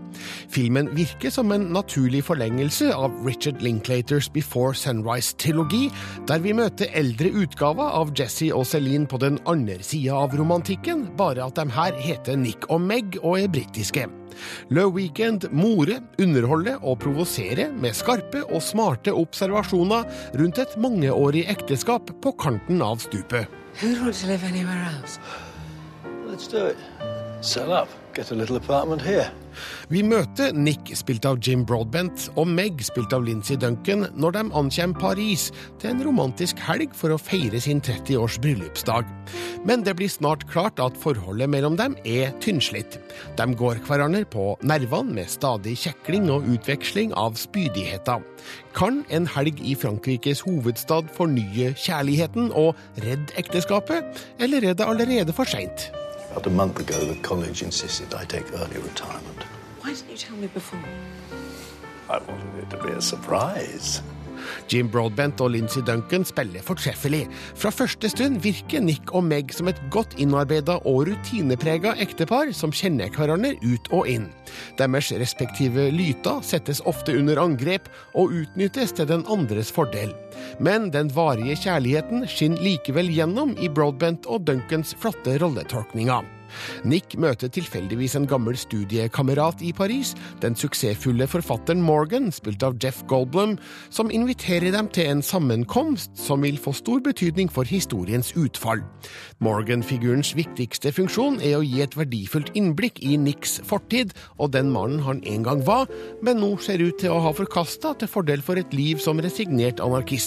Filmen 0.47 0.93
virker 0.95 1.33
som 1.33 1.51
en 1.51 1.67
naturlig 1.75 2.23
forlengelse 2.29 2.93
av 2.95 3.19
Richard 3.27 3.59
Linklaters 3.59 4.31
Before 4.31 4.71
Sunrise-trilogi, 4.71 5.89
der 6.31 6.39
vi 6.39 6.55
møter 6.55 6.91
eldre 6.95 7.35
utgaver 7.43 7.99
av 7.99 8.15
Jesse 8.15 8.53
og 8.55 8.63
Celine 8.71 9.11
på 9.11 9.19
den 9.19 9.41
andre 9.43 9.81
sida 9.83 10.23
av 10.23 10.39
romantikken, 10.39 11.09
bare 11.19 11.51
at 11.51 11.59
de 11.59 11.67
her 11.67 11.99
heter 11.99 12.39
Nick 12.39 12.71
og 12.71 12.79
Meg 12.87 13.19
og 13.25 13.41
er 13.43 13.51
britiske. 13.51 14.07
Le 14.69 14.87
Weekend 14.89 15.45
more, 15.51 15.99
underholder 16.21 16.79
og 16.81 16.92
provosere 16.99 17.69
med 17.71 17.95
skarpe 17.97 18.43
og 18.43 18.61
smarte 18.63 19.13
observasjoner 19.15 20.05
rundt 20.39 20.61
et 20.61 20.75
mangeårig 20.77 21.45
ekteskap 21.51 22.11
på 22.21 22.35
kanten 22.39 22.81
av 22.85 23.01
stupet. 23.03 23.47
Who'd 23.81 24.01
want 24.01 24.15
to 24.21 24.27
live 24.27 24.43
anywhere 24.45 24.85
else? 24.93 25.19
Let's 26.27 26.47
do 26.47 26.67
it. 26.67 26.77
Sell 27.41 27.71
up. 27.71 27.89
Get 28.13 28.31
a 28.31 28.35
little 28.35 28.57
apartment 28.57 29.01
here. 29.01 29.31
Vi 29.93 30.03
møter 30.05 30.53
Nick, 30.55 30.91
spilt 30.97 31.25
av 31.27 31.39
Jim 31.43 31.63
Broadbent, 31.67 32.29
og 32.39 32.47
Meg, 32.49 32.81
spilt 32.85 33.13
av 33.15 33.25
Lindsay 33.27 33.57
Duncan, 33.59 34.07
når 34.15 34.37
de 34.37 34.43
ankommer 34.45 34.99
Paris 34.99 35.49
til 35.81 35.91
en 35.91 36.03
romantisk 36.05 36.59
helg 36.63 36.93
for 36.97 37.13
å 37.13 37.19
feire 37.21 37.59
sin 37.61 37.81
30-års 37.83 38.39
bryllupsdag. 38.43 39.07
Men 39.67 39.83
det 39.85 39.95
blir 39.99 40.11
snart 40.11 40.45
klart 40.51 40.81
at 40.83 40.97
forholdet 40.99 41.51
mellom 41.51 41.77
dem 41.79 41.97
er 42.07 42.33
tynnslitt. 42.43 42.99
De 43.39 43.47
går 43.59 43.81
hverandre 43.87 44.25
på 44.29 44.53
nervene 44.65 45.17
med 45.19 45.31
stadig 45.31 45.75
kjekling 45.83 46.29
og 46.33 46.47
utveksling 46.55 47.13
av 47.19 47.37
spydigheter. 47.39 48.23
Kan 48.77 49.03
en 49.13 49.27
helg 49.35 49.59
i 49.63 49.75
Frankrikes 49.79 50.43
hovedstad 50.47 51.11
fornye 51.17 51.73
kjærligheten 51.79 52.51
og 52.51 52.73
redde 53.03 53.35
ekteskapet, 53.39 54.23
eller 54.39 54.71
er 54.71 54.79
det 54.79 54.87
allerede 54.87 55.35
for 55.35 55.49
seint? 55.49 55.91
About 56.33 56.47
a 56.47 56.49
month 56.49 56.79
ago, 56.79 56.97
the 57.05 57.15
college 57.21 57.61
insisted 57.61 58.11
I 58.15 58.25
take 58.25 58.51
early 58.53 58.79
retirement. 58.81 59.43
Why 59.81 59.93
didn't 59.93 60.09
you 60.09 60.17
tell 60.17 60.35
me 60.35 60.47
before? 60.47 60.79
I 62.09 62.17
wanted 62.17 62.63
it 62.63 62.69
to 62.71 62.77
be 62.81 62.89
a 62.89 63.01
surprise. 63.01 64.01
Jim 64.67 64.89
Broadbent 64.89 65.41
og 65.41 65.51
Lindsay 65.53 65.83
Duncan 65.85 66.25
spiller 66.25 66.65
fortreffelig. 66.65 67.27
Fra 67.55 67.69
første 67.69 68.09
stund 68.09 68.41
virker 68.41 68.81
Nick 68.81 69.13
og 69.13 69.27
Meg 69.29 69.53
som 69.53 69.69
et 69.69 69.79
godt 69.93 70.17
innarbeida 70.17 70.79
og 70.89 71.05
rutineprega 71.11 71.93
ektepar 72.01 72.49
som 72.57 72.73
kjenner 72.73 73.13
hverandre 73.13 73.53
ut 73.61 73.93
og 73.93 74.09
inn. 74.09 74.31
Deres 74.81 75.13
respektive 75.13 75.91
lyter 75.93 76.41
settes 76.41 76.81
ofte 76.89 77.13
under 77.13 77.45
angrep 77.45 77.93
og 78.17 78.33
utnyttes 78.41 78.97
til 78.97 79.07
den 79.13 79.27
andres 79.29 79.71
fordel. 79.71 80.15
Men 80.59 80.91
den 80.93 81.11
varige 81.13 81.57
kjærligheten 81.65 82.27
skinner 82.29 82.63
likevel 82.63 83.11
gjennom 83.13 83.57
i 83.57 83.71
Broadbent 83.71 84.29
og 84.29 84.47
Duncans 84.47 84.95
flotte 84.99 85.37
rolletolkninger. 85.41 86.33
Nick 86.87 87.15
møter 87.19 87.51
tilfeldigvis 87.53 88.15
en 88.17 88.27
gammel 88.29 88.57
studiekamerat 88.59 89.63
i 89.65 89.71
Paris, 89.75 90.13
den 90.43 90.57
suksessfulle 90.59 91.27
forfatteren 91.29 91.83
Morgan, 91.83 92.31
spilt 92.33 92.63
av 92.65 92.77
Jeff 92.83 93.03
Goldblum, 93.09 93.57
som 93.93 94.11
inviterer 94.13 94.73
dem 94.75 94.89
til 94.93 95.09
en 95.09 95.23
sammenkomst 95.25 96.17
som 96.19 96.43
vil 96.45 96.59
få 96.61 96.75
stor 96.77 97.01
betydning 97.03 97.51
for 97.51 97.67
historiens 97.69 98.33
utfall. 98.39 98.83
Morgan-figurens 99.43 100.33
viktigste 100.37 100.93
funksjon 100.95 101.39
er 101.43 101.57
å 101.59 101.65
gi 101.65 101.81
et 101.83 101.97
verdifullt 101.97 102.53
innblikk 102.57 103.01
i 103.03 103.17
Nicks 103.19 103.59
fortid 103.67 104.13
og 104.37 104.53
den 104.55 104.71
mannen 104.73 105.03
han 105.03 105.23
en 105.27 105.45
gang 105.45 105.63
var, 105.67 105.89
men 106.23 106.41
nå 106.41 106.55
ser 106.63 106.83
ut 106.83 106.99
til 107.01 107.13
å 107.13 107.21
ha 107.27 107.33
forkasta 107.35 107.95
til 107.99 108.11
fordel 108.11 108.43
for 108.45 108.59
et 108.59 108.73
liv 108.75 109.01
som 109.03 109.19
resignert 109.23 109.83
anarkist. 109.83 110.22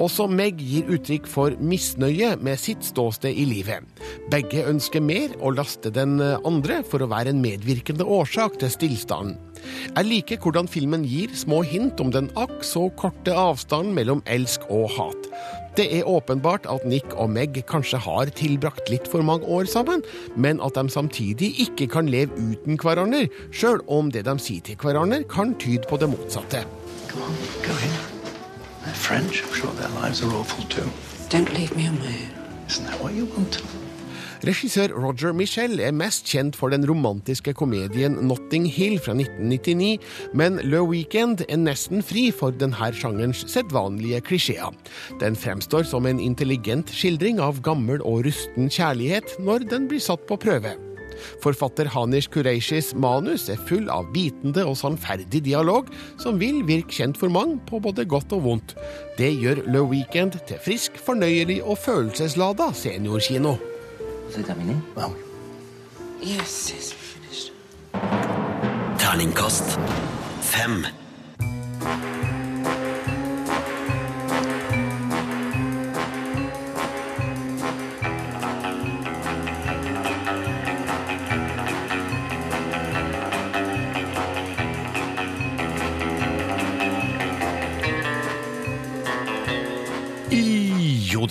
Også 0.00 0.26
Meg 0.30 0.60
gir 0.60 0.88
uttrykk 0.90 1.28
for 1.28 1.56
misnøye 1.60 2.34
med 2.40 2.60
sitt 2.60 2.84
ståsted 2.86 3.36
i 3.36 3.44
livet. 3.48 3.84
Begge 4.32 4.64
ønsker 4.68 5.04
mer 5.04 5.34
og 5.40 5.58
laster 5.58 5.92
den 5.94 6.18
andre 6.20 6.80
for 6.86 7.02
å 7.02 7.10
være 7.10 7.34
en 7.34 7.42
medvirkende 7.44 8.06
årsak 8.06 8.60
til 8.62 8.72
stillstanden. 8.72 9.38
Jeg 9.96 10.06
liker 10.08 10.40
hvordan 10.40 10.68
filmen 10.70 11.04
gir 11.04 11.32
små 11.36 11.60
hint 11.66 12.00
om 12.00 12.12
den 12.14 12.30
akk 12.40 12.62
så 12.64 12.86
korte 12.96 13.34
avstanden 13.36 13.92
mellom 13.96 14.22
elsk 14.30 14.64
og 14.72 14.88
hat. 14.96 15.28
Det 15.78 15.86
er 16.00 16.08
åpenbart 16.08 16.66
at 16.70 16.84
Nick 16.88 17.12
og 17.14 17.30
Meg 17.30 17.60
kanskje 17.70 18.00
har 18.02 18.32
tilbrakt 18.36 18.90
litt 18.90 19.06
for 19.10 19.22
mange 19.26 19.46
år 19.46 19.68
sammen, 19.70 20.02
men 20.34 20.60
at 20.64 20.74
de 20.74 20.90
samtidig 20.90 21.52
ikke 21.66 21.90
kan 21.94 22.10
leve 22.10 22.34
uten 22.36 22.80
hverandre, 22.80 23.28
sjøl 23.54 23.84
om 23.86 24.10
det 24.10 24.26
de 24.26 24.36
sier 24.42 24.64
til 24.66 24.80
hverandre 24.80 25.22
kan 25.30 25.54
tyde 25.62 25.86
på 25.88 26.00
det 26.00 26.10
motsatte. 26.10 26.64
Come 27.10 27.28
on, 27.28 27.36
go 27.66 27.76
in. 27.84 28.19
They're 28.90 28.98
French. 28.98 29.44
I'm 29.44 29.54
sure 29.54 29.72
their 29.74 29.88
lives 30.02 30.20
are 30.24 30.32
awful 30.34 30.64
too. 30.64 30.88
Don't 31.28 31.52
leave 31.54 31.76
me 31.76 31.86
alone. 31.86 32.32
Isn't 32.66 32.86
that 32.86 33.00
what 33.00 33.14
you 33.14 33.26
want? 33.26 33.62
Regissør 34.42 34.90
Roger 34.96 35.32
Michel 35.36 35.78
er 35.78 35.92
mest 35.94 36.26
kjent 36.26 36.58
for 36.58 36.74
den 36.74 36.82
romantiske 36.88 37.52
komedien 37.54 38.18
Notting 38.26 38.66
Hill 38.66 38.98
fra 38.98 39.14
1999, 39.14 40.00
men 40.34 40.58
Le 40.64 40.82
Weekend 40.82 41.44
er 41.46 41.62
nesten 41.62 42.02
fri 42.02 42.30
for 42.34 42.50
denne 42.50 42.90
sjangerens 42.96 43.44
sedvanlige 43.52 44.24
klisjeer. 44.26 44.74
Den 45.22 45.38
fremstår 45.38 45.86
som 45.86 46.10
en 46.10 46.18
intelligent 46.18 46.90
skildring 46.90 47.38
av 47.38 47.62
gammel 47.62 48.02
og 48.02 48.24
rusten 48.26 48.72
kjærlighet 48.72 49.38
når 49.38 49.70
den 49.70 49.86
blir 49.92 50.02
satt 50.02 50.26
på 50.26 50.40
prøve. 50.40 50.74
Forfatter 51.44 51.90
Hanish 51.94 52.30
Qureishis 52.32 52.92
manus 52.94 53.48
er 53.52 53.60
full 53.68 53.90
av 53.92 54.10
bitende 54.14 54.64
og 54.68 54.78
sannferdig 54.80 55.42
dialog, 55.46 55.90
som 56.20 56.40
vil 56.40 56.62
virke 56.68 57.00
kjent 57.00 57.20
for 57.20 57.32
mange 57.32 57.58
på 57.68 57.80
både 57.82 58.06
godt 58.08 58.32
og 58.36 58.44
vondt. 58.46 58.76
Det 59.18 59.32
gjør 59.40 59.64
Le 59.70 59.84
Weekend 59.90 60.38
til 60.48 60.60
frisk, 60.64 61.00
fornøyelig 61.00 61.60
og 61.64 61.78
følelseslada 61.80 62.72
seniorkino. 62.76 63.56
Yes, 66.22 66.70
it's 66.70 66.92
finished. 66.92 67.52
Terningkast 68.98 69.78
fem. 70.42 70.99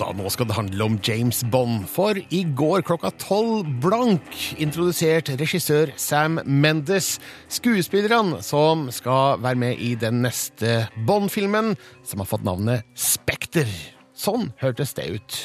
Da, 0.00 0.10
nå 0.16 0.30
skal 0.32 0.48
det 0.48 0.56
handle 0.56 0.86
om 0.88 0.98
James 1.06 1.42
Bond, 1.52 1.86
for 1.90 2.18
i 2.18 2.42
går 2.56 2.84
klokka 2.88 3.12
tolv 3.20 3.68
blank 3.82 4.36
introdusert 4.60 5.32
regissør 5.40 5.92
Sam 6.00 6.40
Mendes 6.44 7.18
skuespillerne 7.52 8.40
som 8.44 8.88
skal 8.94 9.40
være 9.44 9.60
med 9.60 9.82
i 9.84 9.94
den 10.00 10.22
neste 10.24 10.86
Bond-filmen, 11.06 11.74
som 12.04 12.24
har 12.24 12.30
fått 12.30 12.46
navnet 12.46 12.88
Spekter. 12.98 13.68
Sånn 14.16 14.50
hørtes 14.60 14.96
det 14.96 15.10
ut. 15.16 15.42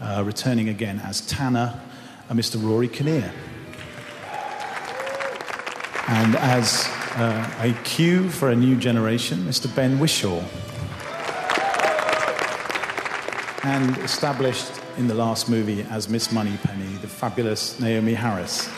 uh, 0.00 0.22
returning 0.22 0.68
again 0.68 1.00
as 1.00 1.20
Tanner 1.22 1.78
Mr. 2.30 2.58
Rory 2.62 2.88
Kinnear. 2.88 3.30
And 6.08 6.36
as 6.36 6.88
uh, 7.16 7.50
a 7.60 7.72
cue 7.84 8.28
for 8.28 8.50
a 8.50 8.56
new 8.56 8.76
generation, 8.76 9.38
Mr. 9.46 9.74
Ben 9.74 9.98
Wishaw. 9.98 10.42
And 13.62 13.96
established 13.98 14.72
in 14.96 15.06
the 15.06 15.14
last 15.14 15.50
movie 15.50 15.82
as 15.90 16.08
Miss 16.08 16.32
Moneypenny, 16.32 16.96
the 17.02 17.06
fabulous 17.08 17.78
Naomi 17.78 18.14
Harris. 18.14 18.70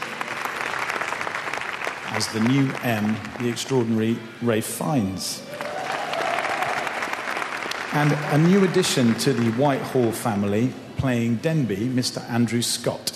As 2.14 2.26
the 2.32 2.40
new 2.40 2.68
M, 2.82 3.16
the 3.38 3.48
extraordinary 3.48 4.18
Rafe 4.42 4.66
Fiennes. 4.66 5.46
And 7.92 8.12
a 8.12 8.38
new 8.38 8.64
addition 8.64 9.14
to 9.20 9.32
the 9.32 9.52
Whitehall 9.52 10.10
family, 10.10 10.72
playing 10.96 11.36
Denby, 11.36 11.76
Mr. 11.76 12.28
Andrew 12.28 12.62
Scott. 12.62 13.12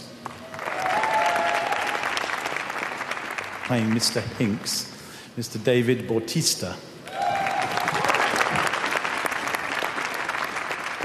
Playing 3.64 3.90
Mr. 3.90 4.20
Hinks, 4.36 4.92
Mr. 5.36 5.62
David 5.62 6.06
Bautista. 6.06 6.76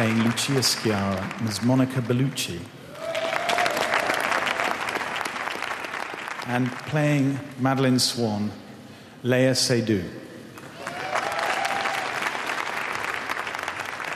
playing 0.01 0.23
Lucia 0.23 0.63
Sciarra, 0.63 1.41
Ms. 1.43 1.61
Monica 1.61 2.01
Bellucci. 2.01 2.59
And 6.47 6.71
playing 6.87 7.39
Madeline 7.59 7.99
Swan, 7.99 8.51
Leia 9.23 9.53
Seydoux. 9.53 10.03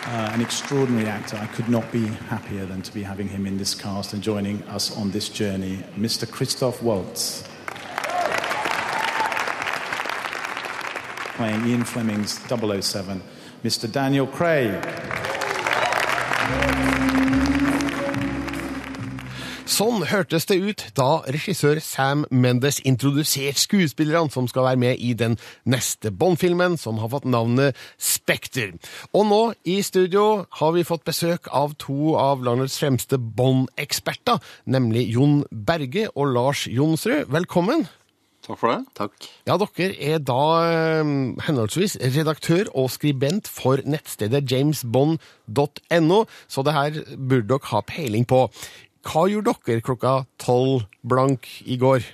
Uh, 0.07 0.31
an 0.33 0.41
extraordinary 0.41 1.07
actor. 1.07 1.37
I 1.37 1.45
could 1.45 1.69
not 1.69 1.91
be 1.91 2.07
happier 2.07 2.65
than 2.65 2.81
to 2.81 2.91
be 2.91 3.03
having 3.03 3.27
him 3.27 3.45
in 3.45 3.59
this 3.59 3.75
cast 3.75 4.11
and 4.13 4.23
joining 4.23 4.63
us 4.63 4.97
on 4.97 5.11
this 5.11 5.29
journey, 5.29 5.83
Mr. 5.95 6.27
Christoph 6.27 6.81
Waltz. 6.81 7.47
Playing 11.35 11.67
Ian 11.67 11.83
Fleming's 11.83 12.39
007, 12.39 13.21
Mr. 13.63 13.91
Daniel 13.91 14.25
Craig. 14.25 15.14
Sånn 19.75 20.05
hørtes 20.07 20.45
det 20.47 20.55
ut 20.61 20.81
da 20.95 21.25
regissør 21.27 21.81
Sam 21.83 22.21
Mendes 22.31 22.77
introduserte 22.87 23.59
skuespillerne 23.59 24.31
som 24.31 24.45
skal 24.47 24.69
være 24.69 24.79
med 24.79 25.01
i 25.03 25.11
den 25.17 25.35
neste 25.67 26.13
Bond-filmen, 26.15 26.77
som 26.79 27.01
har 27.01 27.11
fått 27.11 27.25
navnet 27.27 27.75
Spekter. 27.97 28.75
Og 29.11 29.25
nå, 29.27 29.41
i 29.67 29.81
studio, 29.83 30.45
har 30.61 30.71
vi 30.77 30.85
fått 30.87 31.03
besøk 31.09 31.49
av 31.51 31.75
to 31.81 32.13
av 32.15 32.45
landets 32.45 32.77
fremste 32.79 33.19
Bond-eksperter, 33.19 34.39
nemlig 34.69 35.09
Jon 35.17 35.41
Berge 35.51 36.07
og 36.13 36.31
Lars 36.37 36.67
Jonsrud. 36.71 37.27
Velkommen. 37.33 37.87
Takk 38.45 38.59
for 38.61 38.69
det. 38.69 38.81
Takk. 38.97 39.27
Ja, 39.49 39.55
dere 39.57 39.87
er 40.05 40.19
da 40.21 40.39
eh, 40.69 41.13
henholdsvis 41.47 41.95
redaktør 42.13 42.69
og 42.77 42.91
skribent 42.93 43.49
for 43.49 43.81
nettstedet 43.89 44.43
jamesbond.no, 44.51 46.19
så 46.47 46.65
det 46.67 46.75
her 46.75 46.99
burde 47.17 47.47
dere 47.55 47.71
ha 47.71 47.81
peiling 47.89 48.27
på. 48.29 48.43
Hva 49.05 49.25
gjorde 49.29 49.55
dere 49.65 49.81
klokka 49.85 50.13
tolv 50.41 50.85
blank 51.05 51.49
i 51.65 51.79
går? 51.81 52.05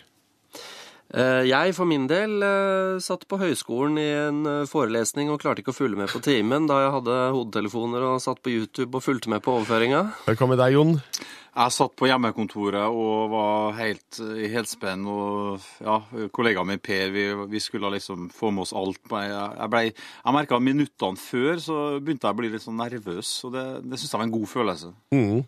Eh, 1.11 1.43
Jeg 1.51 1.75
for 1.75 1.87
min 1.91 2.07
del 2.07 2.37
eh, 2.47 2.95
satt 3.03 3.27
på 3.27 3.39
høyskolen 3.41 3.99
i 3.99 4.07
en 4.21 4.41
forelesning 4.71 5.27
og 5.33 5.41
klarte 5.43 5.59
ikke 5.65 5.75
å 5.75 5.79
følge 5.81 5.99
med 5.99 6.11
på 6.15 6.23
timen 6.23 6.67
da 6.71 6.79
jeg 6.85 6.95
hadde 6.95 7.19
hodetelefoner 7.35 8.07
og 8.13 8.23
satt 8.23 8.39
på 8.39 8.55
YouTube 8.55 8.95
og 8.95 9.03
fulgte 9.03 9.31
med 9.35 9.43
på 9.43 9.57
overføringa. 9.59 10.05
Velkommen 10.31 10.59
deg, 10.59 10.79
Jon. 10.79 10.95
Jeg 11.51 11.73
satt 11.75 11.95
på 11.99 12.07
hjemmekontoret 12.07 12.93
og 12.95 13.31
var 13.33 13.73
helt 13.75 14.19
i 14.39 14.47
helspenn. 14.53 15.01
Og 15.11 15.59
ja, 15.83 15.97
kollegaen 16.31 16.69
min 16.69 16.79
Per, 16.79 17.09
vi, 17.11 17.25
vi 17.51 17.59
skulle 17.59 17.91
liksom 17.91 18.29
få 18.31 18.53
med 18.55 18.63
oss 18.63 18.71
alt. 18.71 19.01
Jeg, 19.11 19.33
jeg, 19.35 19.71
ble- 19.73 19.89
jeg 19.91 20.35
merka 20.37 20.61
minuttene 20.63 21.19
før 21.19 21.59
så 21.59 21.79
begynte 21.99 22.29
jeg 22.29 22.37
å 22.37 22.39
bli 22.39 22.51
litt 22.53 22.63
sånn 22.63 22.79
nervøs, 22.79 23.33
og 23.49 23.57
det, 23.57 23.65
det 23.83 23.99
syns 23.99 24.13
jeg 24.13 24.21
var 24.21 24.29
en 24.29 24.37
god 24.37 24.47
følelse. 24.53 24.93
Mm. 25.11 25.41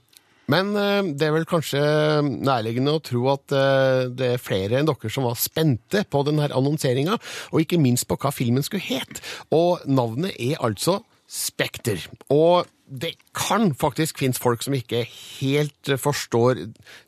Men 0.52 0.74
eh, 0.76 1.14
det 1.16 1.30
er 1.30 1.38
vel 1.38 1.48
kanskje 1.48 1.80
nærliggende 2.28 2.98
å 2.98 3.02
tro 3.08 3.22
at 3.32 3.56
eh, 3.56 4.02
det 4.12 4.34
er 4.34 4.44
flere 4.44 4.82
enn 4.82 4.90
dere 4.92 5.12
som 5.16 5.24
var 5.24 5.40
spente 5.40 6.04
på 6.04 6.26
denne 6.28 6.50
annonseringa, 6.52 7.16
og 7.56 7.64
ikke 7.64 7.80
minst 7.80 8.10
på 8.12 8.20
hva 8.20 8.34
filmen 8.36 8.66
skulle 8.68 8.84
het. 8.90 9.24
Og 9.56 9.88
navnet 9.88 10.36
er 10.36 10.60
altså 10.60 11.00
Spekter. 11.34 11.98
Og 12.30 12.68
det 12.94 13.14
kan 13.34 13.72
faktisk 13.74 14.20
finnes 14.22 14.40
folk 14.42 14.62
som 14.64 14.76
ikke 14.78 15.04
helt 15.08 15.94
forstår 16.00 16.66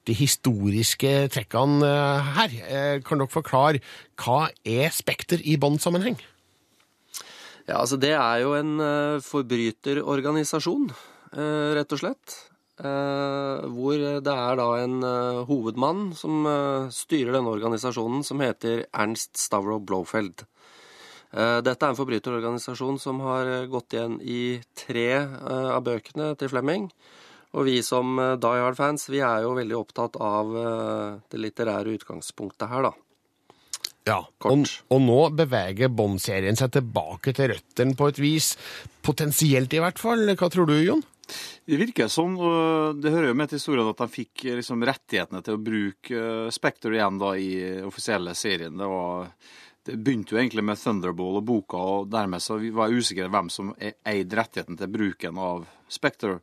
de 0.08 0.16
historiske 0.18 1.12
trekkene 1.34 1.86
eh, 1.86 2.32
her. 2.40 2.56
Eh, 2.66 2.96
Kan 3.06 3.22
dere 3.22 3.32
forklare 3.32 3.84
hva 4.22 4.48
er 4.66 4.90
Spekter 4.96 5.44
i 5.44 5.58
Bond-sammenheng? 5.62 6.18
Ja, 7.66 7.80
altså 7.82 7.98
det 8.02 8.14
er 8.18 8.42
jo 8.44 8.56
en 8.58 8.76
eh, 8.82 9.22
forbryterorganisasjon, 9.26 10.90
rett 11.36 11.92
og 11.92 12.00
slett. 12.00 12.36
Hvor 12.76 13.96
det 13.96 14.32
er 14.32 14.58
da 14.60 14.66
en 14.82 15.04
hovedmann 15.48 16.10
som 16.16 16.44
styrer 16.92 17.32
denne 17.36 17.52
organisasjonen, 17.52 18.24
som 18.24 18.44
heter 18.44 18.84
Ernst 18.92 19.40
Stavro 19.40 19.78
Blofeld. 19.80 20.44
Eh, 21.36 21.60
Dette 21.66 21.84
er 21.84 21.92
en 21.92 22.00
forbryterorganisasjon 22.00 23.00
som 23.02 23.20
har 23.26 23.50
eh, 23.52 23.70
gått 23.72 23.96
igjen 23.96 24.20
i 24.24 24.58
tre 24.78 25.10
eh, 25.20 25.70
av 25.76 25.84
bøkene 25.84 26.32
til 26.40 26.52
Flemming. 26.54 26.88
Og 27.56 27.68
vi 27.68 27.80
som 27.88 28.18
Die 28.20 28.62
Hard-fans, 28.62 29.08
vi 29.12 29.22
er 29.24 29.46
jo 29.46 29.54
veldig 29.56 29.78
opptatt 29.78 30.18
av 30.20 30.50
det 31.32 31.40
litterære 31.40 31.94
utgangspunktet 31.96 32.68
her, 32.68 32.90
da. 32.90 32.92
Ja, 34.06 34.18
og, 34.44 34.66
og 34.92 35.00
nå 35.02 35.22
beveger 35.40 35.88
Bond-serien 35.88 36.60
seg 36.60 36.74
tilbake 36.76 37.32
til 37.38 37.54
røttene 37.54 37.96
på 37.96 38.10
et 38.12 38.20
vis. 38.20 38.50
Potensielt 39.08 39.72
i 39.72 39.80
hvert 39.80 40.02
fall. 40.04 40.28
Hva 40.36 40.50
tror 40.52 40.68
du, 40.68 40.76
Jon? 40.84 41.06
Det 41.66 41.80
virker 41.80 42.12
sånn, 42.12 42.36
og 42.38 43.00
det 43.00 43.16
hører 43.16 43.32
jo 43.32 43.38
med 43.40 43.50
til 43.50 43.62
historien 43.62 43.88
at 43.90 44.04
de 44.04 44.12
fikk 44.12 44.44
liksom 44.60 44.84
rettighetene 44.86 45.42
til 45.48 45.56
å 45.56 45.64
bruke 45.72 46.26
Spectre 46.54 47.00
igjen 47.00 47.24
da 47.24 47.32
i 47.40 47.50
offisielle 47.88 48.36
serien. 48.38 48.76
Det, 48.76 48.92
var, 48.92 49.32
det 49.86 50.00
begynte 50.02 50.34
jo 50.34 50.40
egentlig 50.42 50.64
med 50.66 50.80
Thunderball 50.82 51.40
og 51.40 51.46
boka, 51.46 51.78
og 51.78 52.08
dermed 52.10 52.42
så 52.42 52.58
var 52.74 52.90
jeg 52.90 53.04
usikker 53.04 53.30
hvem 53.30 53.52
som 53.54 53.74
e- 53.78 53.94
eide 54.10 54.38
rettigheten 54.40 54.80
til 54.80 54.90
bruken 54.90 55.38
av 55.38 55.66
Spectre. 55.88 56.40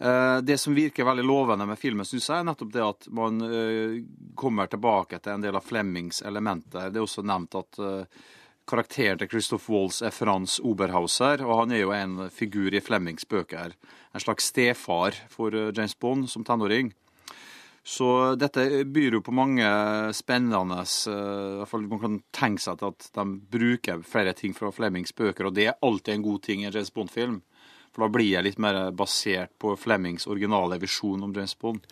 Eh, 0.00 0.40
Det 0.40 0.58
som 0.60 0.74
virker 0.74 1.04
veldig 1.04 1.24
lovende 1.24 1.66
med 1.66 1.78
filmen, 1.78 2.04
synes 2.04 2.28
jeg, 2.28 2.38
er 2.38 2.44
nettopp 2.44 2.72
det 2.72 2.84
at 2.84 3.08
man 3.12 3.40
eh, 3.44 3.96
kommer 4.34 4.68
tilbake 4.68 5.18
til 5.20 5.32
en 5.32 5.44
del 5.44 5.56
av 5.56 5.64
Flemmings 5.64 6.22
elementer. 6.22 6.90
Det 6.90 7.00
er 7.00 7.04
også 7.04 7.24
nevnt 7.24 7.56
at 7.60 7.80
eh, 7.80 8.22
karakteren 8.68 9.18
til 9.18 9.28
Christoph 9.28 9.68
Waltz 9.72 10.02
er 10.04 10.12
Frans 10.14 10.60
Oberhauser, 10.60 11.40
og 11.44 11.62
han 11.64 11.72
er 11.72 11.82
jo 11.84 11.92
en 11.96 12.30
figur 12.30 12.72
i 12.76 12.80
Flemmings 12.80 13.24
bøker. 13.28 13.72
En 14.14 14.20
slags 14.20 14.52
stefar 14.52 15.16
for 15.28 15.52
James 15.52 15.96
Bond 15.98 16.28
som 16.30 16.44
tenåring. 16.44 16.92
Så 17.86 18.06
dette 18.36 18.84
byr 18.92 19.16
jo 19.16 19.22
på 19.24 19.32
mange 19.32 19.66
spennende 20.16 20.82
eh, 20.84 21.14
i 21.14 21.60
hvert 21.60 21.70
fall 21.70 21.86
Man 21.88 22.02
kan 22.02 22.18
tenke 22.36 22.62
seg 22.62 22.82
at 22.84 23.08
de 23.16 23.24
bruker 23.52 24.02
flere 24.04 24.34
ting 24.36 24.52
fra 24.56 24.72
Flemings 24.74 25.14
bøker, 25.16 25.48
og 25.48 25.56
det 25.56 25.70
er 25.70 25.78
alltid 25.80 26.18
en 26.18 26.26
god 26.26 26.42
ting 26.44 26.62
i 26.62 26.68
en 26.68 26.74
James 26.76 26.92
Bond-film. 26.92 27.40
For 27.90 28.04
da 28.04 28.10
blir 28.12 28.28
jeg 28.28 28.46
litt 28.46 28.60
mer 28.62 28.90
basert 28.94 29.54
på 29.58 29.74
Flemings 29.80 30.28
originale 30.30 30.78
visjon 30.82 31.24
om 31.24 31.32
James 31.34 31.56
Bond. 31.58 31.88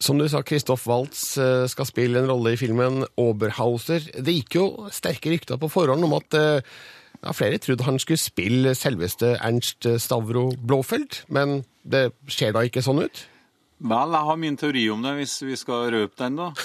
Som 0.00 0.18
du 0.18 0.26
sa, 0.32 0.42
Christoph 0.42 0.88
Waltz 0.90 1.38
eh, 1.38 1.66
skal 1.70 1.88
spille 1.88 2.20
en 2.20 2.28
rolle 2.28 2.56
i 2.56 2.60
filmen 2.60 3.04
Oberhauser. 3.20 4.10
Det 4.16 4.34
gikk 4.34 4.58
jo 4.58 4.66
sterke 4.92 5.30
rykter 5.30 5.60
på 5.60 5.70
forhånd 5.70 6.08
om 6.08 6.16
at 6.18 6.36
eh, 6.36 6.70
ja, 7.20 7.34
flere 7.36 7.60
trodde 7.62 7.86
han 7.86 8.00
skulle 8.02 8.20
spille 8.20 8.74
selveste 8.74 9.36
Ernst 9.38 9.86
Stavro 10.02 10.48
Blåfeldt, 10.58 11.22
men 11.30 11.60
det 11.86 12.08
ser 12.32 12.56
da 12.56 12.66
ikke 12.66 12.82
sånn 12.82 13.04
ut? 13.06 13.28
Vel, 13.80 14.12
jeg 14.12 14.28
har 14.28 14.36
min 14.36 14.56
teori 14.60 14.82
om 14.92 15.00
det, 15.00 15.14
hvis 15.16 15.34
vi 15.40 15.54
skal 15.56 15.86
røpe 15.94 16.16
den, 16.20 16.36
da. 16.40 16.50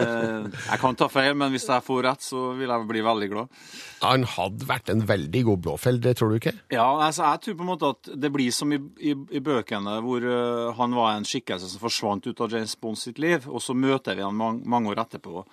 Eh, 0.00 0.44
jeg 0.46 0.78
kan 0.80 0.96
ta 0.96 1.08
feil, 1.10 1.34
men 1.36 1.50
hvis 1.52 1.66
jeg 1.68 1.82
får 1.84 2.04
rett, 2.06 2.22
så 2.24 2.52
vil 2.56 2.70
jeg 2.70 2.86
bli 2.88 3.02
veldig 3.04 3.28
glad. 3.32 3.56
Han 4.04 4.24
hadde 4.28 4.68
vært 4.68 4.92
en 4.92 5.02
veldig 5.08 5.42
god 5.48 5.62
Blåfeld, 5.64 6.02
det 6.04 6.14
tror 6.18 6.30
du 6.30 6.38
ikke? 6.38 6.52
Ja, 6.72 6.86
altså, 7.06 7.26
jeg 7.26 7.42
tror 7.44 7.56
på 7.58 7.66
en 7.66 7.70
måte 7.72 7.90
at 7.96 8.12
det 8.22 8.30
blir 8.32 8.54
som 8.54 8.72
i, 8.72 8.78
i, 9.02 9.16
i 9.36 9.42
bøkene, 9.44 9.98
hvor 10.04 10.24
eh, 10.24 10.70
han 10.78 10.96
var 10.96 11.16
en 11.16 11.26
skikkelse 11.28 11.72
som 11.72 11.82
forsvant 11.82 12.30
ut 12.30 12.44
av 12.44 12.54
James 12.54 12.76
Bond 12.80 13.00
sitt 13.00 13.20
liv, 13.20 13.48
og 13.50 13.60
så 13.64 13.76
møter 13.76 14.16
vi 14.16 14.24
han 14.24 14.38
mange, 14.38 14.62
mange 14.70 14.94
år 14.94 15.02
etterpå. 15.04 15.44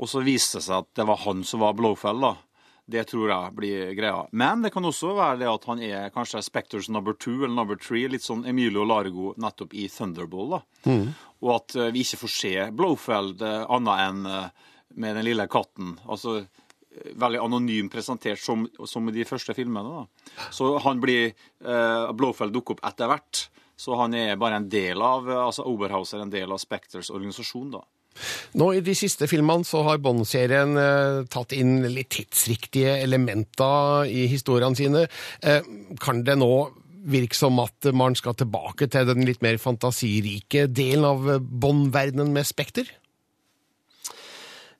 Og 0.00 0.08
så 0.08 0.22
viste 0.24 0.60
det 0.60 0.68
seg 0.70 0.80
at 0.80 0.92
det 0.96 1.08
var 1.10 1.20
han 1.26 1.44
som 1.44 1.64
var 1.64 1.76
Blowfell, 1.76 2.22
da. 2.22 2.36
Det 2.90 3.04
tror 3.10 3.30
jeg 3.30 3.54
blir 3.54 3.92
greia. 3.98 4.24
Men 4.32 4.64
det 4.64 4.72
kan 4.74 4.86
også 4.86 5.12
være 5.18 5.40
det 5.42 5.50
at 5.50 5.66
han 5.70 5.82
er 5.86 6.14
kanskje 6.14 6.42
Spectors 6.42 6.88
number 6.90 7.14
two 7.14 7.44
eller 7.44 7.54
number 7.54 7.78
three, 7.78 8.08
litt 8.10 8.24
sånn 8.26 8.42
Emilio 8.50 8.82
Largo 8.88 9.34
nettopp 9.40 9.76
i 9.78 9.86
Thunderball, 9.92 10.56
da. 10.56 10.60
Mm. 10.90 11.04
Og 11.44 11.52
at 11.54 11.76
eh, 11.78 11.92
vi 11.94 12.02
ikke 12.04 12.22
får 12.24 12.34
se 12.34 12.54
Blowfeld 12.76 13.44
eh, 13.46 13.62
annet 13.76 14.02
enn 14.08 14.26
eh, 14.26 14.74
med 15.00 15.16
den 15.20 15.28
lille 15.28 15.46
katten. 15.50 15.94
Altså 16.10 16.40
veldig 16.90 17.38
anonym 17.38 17.88
presentert 17.88 18.40
som, 18.42 18.66
som 18.86 19.08
i 19.08 19.14
de 19.14 19.24
første 19.28 19.54
filmene. 19.54 20.02
da. 20.02 20.42
Så 20.50 20.72
han 20.82 21.00
blir 21.02 21.30
eh, 21.30 22.10
Blowfeld 22.16 22.54
dukker 22.54 22.76
opp 22.76 22.84
etter 22.90 23.10
hvert. 23.10 23.46
Så 23.80 23.96
han 23.96 24.12
er 24.18 24.36
bare 24.36 24.58
en 24.60 24.68
del 24.68 25.00
av 25.00 25.30
altså 25.30 25.64
Oberhauser, 25.70 26.20
en 26.20 26.32
del 26.32 26.50
av 26.52 26.60
Spectors 26.60 27.08
organisasjon, 27.14 27.70
da. 27.78 27.84
Nå 28.60 28.72
I 28.76 28.84
de 28.84 28.94
siste 28.98 29.28
filmene 29.30 29.66
så 29.66 29.84
har 29.86 30.02
Bond-serien 30.02 30.76
eh, 30.80 31.22
tatt 31.32 31.54
inn 31.56 31.80
litt 31.88 32.12
tidsriktige 32.16 32.98
elementer 33.04 34.10
i 34.10 34.26
historiene 34.30 34.78
sine. 34.78 35.06
Eh, 35.42 35.64
kan 36.02 36.24
det 36.26 36.38
nå 36.40 36.52
virke 37.10 37.36
som 37.36 37.56
at 37.62 37.88
man 37.96 38.16
skal 38.18 38.36
tilbake 38.36 38.90
til 38.92 39.06
den 39.08 39.24
litt 39.28 39.40
mer 39.44 39.56
fantasirike 39.60 40.66
delen 40.68 41.06
av 41.08 41.30
Bond-verdenen 41.40 42.32
med 42.34 42.48
Spekter? 42.48 42.90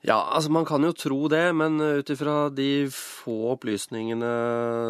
Ja, 0.00 0.16
altså 0.32 0.48
man 0.48 0.64
kan 0.64 0.80
jo 0.80 0.94
tro 0.96 1.26
det, 1.28 1.42
men 1.52 1.76
ut 1.76 2.10
ifra 2.10 2.48
de 2.48 2.88
få 2.88 3.50
opplysningene 3.52 4.30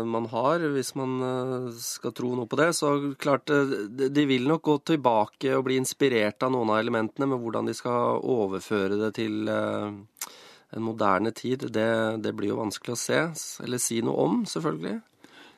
man 0.07 0.29
har, 0.31 0.63
hvis 0.71 0.93
man 0.95 1.17
eh, 1.27 1.65
skal 1.83 2.15
tro 2.15 2.31
noe 2.39 2.47
på 2.47 2.59
det, 2.61 2.69
så 2.79 2.93
klart 3.19 3.51
eh, 3.51 3.75
de 4.07 4.27
vil 4.31 4.47
nok 4.47 4.63
gå 4.69 4.77
tilbake 4.93 5.57
og 5.57 5.65
bli 5.67 5.81
inspirert 5.83 6.47
av 6.47 6.55
noen 6.55 6.71
av 6.71 6.79
elementene, 6.85 7.27
men 7.27 7.43
hvordan 7.43 7.67
de 7.67 7.75
skal 7.75 8.23
overføre 8.23 9.01
det 9.03 9.11
til 9.19 9.51
eh, 9.51 10.31
en 10.79 10.87
moderne 10.87 11.35
tid, 11.35 11.67
det, 11.75 11.91
det 12.23 12.37
blir 12.39 12.53
jo 12.53 12.63
vanskelig 12.63 12.95
å 12.95 13.03
se, 13.03 13.21
eller 13.67 13.83
si 13.83 13.99
noe 14.07 14.29
om, 14.29 14.41
selvfølgelig. 14.47 15.01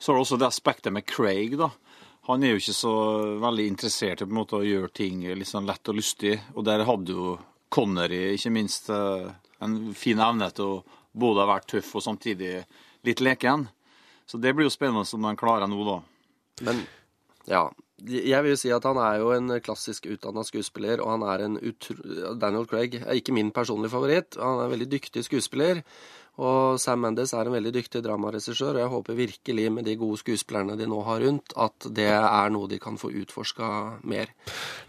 Så 0.01 0.11
er 0.11 0.17
det 0.17 0.25
også 0.25 0.41
det 0.41 0.49
aspektet 0.49 0.97
med 0.97 1.05
Craig, 1.05 1.59
da. 1.61 1.69
Han 2.31 2.41
er 2.41 2.55
jo 2.55 2.63
ikke 2.63 2.81
så 2.81 2.97
veldig 3.43 3.69
interessert 3.69 4.23
i 4.23 4.25
på 4.25 4.33
en 4.33 4.41
måte 4.41 4.57
å 4.57 4.65
gjøre 4.65 4.95
ting 4.97 5.27
litt 5.27 5.51
sånn 5.51 5.69
lett 5.69 5.91
og 5.91 5.99
lystig. 5.99 6.37
Og 6.55 6.65
der 6.65 6.87
hadde 6.87 7.17
jo 7.17 7.33
Connery 7.73 8.35
ikke 8.37 8.53
minst 8.53 8.91
eh, 8.93 9.29
en 9.65 9.77
fin 9.97 10.21
evne 10.21 10.51
til 10.55 10.79
å 10.79 10.99
både 11.13 11.47
være 11.49 11.69
tøff 11.75 11.95
og 11.99 12.05
samtidig 12.05 12.57
litt 13.07 13.23
leken. 13.25 13.67
Så 14.29 14.41
det 14.41 14.55
blir 14.57 14.69
jo 14.69 14.75
spennende 14.75 15.05
om 15.17 15.29
han 15.29 15.39
klarer 15.39 15.71
nå, 15.71 15.81
da. 15.87 15.99
Men 16.69 16.85
ja. 17.49 17.71
Jeg 18.03 18.43
vil 18.43 18.51
jo 18.51 18.59
si 18.59 18.71
at 18.75 18.83
han 18.89 18.99
er 18.99 19.21
jo 19.21 19.29
en 19.31 19.53
klassisk 19.63 20.09
utdanna 20.11 20.43
skuespiller, 20.43 20.99
og 21.05 21.13
han 21.13 21.25
er 21.29 21.45
en 21.45 21.59
utro... 21.61 21.95
Daniel 22.35 22.67
Craig 22.67 22.97
er 22.99 23.19
ikke 23.19 23.35
min 23.37 23.53
personlige 23.55 23.93
favoritt. 23.93 24.39
Han 24.41 24.59
er 24.59 24.67
en 24.67 24.73
veldig 24.73 24.89
dyktig 24.91 25.23
skuespiller. 25.29 25.85
Og 26.41 26.79
Sam 26.81 27.03
Mendes 27.05 27.35
er 27.37 27.45
en 27.45 27.53
veldig 27.53 27.75
dyktig 27.75 28.01
dramaregissør, 28.07 28.79
og 28.79 28.81
jeg 28.81 28.93
håper 28.95 29.19
virkelig 29.19 29.67
med 29.75 29.85
de 29.85 29.99
gode 30.01 30.17
skuespillerne 30.23 30.79
de 30.81 30.87
nå 30.89 31.03
har 31.05 31.21
rundt, 31.21 31.53
at 31.61 31.89
det 31.93 32.09
er 32.09 32.55
noe 32.55 32.71
de 32.71 32.79
kan 32.81 32.97
få 32.97 33.11
utforska 33.21 33.69
mer. 34.09 34.33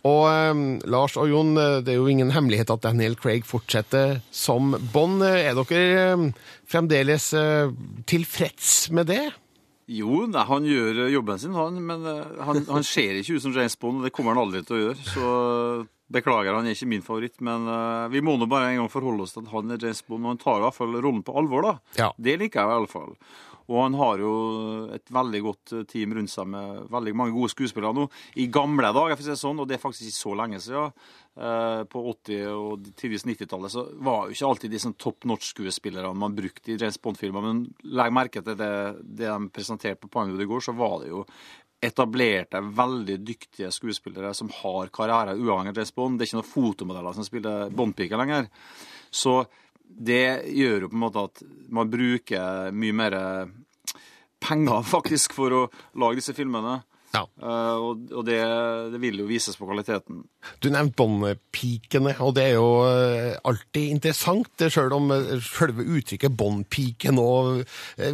Og 0.07 0.23
eh, 0.29 0.63
Lars 0.87 1.17
og 1.19 1.27
Jon, 1.27 1.51
eh, 1.59 1.81
det 1.83 1.95
er 1.95 1.99
jo 1.99 2.07
ingen 2.07 2.31
hemmelighet 2.31 2.71
at 2.71 2.85
Daniel 2.87 3.19
Craig 3.19 3.43
fortsetter 3.49 4.21
som 4.31 4.71
Bond. 4.93 5.25
Er 5.27 5.51
dere 5.59 5.83
eh, 6.15 6.27
fremdeles 6.63 7.33
eh, 7.35 7.73
tilfreds 8.07 8.91
med 8.95 9.11
det? 9.11 9.23
Jo, 9.91 10.23
nei, 10.31 10.45
han 10.47 10.63
gjør 10.63 11.09
jobben 11.11 11.41
sin, 11.41 11.55
han. 11.59 11.81
Men 11.83 12.07
eh, 12.07 12.39
han, 12.47 12.63
han 12.71 12.87
ser 12.87 13.19
ikke 13.19 13.35
ut 13.35 13.43
som 13.43 13.55
James 13.55 13.75
Bond, 13.79 13.99
og 13.99 14.07
det 14.07 14.13
kommer 14.15 14.31
han 14.31 14.45
aldri 14.45 14.63
til 14.63 14.77
å 14.77 14.83
gjøre. 14.85 15.07
Så 15.11 15.33
beklager, 16.11 16.53
han 16.53 16.67
er 16.67 16.75
ikke 16.75 16.89
min 16.91 17.05
favoritt. 17.05 17.39
Men 17.45 17.69
uh, 17.69 18.09
vi 18.13 18.23
må 18.25 18.35
nå 18.37 18.49
bare 18.51 18.73
en 18.73 18.83
gang 18.83 18.91
forholde 18.91 19.27
oss 19.27 19.35
til 19.35 19.45
at 19.45 19.53
han 19.53 19.73
er 19.73 19.81
James 19.81 20.03
Bond, 20.07 20.25
og 20.25 20.35
han 20.35 20.43
tar 20.43 20.59
i 20.59 20.65
hvert 20.67 20.79
fall 20.79 20.99
rollen 20.99 21.23
på 21.25 21.35
alvor, 21.39 21.65
da. 21.69 21.73
Ja. 21.99 22.11
Det 22.17 22.37
liker 22.41 22.63
jeg 22.63 22.73
i 22.73 22.79
alle 22.81 22.91
fall. 22.91 23.17
Og 23.71 23.79
han 23.79 23.95
har 23.95 24.19
jo 24.19 24.31
et 24.95 25.11
veldig 25.13 25.41
godt 25.45 25.73
eh, 25.77 25.85
team 25.87 26.15
rundt 26.17 26.31
seg 26.31 26.49
med 26.51 26.87
veldig 26.91 27.13
mange 27.15 27.35
gode 27.35 27.53
skuespillere 27.53 27.95
nå. 27.95 28.07
I 28.43 28.49
gamle 28.51 28.91
dager, 28.95 29.15
for 29.15 29.23
å 29.23 29.27
si 29.27 29.31
det 29.31 29.39
sånn, 29.39 29.61
og 29.61 29.69
det 29.69 29.77
er 29.77 29.83
faktisk 29.83 30.09
ikke 30.09 30.19
så 30.19 30.35
lenge 30.39 30.59
siden, 30.63 31.05
eh, 31.39 31.83
på 31.93 32.03
80- 32.11 32.43
og 32.51 32.89
tidvis 32.99 33.25
90-tallet, 33.29 33.73
så 33.73 33.85
var 34.03 34.27
jo 34.27 34.35
ikke 34.35 34.49
alltid 34.49 34.75
de 34.75 34.83
sånn 34.83 34.97
top 34.99 35.27
notch-skuespillerne 35.29 36.11
man 36.25 36.35
brukte 36.35 36.73
i 36.73 36.77
James 36.77 36.99
Bond-filmer. 36.99 37.45
Men 37.47 37.63
legg 37.87 38.15
merke 38.15 38.43
til 38.43 38.59
det, 38.59 38.73
det 39.03 39.29
de 39.31 39.51
presenterte 39.55 40.01
på 40.03 40.11
Pinewood 40.11 40.43
i 40.43 40.49
går, 40.51 40.67
så 40.67 40.75
var 40.75 40.99
det 41.03 41.13
jo 41.13 41.23
etablerte, 41.83 42.61
veldig 42.75 43.17
dyktige 43.25 43.71
skuespillere 43.73 44.33
som 44.37 44.51
har 44.61 44.91
karriere 44.93 45.35
uavhengig 45.35 45.73
av 45.73 45.81
James 45.81 45.95
Bond. 45.95 46.17
Det 46.17 46.25
er 46.25 46.31
ikke 46.31 46.39
noen 46.39 46.51
fotomodeller 46.53 47.17
som 47.17 47.27
spiller 47.27 47.73
Bond-piker 47.75 48.19
lenger. 48.19 48.47
Så 49.13 49.41
det 49.83 50.47
gjør 50.55 50.85
jo 50.85 50.89
på 50.89 50.97
en 50.97 51.03
måte 51.03 51.25
at 51.27 51.43
man 51.73 51.91
bruker 51.91 52.71
mye 52.73 52.97
mer 52.97 53.17
penger 54.43 54.87
faktisk 54.95 55.35
for 55.37 55.57
å 55.57 55.63
lage 55.99 56.21
disse 56.21 56.35
filmene. 56.37 56.79
Ja. 57.13 57.27
Eh, 57.45 57.75
og 57.77 58.09
og 58.11 58.25
det, 58.25 58.39
det 58.93 58.99
vil 59.01 59.19
jo 59.21 59.27
vises 59.29 59.57
på 59.57 59.67
kvaliteten. 59.69 60.23
Du 60.63 60.69
nevnte 60.73 60.97
Bond-pikene, 60.97 62.15
og 62.25 62.33
det 62.37 62.47
er 62.47 62.55
jo 62.55 62.69
eh, 62.87 63.35
alltid 63.45 63.91
interessant, 63.93 64.63
selv 64.73 64.97
om 64.97 65.11
eh, 65.13 65.35
selve 65.45 65.85
uttrykket 65.85 66.33
Bond-pike 66.37 67.13
nå 67.13 67.27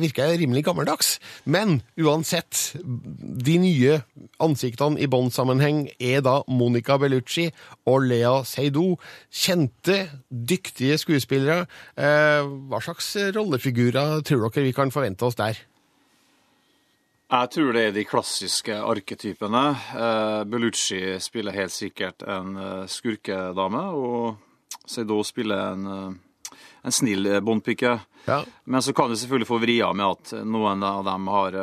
virker 0.03 0.35
rimelig 0.35 0.65
gammeldags. 0.67 1.13
Men 1.45 1.79
uansett, 1.99 2.75
de 2.83 3.55
nye 3.63 4.01
ansiktene 4.43 4.99
i 4.99 5.07
Bond-sammenheng 5.07 5.85
er 5.95 6.19
da 6.25 6.41
Monica 6.51 6.99
Bellucci 6.99 7.47
og 7.87 8.03
Lea 8.09 8.35
Seydoux. 8.43 8.99
Kjente, 9.31 10.01
dyktige 10.29 10.99
skuespillere. 10.99 11.65
Hva 11.95 12.83
slags 12.83 13.13
rollefigurer 13.35 14.19
tror 14.27 14.49
dere 14.49 14.67
vi 14.67 14.75
kan 14.75 14.91
forvente 14.91 15.27
oss 15.27 15.39
der? 15.39 15.68
Jeg 17.29 17.49
tror 17.53 17.75
det 17.77 17.81
er 17.85 17.91
de 17.93 18.03
klassiske 18.09 18.73
arketypene. 18.73 19.63
Eh, 20.01 20.43
Bellucci 20.49 21.01
spiller 21.21 21.53
helt 21.53 21.73
sikkert 21.75 22.23
en 22.25 22.55
eh, 22.57 22.87
skurkedame, 22.89 23.83
og 23.93 24.79
Seidou 24.89 25.21
spiller 25.27 25.75
en, 25.75 25.83
eh, 25.93 26.55
en 26.89 26.95
snill 26.95 27.29
båndpike. 27.45 27.91
Ja. 28.25 28.39
Men 28.65 28.81
så 28.81 28.95
kan 28.97 29.13
du 29.13 29.15
selvfølgelig 29.15 29.49
få 29.49 29.59
vria 29.61 29.91
med 29.93 30.07
at 30.07 30.33
noen 30.41 30.81
av 30.83 31.03
dem 31.05 31.29
har, 31.29 31.59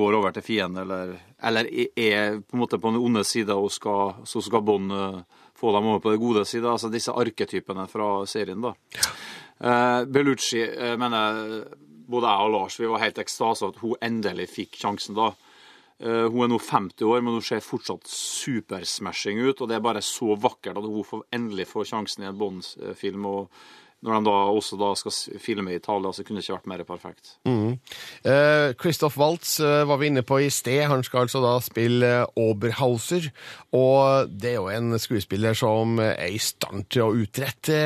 går 0.00 0.18
over 0.18 0.34
til 0.34 0.46
fienden, 0.48 0.82
eller, 0.82 1.14
eller 1.38 1.70
er 1.70 2.40
på 2.42 2.58
en 2.58 2.64
måte 2.64 2.82
på 2.82 2.90
den 2.90 2.98
onde 2.98 3.22
sida, 3.22 3.54
og 3.54 3.70
skal, 3.70 4.18
så 4.26 4.42
skal 4.42 4.66
Bond 4.66 4.90
få 5.54 5.76
dem 5.78 5.92
over 5.92 6.02
på 6.02 6.10
den 6.10 6.22
gode 6.24 6.42
sida. 6.42 6.74
Altså 6.74 6.90
disse 6.90 7.14
arketypene 7.14 7.86
fra 7.90 8.10
serien, 8.26 8.66
da. 8.66 8.74
Ja. 8.98 9.14
Bellucci 10.10 10.66
mener 10.98 10.98
mener 10.98 11.83
både 12.10 12.30
jeg 12.30 12.46
og 12.46 12.54
Lars 12.54 12.78
vi 12.80 12.90
var 12.90 13.02
helt 13.02 13.20
ekstase 13.22 13.68
at 13.70 13.80
hun 13.82 13.98
endelig 14.04 14.48
fikk 14.52 14.78
sjansen 14.80 15.16
da. 15.18 15.32
Eh, 16.02 16.26
hun 16.26 16.44
er 16.44 16.50
nå 16.50 16.58
50 16.58 17.06
år, 17.06 17.22
men 17.22 17.38
hun 17.38 17.44
ser 17.44 17.64
fortsatt 17.64 18.08
supersmashing 18.10 19.40
ut. 19.44 19.60
Og 19.60 19.70
det 19.70 19.78
er 19.78 19.84
bare 19.84 20.02
så 20.04 20.34
vakkert 20.36 20.80
at 20.80 20.88
hun 20.88 21.24
endelig 21.34 21.68
får 21.70 21.88
sjansen 21.92 22.24
i 22.24 22.30
en 22.30 22.40
Bond-film. 22.40 23.28
Og 23.30 23.64
når 24.04 24.18
de 24.18 24.28
da 24.28 24.36
også 24.52 24.76
da 24.76 24.90
skal 25.00 25.14
filme 25.40 25.72
i 25.72 25.78
Italia, 25.78 26.10
så 26.12 26.24
kunne 26.24 26.40
det 26.40 26.44
ikke 26.44 26.58
vært 26.58 26.68
mer 26.68 26.82
perfekt. 26.84 27.30
Mm. 27.48 27.78
Eh, 28.28 28.74
Christoph 28.76 29.16
Waltz 29.20 29.56
eh, 29.64 29.84
var 29.88 30.00
vi 30.00 30.10
inne 30.10 30.24
på 30.26 30.42
i 30.44 30.50
sted. 30.52 30.82
Han 30.90 31.04
skal 31.06 31.24
altså 31.24 31.40
da 31.40 31.54
spille 31.64 32.10
eh, 32.20 32.36
Oberhauser. 32.36 33.30
Og 33.72 34.28
det 34.28 34.52
er 34.52 34.58
jo 34.58 34.68
en 34.68 34.98
skuespiller 35.00 35.56
som 35.56 35.96
er 36.04 36.36
i 36.36 36.40
stand 36.42 36.84
til 36.92 37.06
å 37.06 37.14
utrette 37.24 37.80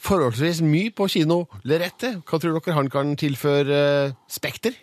forholdsvis 0.00 0.64
mye 0.66 0.90
på 0.90 1.06
kino. 1.12 1.44
Lerette, 1.62 2.16
Hva 2.26 2.42
tror 2.42 2.58
dere 2.58 2.78
han 2.80 2.90
kan 2.90 3.14
tilføre 3.20 3.80
eh, 4.10 4.18
Spekter? 4.26 4.74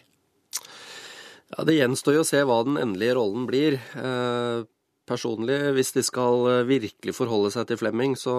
Ja, 1.52 1.68
Det 1.68 1.78
gjenstår 1.78 2.16
jo 2.16 2.24
å 2.24 2.32
se 2.32 2.48
hva 2.48 2.62
den 2.68 2.80
endelige 2.80 3.20
rollen 3.20 3.44
blir. 3.50 3.80
Eh, 4.00 4.64
personlig, 5.08 5.58
hvis 5.78 5.94
de 5.96 6.04
skal 6.06 6.46
eh, 6.52 6.66
virkelig 6.68 7.16
forholde 7.16 7.52
seg 7.54 7.68
til 7.70 7.80
Flemming, 7.80 8.16
så, 8.20 8.36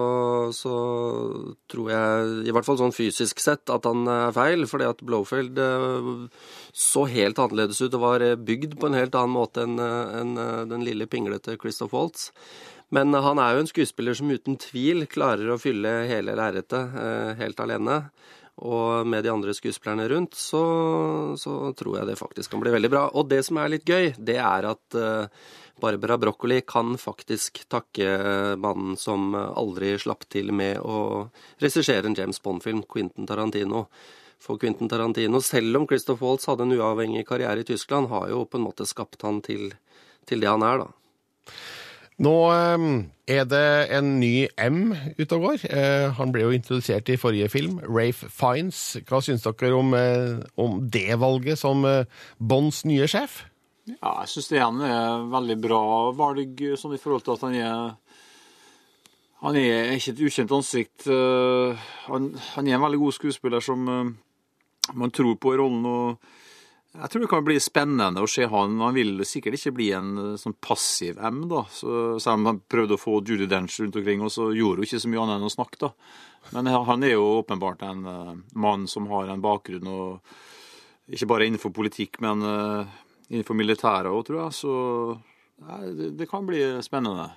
så 0.55 0.75
tror 1.71 1.91
jeg, 1.93 2.31
i 2.47 2.55
hvert 2.55 2.67
fall 2.67 2.79
sånn 2.81 2.95
fysisk 2.95 3.41
sett, 3.43 3.65
at 3.73 3.87
han 3.89 4.07
er 4.09 4.33
feil. 4.35 4.67
Fordi 4.69 4.87
at 4.89 5.03
Blowfield 5.05 5.59
eh, 5.63 6.09
så 6.71 7.05
helt 7.09 7.41
annerledes 7.41 7.81
ut 7.81 7.93
og 7.97 8.05
var 8.05 8.25
eh, 8.25 8.37
bygd 8.37 8.77
på 8.79 8.89
en 8.89 8.99
helt 8.99 9.17
annen 9.17 9.35
måte 9.35 9.65
enn 9.65 9.77
eh, 9.81 10.17
eh, 10.23 10.65
den 10.69 10.85
lille 10.87 11.09
pinglete 11.09 11.57
Christoph 11.59 11.95
Waltz. 11.97 12.29
Men 12.95 13.13
han 13.13 13.37
er 13.37 13.53
jo 13.53 13.63
en 13.63 13.69
skuespiller 13.69 14.17
som 14.17 14.31
uten 14.33 14.57
tvil 14.57 15.05
klarer 15.09 15.51
å 15.53 15.59
fylle 15.61 16.07
hele 16.09 16.33
lerretet 16.37 16.97
eh, 16.97 17.33
helt 17.41 17.61
alene. 17.61 18.03
Og 18.59 19.07
med 19.07 19.23
de 19.23 19.31
andre 19.31 19.53
skuespillerne 19.55 20.09
rundt, 20.11 20.35
så, 20.35 20.61
så 21.39 21.71
tror 21.79 21.99
jeg 21.99 22.09
det 22.09 22.19
faktisk 22.19 22.51
kan 22.51 22.63
bli 22.63 22.73
veldig 22.73 22.91
bra. 22.91 23.05
Og 23.15 23.29
det 23.31 23.39
som 23.47 23.59
er 23.61 23.71
litt 23.71 23.87
gøy, 23.87 24.11
det 24.17 24.35
er 24.43 24.67
at 24.73 24.97
eh, 24.99 25.45
Barbara 25.81 26.17
Broccoli 26.21 26.61
kan 26.67 26.93
faktisk 26.99 27.63
takke 27.71 28.07
mannen 28.59 28.97
som 28.99 29.33
aldri 29.35 29.95
slapp 29.99 30.27
til 30.31 30.53
med 30.55 30.79
å 30.83 31.27
regissere 31.61 32.09
en 32.09 32.17
James 32.17 32.41
Bond-film, 32.43 32.83
Quentin 32.89 33.27
Tarantino. 33.29 33.87
For 34.39 34.59
Quentin 34.59 34.87
Tarantino, 34.87 35.41
selv 35.43 35.81
om 35.81 35.87
Christoph 35.87 36.23
Waltz 36.23 36.47
hadde 36.47 36.63
en 36.63 36.77
uavhengig 36.77 37.25
karriere 37.27 37.63
i 37.63 37.67
Tyskland, 37.67 38.07
har 38.07 38.29
jo 38.31 38.45
på 38.47 38.59
en 38.59 38.67
måte 38.69 38.87
skapt 38.87 39.25
han 39.27 39.41
til, 39.43 39.73
til 40.29 40.39
det 40.39 40.47
han 40.47 40.63
er, 40.63 40.85
da. 40.85 41.55
Nå 42.19 42.33
eh, 42.51 42.85
er 43.31 43.45
det 43.47 43.67
en 43.95 44.15
ny 44.19 44.33
M 44.59 44.81
ute 45.19 45.37
og 45.37 45.45
går. 45.45 45.67
Eh, 45.71 46.07
han 46.17 46.33
ble 46.35 46.43
jo 46.47 46.55
introdusert 46.55 47.11
i 47.11 47.19
forrige 47.19 47.51
film, 47.51 47.77
Rafe 47.87 48.27
Fines. 48.33 48.81
Hva 49.07 49.21
syns 49.23 49.45
dere 49.45 49.75
om, 49.77 49.93
eh, 49.95 50.41
om 50.59 50.81
det 50.91 51.15
valget 51.21 51.61
som 51.61 51.85
eh, 51.87 52.09
Bonds 52.39 52.83
nye 52.89 53.07
sjef? 53.11 53.45
Ja, 53.97 54.11
jeg 54.21 54.31
syns 54.33 54.49
det 54.51 54.59
er 54.61 54.81
er 54.85 55.25
veldig 55.31 55.57
bra 55.63 55.81
valg 56.17 56.61
sånn 56.77 56.95
i 56.95 57.01
forhold 57.01 57.25
til 57.25 57.35
at 57.37 57.45
han 57.47 57.55
er 57.59 57.95
Han 59.39 59.55
er 59.55 59.93
ikke 59.95 60.11
et 60.11 60.25
ukjent 60.27 60.51
ansikt. 60.51 61.07
eh, 61.07 61.77
Han, 62.07 62.33
han 62.55 62.67
er 62.67 62.75
en 62.75 62.83
veldig 62.83 62.99
god 62.99 63.15
skuespiller 63.15 63.63
som 63.63 63.87
eh, 63.87 64.11
man 64.93 65.11
tror 65.11 65.37
på 65.39 65.53
i 65.53 65.57
rollen. 65.57 65.85
og 65.85 66.17
jeg 66.89 67.09
tror 67.11 67.21
det 67.21 67.29
kan 67.29 67.45
bli 67.45 67.59
spennende 67.61 68.21
å 68.23 68.27
se 68.27 68.47
han. 68.49 68.79
Han 68.81 68.95
vil 68.97 69.21
sikkert 69.23 69.59
ikke 69.59 69.75
bli 69.77 69.91
en 69.95 70.09
eh, 70.17 70.37
sånn 70.41 70.57
passiv 70.59 71.19
M, 71.21 71.43
da. 71.47 71.63
Selv 71.71 72.33
om 72.33 72.47
han 72.49 72.61
prøvde 72.67 72.97
å 72.97 73.01
få 73.01 73.19
Judy 73.21 73.45
Dench 73.47 73.77
rundt 73.79 73.95
omkring, 73.95 74.23
og 74.25 74.33
så 74.33 74.49
gjorde 74.51 74.81
hun 74.81 74.89
ikke 74.89 75.01
så 75.05 75.11
mye 75.11 75.21
annet 75.23 75.37
enn 75.37 75.47
å 75.47 75.53
snakke, 75.53 75.79
da. 75.85 75.91
Men 76.55 76.71
han 76.73 77.03
er 77.05 77.13
jo 77.13 77.27
åpenbart 77.43 77.85
en 77.85 78.05
eh, 78.09 78.33
mann 78.57 78.87
som 78.89 79.07
har 79.13 79.29
en 79.29 79.43
bakgrunn, 79.43 79.87
og 79.87 81.13
ikke 81.13 81.29
bare 81.29 81.47
innenfor 81.47 81.71
politikk, 81.77 82.19
men 82.25 82.43
eh, 82.43 82.97
innenfor 83.29 83.57
militæret 83.57 84.11
òg, 84.11 84.25
tror 84.27 84.43
jeg. 84.43 84.57
Så 84.59 84.73
nei, 85.65 85.83
det, 85.97 86.13
det 86.19 86.29
kan 86.31 86.47
bli 86.49 86.63
spennende. 86.85 87.29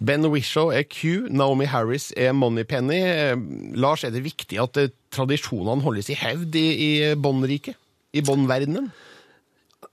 Ben 0.00 0.24
Wishaw 0.32 0.70
er 0.72 0.86
Q, 0.88 1.28
Naomi 1.28 1.68
Harris 1.68 2.10
er 2.16 2.32
Moneypenny. 2.32 3.00
Eh, 3.02 3.36
Lars, 3.76 4.04
er 4.04 4.14
det 4.14 4.24
viktig 4.24 4.60
at 4.62 4.80
eh, 4.80 4.94
tradisjonene 5.14 5.84
holdes 5.84 6.08
i 6.12 6.16
hevd 6.16 6.56
i, 6.56 6.66
i 6.86 6.90
Bond-riket? 7.20 7.76
I 8.16 8.24
Bond-verdenen? 8.24 8.88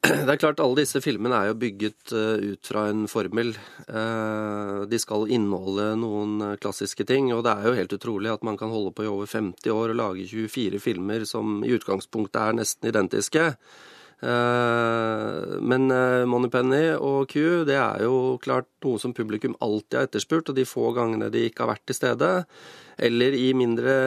Det 0.06 0.30
er 0.30 0.38
klart, 0.38 0.62
alle 0.62 0.80
disse 0.80 1.00
filmene 1.02 1.38
er 1.38 1.50
jo 1.50 1.58
bygget 1.62 2.14
eh, 2.16 2.54
ut 2.54 2.70
fra 2.70 2.86
en 2.92 3.06
formel. 3.10 3.52
Eh, 3.90 4.84
de 4.90 5.00
skal 5.02 5.28
inneholde 5.34 5.92
noen 6.00 6.56
klassiske 6.62 7.08
ting, 7.10 7.32
og 7.36 7.44
det 7.46 7.56
er 7.56 7.68
jo 7.68 7.76
helt 7.80 7.98
utrolig 7.98 8.32
at 8.34 8.46
man 8.46 8.60
kan 8.60 8.74
holde 8.74 8.94
på 8.96 9.06
i 9.06 9.12
over 9.12 9.30
50 9.30 9.74
år 9.74 9.94
og 9.94 10.00
lage 10.00 10.30
24 10.32 10.82
filmer 10.84 11.26
som 11.30 11.60
i 11.66 11.74
utgangspunktet 11.76 12.42
er 12.42 12.58
nesten 12.62 12.92
identiske. 12.92 13.50
Eh, 14.26 15.56
men 15.62 15.90
eh, 15.94 16.26
Moneypenny 16.30 16.84
og 16.98 17.30
Q, 17.30 17.66
det 17.70 17.78
er 17.78 18.06
jo 18.08 18.38
klart 18.42 18.70
noe 18.86 19.02
som 19.02 19.14
publikum 19.14 19.58
alltid 19.64 20.00
har 20.00 20.08
etterspurt, 20.10 20.50
og 20.50 20.58
de 20.58 20.66
få 20.68 20.90
gangene 20.98 21.30
de 21.34 21.46
ikke 21.50 21.66
har 21.66 21.76
vært 21.76 21.86
til 21.90 22.00
stede, 22.00 22.30
eller 23.06 23.36
i 23.38 23.50
mindre, 23.58 23.98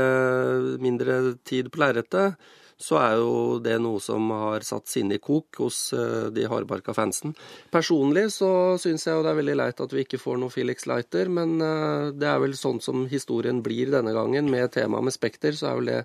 mindre 0.82 1.20
tid 1.46 1.70
på 1.70 1.82
lerretet, 1.84 2.40
så 2.78 2.94
er 3.02 3.16
jo 3.18 3.38
det 3.58 3.74
noe 3.82 3.98
som 3.98 4.28
har 4.30 4.62
satt 4.62 4.86
sinnet 4.86 5.18
i 5.18 5.22
kok 5.22 5.58
hos 5.62 5.80
eh, 5.94 6.28
de 6.34 6.46
hardbarka 6.50 6.94
fansen. 6.94 7.34
Personlig 7.74 8.28
så 8.34 8.50
syns 8.78 9.06
jeg 9.06 9.18
jo 9.18 9.24
det 9.26 9.32
er 9.32 9.40
veldig 9.42 9.56
leit 9.58 9.82
at 9.82 9.94
vi 9.94 10.06
ikke 10.06 10.22
får 10.22 10.38
noe 10.42 10.54
Felix 10.54 10.86
Leiter, 10.90 11.30
men 11.30 11.58
det 11.58 12.30
er 12.30 12.42
vel 12.42 12.58
sånn 12.58 12.82
som 12.82 13.06
historien 13.10 13.62
blir 13.66 13.90
denne 13.94 14.14
gangen. 14.16 14.50
Med 14.50 14.70
temaet 14.74 15.10
med 15.10 15.14
Spekter, 15.14 15.58
så 15.58 15.72
er 15.72 15.80
vel 15.80 15.92
det 15.92 16.02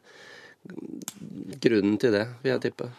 grunnen 1.64 1.98
til 2.00 2.14
det, 2.16 2.24
vil 2.44 2.54
jeg 2.54 2.62
tippe. 2.64 2.90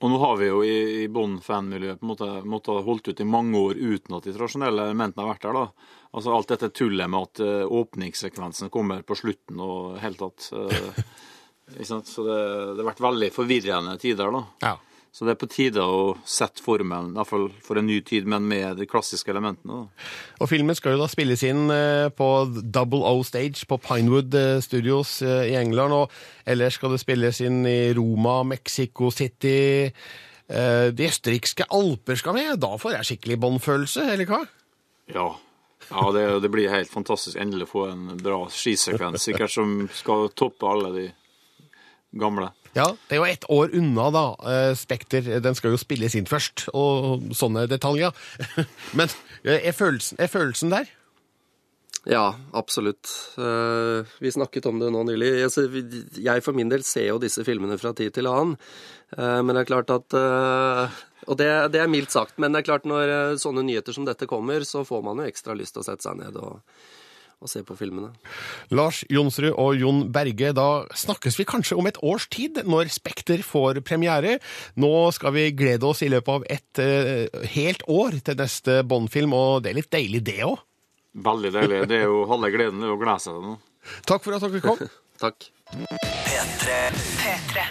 Og 0.00 0.10
nå 0.10 0.18
har 0.20 0.36
vi 0.40 0.48
jo 0.48 0.62
i, 0.64 0.76
i 1.02 1.06
Bond-fanmiljøet 1.12 2.00
på 2.00 2.06
en 2.06 2.12
måte 2.12 2.28
måttet 2.48 2.86
holdt 2.86 3.10
ut 3.10 3.22
i 3.22 3.28
mange 3.28 3.60
år 3.60 3.78
uten 3.78 4.16
at 4.18 4.26
de 4.26 4.34
tradisjonelle 4.36 4.88
elementene 4.90 5.24
har 5.24 5.34
vært 5.34 5.46
der. 5.46 5.60
da. 5.60 5.92
Altså 6.16 6.34
Alt 6.36 6.52
dette 6.54 6.72
tullet 6.76 7.12
med 7.12 7.28
at 7.28 7.44
uh, 7.44 7.76
åpningssekvensen 7.80 8.72
kommer 8.72 9.04
på 9.06 9.18
slutten 9.18 9.62
og 9.64 9.96
helt 10.02 10.20
tatt. 10.22 10.50
uh, 10.56 11.00
ikke 11.76 11.88
sant? 11.88 12.10
Så 12.10 12.26
det, 12.26 12.40
det 12.74 12.82
har 12.82 12.90
vært 12.92 13.06
veldig 13.08 13.32
forvirrende 13.34 13.96
tider, 14.02 14.32
da. 14.32 14.44
Så 15.16 15.24
det 15.24 15.32
er 15.32 15.38
på 15.40 15.46
tide 15.48 15.80
å 15.80 16.10
sette 16.28 16.60
formelen, 16.60 17.14
fall 17.24 17.46
for 17.64 17.80
en 17.80 17.86
ny 17.88 18.02
tid, 18.04 18.26
men 18.28 18.44
med 18.50 18.76
de 18.76 18.84
klassiske 18.84 19.32
elementene. 19.32 19.86
Og 20.36 20.50
filmen 20.50 20.76
skal 20.76 20.92
jo 20.92 21.00
da 21.00 21.06
spilles 21.08 21.40
inn 21.48 21.70
eh, 21.72 22.10
på 22.12 22.26
Double 22.60 23.00
O 23.00 23.22
Stage 23.24 23.64
på 23.64 23.78
Pinewood 23.80 24.36
eh, 24.36 24.58
Studios 24.60 25.14
eh, 25.24 25.54
i 25.54 25.56
England, 25.56 25.96
og 25.96 26.12
ellers 26.44 26.76
skal 26.76 26.92
det 26.92 27.00
spilles 27.00 27.40
inn 27.40 27.62
i 27.64 27.94
Roma, 27.96 28.42
Mexico 28.44 29.08
City 29.14 29.56
De 30.46 31.06
østerrikske 31.08 31.64
alper 31.74 32.20
skal 32.20 32.36
med, 32.36 32.52
da 32.62 32.76
får 32.78 32.98
jeg 32.98 33.08
skikkelig 33.08 33.40
båndfølelse, 33.42 34.04
eller 34.12 34.28
hva? 34.30 34.44
Ja. 35.10 35.26
Ja, 35.88 36.04
det, 36.12 36.26
det 36.44 36.52
blir 36.52 36.70
helt 36.70 36.92
fantastisk 36.92 37.40
endelig 37.40 37.66
å 37.66 37.72
få 37.72 37.88
en 37.88 38.04
bra 38.20 38.44
skisekvens, 38.52 39.24
sikkert 39.30 39.56
som 39.56 39.74
skal 39.96 40.28
toppe 40.36 40.68
alle 40.70 40.92
de 40.94 41.08
gamle. 42.20 42.52
Ja, 42.76 42.90
det 43.08 43.16
er 43.16 43.22
jo 43.22 43.28
ett 43.30 43.46
år 43.48 43.72
unna, 43.78 44.10
da. 44.12 44.24
Eh, 44.52 44.74
Spekter 44.76 45.24
den 45.40 45.56
skal 45.56 45.72
jo 45.72 45.80
spilles 45.80 46.16
inn 46.18 46.28
først, 46.28 46.66
og 46.76 47.30
sånne 47.36 47.64
detaljer. 47.70 48.12
Men 48.98 49.08
eh, 49.46 49.62
er 49.70 49.72
følelsen, 49.76 50.20
er 50.20 50.28
følelsen 50.28 50.74
der? 50.74 50.90
Ja, 52.06 52.26
absolutt. 52.54 53.08
Eh, 53.40 54.12
Vi 54.20 54.34
snakket 54.34 54.68
om 54.68 54.82
det 54.82 54.92
nå 54.92 55.06
nylig. 55.08 55.32
Jeg 56.20 56.44
for 56.44 56.54
min 56.58 56.68
del 56.70 56.84
ser 56.86 57.08
jo 57.14 57.22
disse 57.22 57.46
filmene 57.48 57.80
fra 57.80 57.94
tid 57.96 58.12
til 58.14 58.28
annen. 58.30 58.58
Men 59.16 59.54
det 59.54 59.60
er 59.62 59.68
klart 59.68 59.90
at 59.94 60.14
Og 60.18 61.36
det, 61.38 61.46
det 61.70 61.78
er 61.78 61.90
mildt 61.90 62.10
sagt, 62.10 62.34
men 62.42 62.50
det 62.52 62.60
er 62.60 62.66
klart 62.66 62.88
når 62.90 63.38
sånne 63.38 63.62
nyheter 63.62 63.94
som 63.94 64.04
dette 64.04 64.26
kommer, 64.26 64.66
så 64.66 64.82
får 64.84 65.04
man 65.06 65.22
jo 65.22 65.28
ekstra 65.30 65.54
lyst 65.54 65.76
til 65.76 65.84
å 65.84 65.86
sette 65.86 66.02
seg 66.02 66.18
ned 66.18 66.34
og, 66.42 66.58
og 67.42 67.50
se 67.50 67.60
på 67.66 67.76
filmene. 67.76 68.12
Lars 68.72 69.02
Jonsrud 69.12 69.52
og 69.52 69.76
Jon 69.76 70.04
Berge, 70.12 70.52
da 70.56 70.86
snakkes 70.96 71.36
vi 71.40 71.46
kanskje 71.48 71.76
om 71.78 71.88
et 71.88 71.98
års 72.04 72.28
tid, 72.32 72.62
når 72.64 72.90
Spekter 72.94 73.42
får 73.44 73.82
premiere. 73.86 74.38
Nå 74.80 74.92
skal 75.16 75.34
vi 75.36 75.50
glede 75.56 75.86
oss 75.88 76.02
i 76.06 76.10
løpet 76.12 76.32
av 76.32 76.46
et 76.56 76.80
uh, 76.80 77.44
helt 77.56 77.84
år 77.92 78.18
til 78.24 78.40
neste 78.40 78.80
Bond-film, 78.88 79.36
og 79.36 79.64
det 79.64 79.72
er 79.72 79.80
litt 79.82 79.92
deilig 79.92 80.24
det 80.26 80.40
òg. 80.48 80.56
Veldig 81.26 81.52
deilig. 81.52 81.82
Det 81.88 82.00
er 82.02 82.08
jo 82.10 82.24
halve 82.28 82.52
gleden 82.52 82.84
er 82.84 82.92
å 82.92 83.00
glede 83.00 83.20
seg 83.24 83.36
til 83.36 83.52
nå. 83.52 83.58
Takk 84.08 84.24
for 84.24 84.36
at 84.36 84.44
dere 84.44 84.64
kom. 84.64 84.80
Takk. 85.24 85.50
P3 85.72 86.80
P3. 87.20 87.68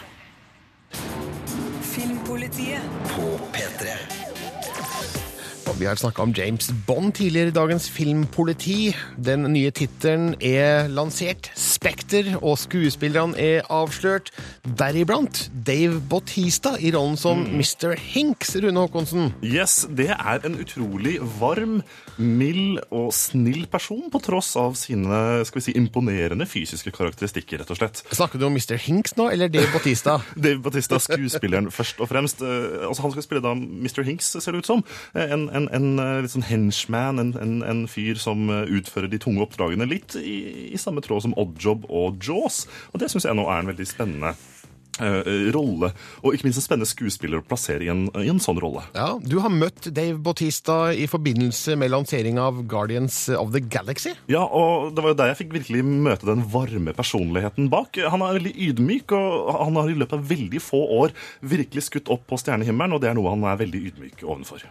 Filmpolitiet 1.96 2.96
på 3.14 3.36
P3. 3.54 4.35
Vi 5.76 5.86
har 5.86 5.96
snakka 5.96 6.22
om 6.22 6.32
James 6.32 6.72
Bond 6.88 7.14
tidligere 7.18 7.48
i 7.48 7.52
dagens 7.52 7.90
Filmpoliti. 7.92 8.96
Den 9.20 9.44
nye 9.52 9.74
tittelen 9.76 10.38
er 10.40 10.88
lansert. 10.88 11.50
Spekter 11.60 12.30
og 12.38 12.56
skuespillerne 12.62 13.36
er 13.36 13.68
avslørt. 13.68 14.32
Deriblant 14.64 15.50
Dave 15.68 16.00
Bautista 16.00 16.78
i 16.80 16.94
rollen 16.96 17.18
som 17.20 17.44
Mr. 17.44 17.98
Hinks, 18.00 18.54
Rune 18.64 18.86
Håkonsen. 18.86 19.34
Yes, 19.44 19.82
det 19.92 20.14
er 20.16 20.48
en 20.48 20.56
utrolig 20.64 21.18
varm, 21.42 21.82
mild 22.16 22.80
og 22.96 23.12
snill 23.12 23.68
person, 23.68 24.08
på 24.08 24.24
tross 24.24 24.54
av 24.56 24.78
sine 24.80 25.44
skal 25.44 25.60
vi 25.60 25.66
si, 25.66 25.76
imponerende 25.76 26.48
fysiske 26.48 26.94
karakteristikker, 26.96 27.60
rett 27.60 27.76
og 27.76 27.82
slett. 27.82 28.00
Snakker 28.16 28.40
du 28.40 28.48
om 28.48 28.56
Mr. 28.56 28.78
Hinks 28.80 29.18
nå, 29.20 29.28
eller 29.36 29.52
Dave 29.52 29.68
Bautista? 29.76 30.22
Dave 30.48 30.64
Bautista, 30.64 31.02
skuespilleren 31.04 31.68
først 31.68 32.00
og 32.00 32.08
fremst. 32.14 32.40
Eh, 32.40 32.88
altså 32.88 33.04
Han 33.04 33.18
skal 33.18 33.28
spille 33.28 33.44
da 33.44 33.52
Mr. 33.60 34.06
Hinks, 34.08 34.38
ser 34.40 34.56
det 34.56 34.64
ut 34.64 34.72
som. 34.72 34.88
En, 35.12 35.50
En, 35.52 35.65
en, 35.66 35.92
en 35.98 36.02
eh, 36.02 36.22
litt 36.26 36.34
sånn 36.36 36.48
henchman, 36.48 37.22
en, 37.22 37.34
en, 37.42 37.56
en 37.66 37.86
fyr 37.92 38.20
som 38.22 38.50
eh, 38.50 38.66
utfører 38.80 39.12
de 39.12 39.22
tunge 39.22 39.44
oppdragene. 39.46 39.88
Litt 39.90 40.18
i, 40.20 40.72
i 40.72 40.82
samme 40.82 41.04
tråd 41.06 41.26
som 41.28 41.38
Oddjob 41.42 41.88
og 41.90 42.22
Jaws. 42.24 42.66
Og 42.94 43.02
det 43.02 43.12
syns 43.14 43.28
jeg 43.28 43.38
nå 43.38 43.48
er 43.50 43.64
en 43.64 43.72
veldig 43.72 43.88
spennende 43.90 44.36
eh, 45.02 45.50
rolle. 45.56 45.92
Og 46.24 46.36
ikke 46.36 46.48
minst 46.48 46.62
en 46.62 46.66
spennende 46.66 46.90
skuespiller 46.90 47.42
å 47.42 47.46
plassere 47.46 47.86
i 47.86 47.90
en, 47.92 48.06
i 48.22 48.30
en 48.32 48.42
sånn 48.44 48.60
rolle. 48.62 48.86
Ja, 48.96 49.16
Du 49.22 49.38
har 49.44 49.54
møtt 49.54 49.90
Dave 49.96 50.18
Bautista 50.24 50.94
i 50.94 51.08
forbindelse 51.12 51.76
med 51.80 51.92
lansering 51.94 52.40
av 52.42 52.62
Guardians 52.72 53.26
of 53.36 53.52
the 53.56 53.64
Galaxy. 53.64 54.16
Ja, 54.32 54.46
og 54.46 54.96
det 54.96 55.06
var 55.06 55.14
jo 55.14 55.20
der 55.22 55.34
jeg 55.34 55.42
fikk 55.44 55.58
virkelig 55.58 55.84
møte 55.86 56.30
den 56.30 56.46
varme 56.54 56.96
personligheten 56.96 57.70
bak. 57.74 58.00
Han 58.14 58.24
er 58.26 58.40
veldig 58.40 58.56
ydmyk, 58.70 59.16
og 59.18 59.52
han 59.66 59.82
har 59.82 59.92
i 59.92 60.00
løpet 60.00 60.18
av 60.20 60.26
veldig 60.32 60.64
få 60.64 60.82
år 61.02 61.16
virkelig 61.46 61.90
skutt 61.90 62.12
opp 62.14 62.28
på 62.30 62.40
stjernehimmelen, 62.42 62.96
og 62.96 63.04
det 63.04 63.12
er 63.12 63.20
noe 63.20 63.36
han 63.36 63.46
er 63.50 63.62
veldig 63.66 63.86
ydmyk 63.92 64.26
ovenfor. 64.26 64.66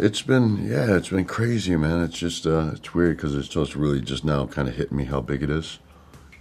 It's 0.00 0.22
been, 0.22 0.66
yeah, 0.66 0.96
it's 0.96 1.08
been 1.08 1.24
crazy, 1.24 1.76
man. 1.76 2.02
It's 2.04 2.18
just, 2.18 2.46
uh, 2.46 2.70
it's 2.74 2.94
weird 2.94 3.16
because 3.16 3.34
it's 3.34 3.48
just 3.48 3.74
really 3.74 4.00
just 4.00 4.24
now 4.24 4.46
kind 4.46 4.68
of 4.68 4.76
hitting 4.76 4.96
me 4.96 5.04
how 5.04 5.20
big 5.20 5.42
it 5.42 5.50
is. 5.50 5.78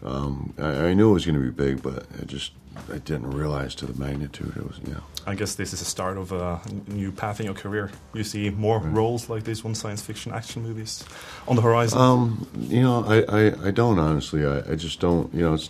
Um, 0.03 0.53
I, 0.57 0.87
I 0.87 0.93
knew 0.93 1.09
it 1.09 1.13
was 1.13 1.25
going 1.25 1.35
to 1.35 1.41
be 1.41 1.49
big, 1.49 1.81
but 1.81 2.05
I 2.21 2.25
just, 2.25 2.51
I 2.93 2.99
didn't 2.99 3.31
realize 3.31 3.73
to 3.75 3.87
the 3.87 3.99
magnitude 3.99 4.55
it 4.55 4.63
was, 4.63 4.79
yeah. 4.87 4.99
I 5.25 5.35
guess 5.35 5.55
this 5.55 5.73
is 5.73 5.79
the 5.79 5.85
start 5.85 6.17
of 6.17 6.31
a 6.31 6.61
new 6.87 7.11
path 7.11 7.39
in 7.39 7.47
your 7.47 7.55
career. 7.55 7.91
You 8.13 8.23
see 8.23 8.49
more 8.49 8.79
roles 8.79 9.29
like 9.29 9.43
this 9.43 9.63
one, 9.63 9.75
science 9.75 10.01
fiction, 10.01 10.31
action 10.31 10.63
movies 10.63 11.03
on 11.47 11.55
the 11.55 11.61
horizon. 11.61 11.99
Um, 11.99 12.47
you 12.57 12.81
know, 12.81 13.03
I, 13.03 13.23
I, 13.27 13.67
I 13.67 13.71
don't 13.71 13.99
honestly. 13.99 14.45
I, 14.45 14.59
I 14.71 14.75
just 14.75 15.01
don't. 15.01 15.33
You 15.33 15.41
know, 15.41 15.53
it's 15.55 15.69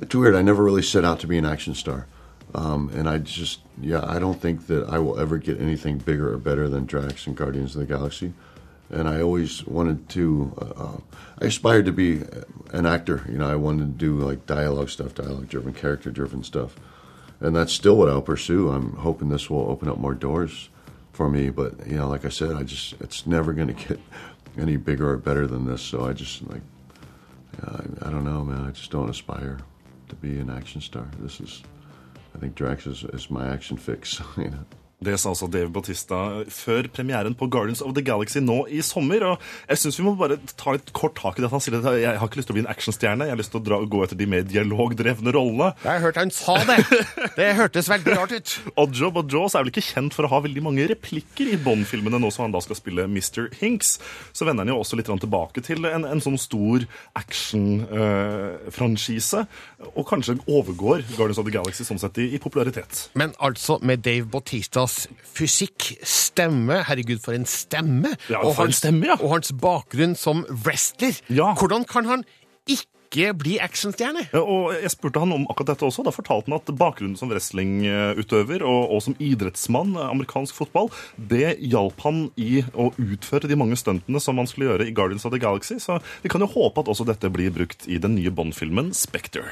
it's 0.00 0.14
weird. 0.14 0.34
I 0.34 0.42
never 0.42 0.64
really 0.64 0.82
set 0.82 1.04
out 1.04 1.20
to 1.20 1.28
be 1.28 1.38
an 1.38 1.44
action 1.44 1.74
star, 1.74 2.06
um, 2.54 2.90
and 2.94 3.08
I 3.08 3.18
just 3.18 3.60
yeah, 3.80 4.04
I 4.04 4.18
don't 4.18 4.40
think 4.40 4.66
that 4.66 4.88
I 4.88 4.98
will 4.98 5.18
ever 5.18 5.38
get 5.38 5.60
anything 5.60 5.98
bigger 5.98 6.32
or 6.32 6.38
better 6.38 6.68
than 6.68 6.86
Drax 6.86 7.26
and 7.26 7.36
Guardians 7.36 7.74
of 7.74 7.80
the 7.80 7.86
Galaxy. 7.86 8.32
And 8.90 9.08
I 9.08 9.20
always 9.20 9.66
wanted 9.66 10.08
to. 10.10 10.52
Uh, 10.60 10.82
uh, 10.82 11.00
I 11.42 11.46
aspired 11.46 11.84
to 11.86 11.92
be 11.92 12.22
an 12.72 12.86
actor. 12.86 13.22
You 13.28 13.38
know, 13.38 13.50
I 13.50 13.54
wanted 13.56 13.98
to 13.98 13.98
do 13.98 14.16
like 14.16 14.46
dialogue 14.46 14.88
stuff, 14.88 15.14
dialogue-driven, 15.14 15.74
character-driven 15.74 16.42
stuff, 16.42 16.74
and 17.40 17.54
that's 17.54 17.72
still 17.72 17.96
what 17.96 18.08
I'll 18.08 18.22
pursue. 18.22 18.70
I'm 18.70 18.94
hoping 18.96 19.28
this 19.28 19.50
will 19.50 19.70
open 19.70 19.88
up 19.88 19.98
more 19.98 20.14
doors 20.14 20.70
for 21.12 21.28
me. 21.28 21.50
But 21.50 21.86
you 21.86 21.98
know, 21.98 22.08
like 22.08 22.24
I 22.24 22.30
said, 22.30 22.52
I 22.52 22.62
just 22.62 22.94
it's 23.00 23.26
never 23.26 23.52
going 23.52 23.68
to 23.74 23.74
get 23.74 24.00
any 24.56 24.78
bigger 24.78 25.10
or 25.10 25.18
better 25.18 25.46
than 25.46 25.66
this. 25.66 25.82
So 25.82 26.06
I 26.06 26.14
just 26.14 26.48
like 26.48 26.62
I, 27.62 27.82
I 28.02 28.10
don't 28.10 28.24
know, 28.24 28.44
man. 28.44 28.64
I 28.64 28.70
just 28.70 28.90
don't 28.90 29.08
aspire 29.08 29.58
to 30.08 30.14
be 30.16 30.38
an 30.38 30.50
action 30.50 30.80
star. 30.80 31.08
This 31.18 31.40
is, 31.40 31.62
I 32.38 32.40
think 32.40 32.54
Drax 32.54 32.86
is, 32.86 33.02
is 33.12 33.30
my 33.30 33.48
action 33.48 33.76
fix. 33.76 34.22
You 34.36 34.50
know. 34.50 34.64
Det 34.98 35.12
sa 35.14 35.30
altså 35.30 35.46
Dave 35.46 35.70
Bautista 35.70 36.42
før 36.50 36.88
premieren 36.90 37.36
på 37.38 37.46
Guardians 37.46 37.78
of 37.86 37.94
the 37.94 38.02
Galaxy 38.02 38.40
nå 38.42 38.66
i 38.66 38.82
sommer. 38.82 39.22
og 39.22 39.38
Jeg 39.68 39.78
syns 39.78 39.94
vi 40.00 40.06
må 40.08 40.16
bare 40.18 40.40
ta 40.58 40.72
litt 40.74 40.90
kort 40.96 41.14
tak 41.20 41.38
i 41.38 41.42
det. 41.44 41.50
Han 41.52 41.60
sier 41.62 41.76
at 41.78 41.86
jeg 42.00 42.18
har 42.18 42.26
ikke 42.26 42.40
lyst 42.40 42.48
til 42.50 42.54
å 42.56 42.58
bli 42.58 42.64
en 42.64 42.72
actionstjerne, 42.72 43.24
jeg 43.28 43.34
har 43.34 43.38
lyst 43.38 43.52
til 43.54 43.60
å 43.60 43.66
dra, 43.68 43.76
gå 43.86 43.98
etter 44.02 44.18
de 44.18 44.26
mer 44.26 44.42
dialogdrevne 44.48 45.30
rollene. 45.36 45.68
Jeg 45.84 45.92
har 45.92 46.02
hørt 46.02 46.18
han 46.18 46.32
sa 46.34 46.56
det! 46.66 46.82
Det 47.38 47.46
hørtes 47.60 47.86
veldig 47.92 48.12
rart 48.18 48.32
ut. 48.34 48.48
Oddjob 48.82 49.14
og 49.22 49.26
Jaws 49.30 49.54
er 49.54 49.62
vel 49.62 49.70
ikke 49.70 49.86
kjent 49.86 50.12
for 50.16 50.22
å 50.26 50.32
ha 50.32 50.38
veldig 50.48 50.62
mange 50.66 50.82
replikker 50.90 51.46
i 51.52 51.60
Bond-filmene, 51.62 52.18
nå 52.18 52.28
som 52.34 52.42
han 52.48 52.54
da 52.56 52.60
skal 52.64 52.78
spille 52.80 53.02
Mr. 53.06 53.42
Hinks. 53.60 53.90
Så 54.34 54.42
vender 54.48 54.62
han 54.66 54.72
jo 54.74 54.80
også 54.82 54.98
litt 54.98 55.06
tilbake 55.08 55.60
til 55.62 55.78
en, 55.86 56.04
en 56.10 56.22
sånn 56.22 56.38
stor 56.42 56.78
action-franchise, 57.22 59.46
og 59.94 60.04
kanskje 60.10 60.42
overgår 60.50 61.06
Guardians 61.14 61.38
of 61.38 61.46
the 61.46 61.54
Galaxy 61.54 61.86
sånn 61.86 62.02
sett 62.02 62.18
i, 62.18 62.34
i 62.34 62.38
popularitet. 62.42 63.14
Men 63.18 63.30
altså, 63.38 63.78
med 63.78 64.02
Dave 64.02 64.26
Bautistas 64.88 65.08
fysikk, 65.38 65.92
stemme 66.02 66.82
Herregud, 66.88 67.20
for 67.22 67.36
en 67.36 67.46
stemme! 67.46 68.16
Ja, 68.28 68.40
for 68.40 68.50
og, 68.50 68.60
hans, 68.64 68.80
stemme, 68.80 69.06
ja. 69.06 69.18
og 69.20 69.36
hans 69.36 69.52
bakgrunn 69.52 70.16
som 70.18 70.44
wrestler. 70.64 71.18
Hvordan 71.28 71.84
kan 71.86 72.08
han 72.08 72.24
ikke 72.66 73.30
bli 73.38 73.58
actionstjerne? 73.62 74.26
Ja, 74.32 74.40
og 74.40 74.72
Jeg 74.74 74.90
spurte 74.92 75.20
han 75.20 75.32
om 75.32 75.46
akkurat 75.48 75.74
dette 75.74 75.86
også. 75.86 76.02
Da 76.04 76.12
fortalte 76.12 76.50
han 76.50 76.58
at 76.58 76.72
bakgrunnen 76.80 77.16
som 77.20 77.30
wrestlingutøver 77.30 78.64
og, 78.66 78.90
og 78.96 79.04
som 79.04 79.16
idrettsmann, 79.20 79.94
amerikansk 80.08 80.56
fotball, 80.56 80.90
det 81.16 81.58
hjalp 81.60 82.00
han 82.04 82.24
i 82.36 82.64
å 82.74 82.90
utføre 82.96 83.48
de 83.48 83.58
mange 83.58 83.78
stuntene 83.78 84.22
som 84.22 84.40
han 84.40 84.48
skulle 84.50 84.72
gjøre 84.72 84.88
i 84.88 84.96
Guardians 84.96 85.28
of 85.28 85.36
the 85.36 85.42
Galaxy. 85.42 85.78
Så 85.82 86.00
vi 86.24 86.32
kan 86.32 86.44
jo 86.44 86.50
håpe 86.56 86.82
at 86.82 86.90
også 86.90 87.06
dette 87.08 87.30
blir 87.32 87.54
brukt 87.54 87.86
i 87.86 88.00
den 88.02 88.16
nye 88.18 88.32
Bond-filmen 88.32 88.90
Spectre. 88.96 89.46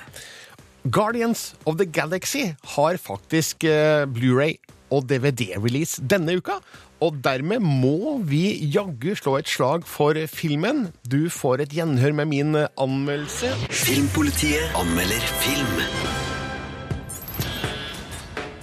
Guardians 0.86 1.54
of 1.66 1.78
the 1.80 1.86
Galaxy 1.86 2.52
har 2.76 2.98
faktisk 3.02 3.64
eh, 3.66 4.06
Blu-ray 4.06 4.56
og 4.90 5.08
DVD-release 5.10 6.04
denne 6.10 6.36
uka. 6.38 6.58
Og 7.00 7.18
dermed 7.24 7.60
må 7.60 8.16
vi 8.24 8.56
jaggu 8.72 9.14
slå 9.18 9.36
et 9.40 9.48
slag 9.48 9.84
for 9.88 10.16
filmen. 10.32 10.88
Du 11.04 11.28
får 11.30 11.66
et 11.66 11.76
gjenhør 11.76 12.12
med 12.22 12.32
min 12.32 12.56
anmeldelse. 12.56 13.52
Filmpolitiet 13.70 14.72
anmelder 14.78 15.28
film. 15.44 15.76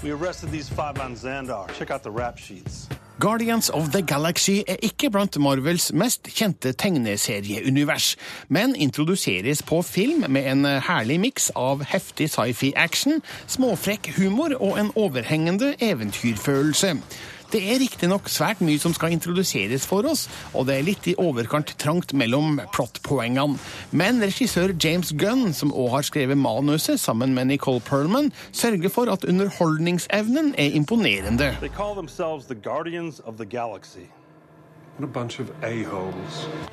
We 0.04 0.12
arrested 0.12 0.52
these 0.52 0.68
five 0.68 1.00
on 1.00 1.16
Xandar. 1.16 1.70
Check 1.78 1.90
out 1.90 2.04
the 2.04 2.12
rap 2.12 2.38
sheets. 2.38 2.90
Guardians 3.20 3.70
of 3.70 3.92
the 3.92 4.02
Galaxy 4.02 4.64
er 4.68 4.76
ikke 4.82 5.10
blant 5.14 5.38
Marvels 5.40 5.92
mest 5.94 6.28
kjente 6.34 6.72
tegneserieunivers, 6.74 8.16
men 8.50 8.76
introduseres 8.76 9.62
på 9.64 9.82
film 9.86 10.26
med 10.30 10.50
en 10.50 10.66
herlig 10.66 11.20
miks 11.22 11.52
av 11.56 11.84
heftig 11.86 12.32
sci-fi-action, 12.34 13.22
småfrekk 13.48 14.16
humor 14.18 14.58
og 14.58 14.80
en 14.82 14.90
overhengende 14.98 15.76
eventyrfølelse. 15.80 16.96
Det 17.54 17.60
er 17.70 17.78
riktignok 17.78 18.32
svært 18.34 18.64
mye 18.66 18.82
som 18.82 18.96
skal 18.98 19.14
introduseres 19.14 19.84
for 19.86 20.08
oss, 20.10 20.24
og 20.58 20.66
det 20.66 20.80
er 20.80 20.88
litt 20.88 21.06
i 21.12 21.14
overkant 21.22 21.76
trangt 21.78 22.16
mellom 22.18 22.58
plottpoengene. 22.74 23.60
Men 23.94 24.24
regissør 24.26 24.74
James 24.74 25.14
Gunn, 25.22 25.54
som 25.54 25.70
òg 25.70 25.92
har 26.00 26.08
skrevet 26.08 26.40
manuset 26.42 26.98
sammen 26.98 27.38
med 27.38 27.52
Nicole 27.52 27.84
Perlman, 27.86 28.32
sørger 28.58 28.90
for 28.90 29.14
at 29.14 29.30
underholdningsevnen 29.30 30.56
er 30.58 30.74
imponerende. 30.74 31.54
They 31.62 31.70
call 31.70 31.94
themselves 31.94 32.50
the 32.50 32.58
Guardians 32.58 33.22
of 33.22 33.38
the 33.38 33.46
Galaxy. 33.46 34.10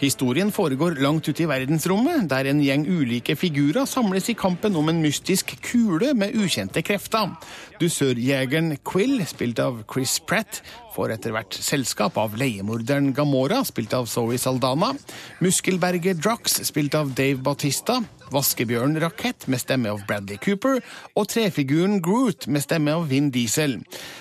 Historien 0.01 0.51
foregår 0.53 0.99
langt 1.01 1.29
ute 1.31 1.41
i 1.41 1.49
verdensrommet, 1.49 2.27
der 2.29 2.51
en 2.51 2.61
gjeng 2.61 2.85
ulike 2.85 3.33
figurer 3.33 3.89
samles 3.89 4.29
i 4.29 4.35
kampen 4.37 4.77
om 4.77 4.91
en 4.93 5.01
mystisk 5.01 5.55
kule 5.65 6.13
med 6.13 6.37
ukjente 6.37 6.83
krefter. 6.85 7.33
Dusørjegeren 7.81 8.75
Quill, 8.85 9.25
spilt 9.25 9.63
av 9.65 9.81
Chris 9.89 10.19
Pratt, 10.21 10.61
får 10.93 11.17
etter 11.17 11.33
hvert 11.33 11.57
selskap 11.65 12.21
av 12.21 12.37
leiemorderen 12.37 13.15
Gamora, 13.17 13.63
spilt 13.65 13.97
av 13.97 14.05
Zoe 14.11 14.37
Saldana, 14.37 14.93
muskelberget 15.41 16.21
Drox, 16.21 16.61
spilt 16.69 16.99
av 17.01 17.15
Dave 17.17 17.41
Bautista, 17.41 18.03
vaskebjørn 18.35 18.99
Rakett 19.03 19.47
med 19.51 19.61
stemme 19.63 19.91
av 19.93 20.05
Bradley 20.09 20.39
Cooper 20.43 20.81
og 21.15 21.29
trefiguren 21.33 21.99
Groot 22.05 22.47
med 22.47 22.65
stemme 22.65 22.95
av 22.97 23.09
Vin 23.11 23.31
Diesel. 23.35 23.79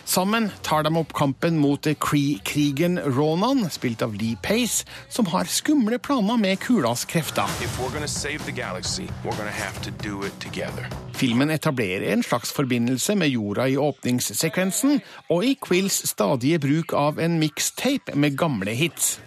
Sammen 0.10 0.50
tar 0.66 0.86
de 0.88 0.94
opp 1.00 1.14
kampen 1.18 1.60
mot 1.62 1.88
Kree-krigen 2.02 3.00
Ronan, 3.18 3.66
spilt 3.74 4.02
av 4.06 4.16
Lee 4.18 4.38
Pace, 4.44 4.86
som 5.10 5.30
har 5.34 5.50
skumle 5.50 6.00
planer 6.00 6.38
med 6.42 6.60
kulas 6.64 7.06
krefter. 7.10 7.50
Galaxy. 8.56 9.08
Filmen 11.14 11.50
etablerer 11.50 12.14
en 12.14 12.24
slags 12.24 12.52
forbindelse 12.56 13.16
med 13.16 13.30
jorda 13.30 13.68
i 13.68 13.78
åpningssekvensen, 13.78 15.02
og 15.30 15.46
i 15.46 15.56
Quills 15.62 16.02
stadige 16.10 16.60
bruk 16.60 16.94
av 16.94 17.20
en 17.20 17.40
mixtape 17.40 18.16
med 18.16 18.38
gamle 18.38 18.76
hits. 18.76 19.18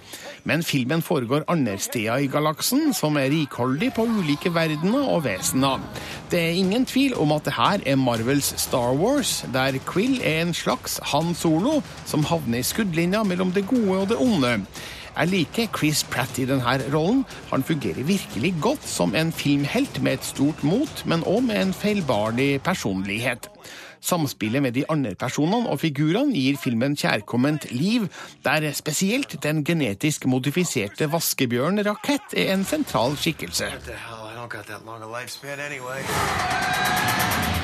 Men 0.45 0.63
filmen 0.67 1.03
foregår 1.03 1.45
andre 1.49 1.77
steder 1.79 2.25
i 2.25 2.31
galaksen, 2.31 2.91
som 2.95 3.17
er 3.17 3.31
rikholdig 3.31 3.93
på 3.95 4.07
ulike 4.11 4.51
verdener 4.55 5.07
og 5.13 5.23
vesener. 5.25 5.83
Det 6.31 6.41
er 6.41 6.59
ingen 6.59 6.87
tvil 6.87 7.15
om 7.15 7.33
at 7.37 7.47
det 7.47 7.55
her 7.55 7.85
er 7.87 8.01
Marvels 8.01 8.55
Star 8.61 8.97
Wars, 8.99 9.45
der 9.55 9.79
Quill 9.87 10.19
er 10.25 10.43
en 10.43 10.55
slags 10.55 10.99
Han 11.13 11.35
Solo 11.35 11.81
som 12.07 12.27
havner 12.27 12.59
i 12.59 12.67
skuddlinja 12.67 13.23
mellom 13.23 13.53
det 13.55 13.69
gode 13.71 14.01
og 14.01 14.09
det 14.11 14.19
onde. 14.19 14.57
Jeg 15.13 15.29
liker 15.29 15.69
Chris 15.77 16.01
Pratt 16.09 16.39
i 16.41 16.47
denne 16.49 16.79
rollen. 16.95 17.25
Han 17.51 17.63
fungerer 17.63 18.07
virkelig 18.09 18.55
godt 18.65 18.87
som 18.89 19.15
en 19.15 19.33
filmhelt 19.33 20.03
med 20.03 20.13
et 20.19 20.25
stort 20.25 20.65
mot, 20.65 21.03
men 21.07 21.25
òg 21.29 21.43
med 21.45 21.61
en 21.61 21.75
feilbarlig 21.77 22.63
personlighet. 22.65 23.51
Samspillet 24.03 24.63
med 24.63 24.75
de 24.75 24.83
andre 24.91 25.15
personene 25.19 25.71
og 25.71 25.79
figurene 25.85 26.35
gir 26.35 26.59
filmen 26.61 26.97
kjærkomment 26.99 27.69
liv, 27.71 28.09
der 28.45 28.69
spesielt 28.75 29.39
den 29.45 29.63
genetisk 29.65 30.27
modifiserte 30.27 31.11
vaskebjørn 31.13 31.85
Rakett 31.87 32.35
er 32.37 32.53
en 32.57 32.67
sentral 32.67 33.17
skikkelse. 33.17 33.71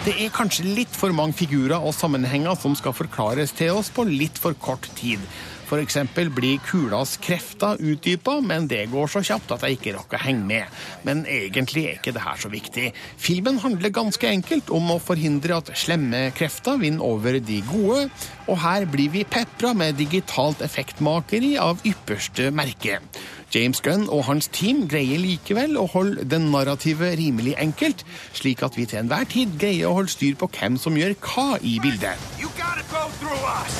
Det 0.08 0.14
er 0.24 0.32
kanskje 0.32 0.64
litt 0.64 0.94
for 0.96 1.12
mange 1.12 1.36
figurer 1.36 1.76
og 1.76 1.92
sammenhenger 1.92 2.56
som 2.56 2.72
skal 2.78 2.96
forklares 2.96 3.52
til 3.58 3.76
oss 3.76 3.90
på 3.92 4.06
litt 4.08 4.40
for 4.40 4.56
kort 4.56 4.88
tid. 4.96 5.20
Eksempel 5.76 6.30
blir 6.32 6.62
kulas 6.64 7.18
krefter 7.20 7.76
utdypa, 7.76 8.38
men 8.40 8.64
det 8.70 8.86
går 8.88 9.10
så 9.12 9.20
kjapt 9.20 9.52
at 9.52 9.66
jeg 9.66 9.76
ikke 9.76 9.92
rakk 9.98 10.14
å 10.16 10.20
henge 10.22 10.46
med. 10.48 10.78
Men 11.04 11.26
egentlig 11.28 11.84
er 11.84 11.98
ikke 11.98 12.14
det 12.16 12.24
her 12.24 12.40
så 12.40 12.48
viktig. 12.48 12.86
Filmen 13.20 13.60
handler 13.60 13.92
ganske 13.92 14.30
enkelt 14.30 14.72
om 14.72 14.88
å 14.94 15.00
forhindre 15.02 15.58
at 15.60 15.74
slemme 15.76 16.30
krefter 16.38 16.80
vinner 16.80 17.04
over 17.04 17.36
de 17.36 17.60
gode, 17.68 18.06
og 18.48 18.62
her 18.64 18.88
blir 18.88 19.12
vi 19.12 19.26
pepra 19.28 19.74
med 19.76 20.00
digitalt 20.00 20.64
effektmakeri 20.64 21.58
av 21.60 21.84
ypperste 21.84 22.48
merke. 22.48 23.02
James 23.54 23.80
Gunn 23.80 24.08
og 24.12 24.26
hans 24.28 24.50
team 24.52 24.82
greier 24.90 25.20
likevel 25.22 25.78
å 25.80 25.86
holde 25.88 26.26
det 26.28 26.40
narrativet 26.42 27.16
rimelig 27.16 27.54
enkelt, 27.60 28.04
slik 28.36 28.60
at 28.66 28.76
vi 28.76 28.84
til 28.88 29.00
enhver 29.00 29.24
tid 29.30 29.54
greier 29.60 29.88
å 29.88 29.96
holde 30.00 30.12
styr 30.12 30.36
på 30.36 30.50
hvem 30.52 30.76
som 30.80 30.98
gjør 30.98 31.16
hva 31.24 31.56
i 31.64 31.78
bildet. 31.80 32.20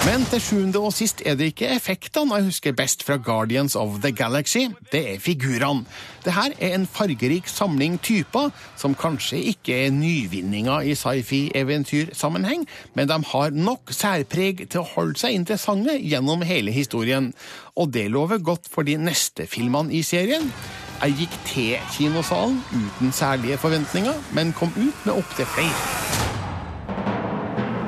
Men 0.07 0.25
til 0.31 0.41
sjuende 0.41 0.81
og 0.81 0.95
sist 0.97 1.21
er 1.27 1.37
det 1.37 1.53
ikke 1.53 1.69
effektene 1.75 2.39
jeg 2.39 2.49
husker 2.49 2.77
best 2.77 3.05
fra 3.05 3.19
Guardians 3.21 3.77
of 3.77 4.01
the 4.05 4.13
Galaxy, 4.13 4.69
det 4.93 5.05
er 5.15 5.21
figurene. 5.21 5.85
Dette 6.25 6.49
er 6.61 6.75
en 6.75 6.87
fargerik 6.89 7.47
samling 7.49 7.97
typer 8.05 8.51
som 8.77 8.97
kanskje 8.99 9.39
ikke 9.53 9.77
er 9.87 9.95
nyvinninger 9.95 10.89
i 10.91 10.97
sci-fi-eventyrsammenheng, 10.99 12.67
men 12.97 13.09
de 13.09 13.21
har 13.31 13.55
nok 13.55 13.93
særpreg 13.95 14.67
til 14.67 14.83
å 14.83 14.89
holde 14.97 15.21
seg 15.21 15.37
interessante 15.39 15.95
gjennom 16.01 16.45
hele 16.45 16.75
historien. 16.75 17.31
Og 17.79 17.93
det 17.95 18.09
lover 18.11 18.43
godt 18.43 18.67
for 18.71 18.87
de 18.87 18.97
neste 18.99 19.47
filmene 19.47 19.95
i 19.95 20.03
serien. 20.03 20.51
Jeg 20.99 21.15
gikk 21.21 21.35
til 21.47 21.77
kinosalen 21.95 22.59
uten 22.75 23.13
særlige 23.15 23.59
forventninger, 23.63 24.17
men 24.35 24.51
kom 24.53 24.73
ut 24.75 25.07
med 25.07 25.15
opptil 25.15 25.47
flere. 25.47 25.77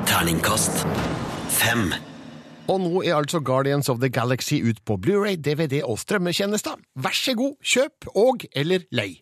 Terningkast 0.07 0.85
fem. 1.51 1.91
Og 2.71 2.79
nå 2.79 3.01
er 3.03 3.17
altså 3.17 3.41
Guardians 3.43 3.89
of 3.91 3.99
the 3.99 4.09
Galaxy 4.09 4.61
ut 4.63 4.79
på 4.85 4.95
Blu-ray, 4.95 5.35
DVD 5.35 5.81
og 5.83 5.99
strømmetjenester. 5.99 6.79
Vær 6.95 7.15
så 7.17 7.35
god, 7.35 7.57
kjøp 7.63 8.07
og 8.15 8.45
eller 8.55 8.87
lei. 8.95 9.19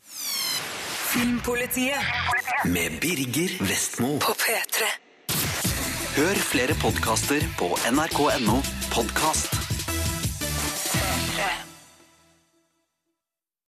Filmpolitiet 1.10 2.70
med 2.70 3.00
Birger 3.02 3.58
Vestmo. 3.66 4.20
På 4.22 4.38
P3. 4.38 4.92
Hør 6.20 6.46
flere 6.52 6.78
podkaster 6.82 7.42
på 7.58 7.74
nrk.no 7.90 8.62
podkast. 8.94 9.69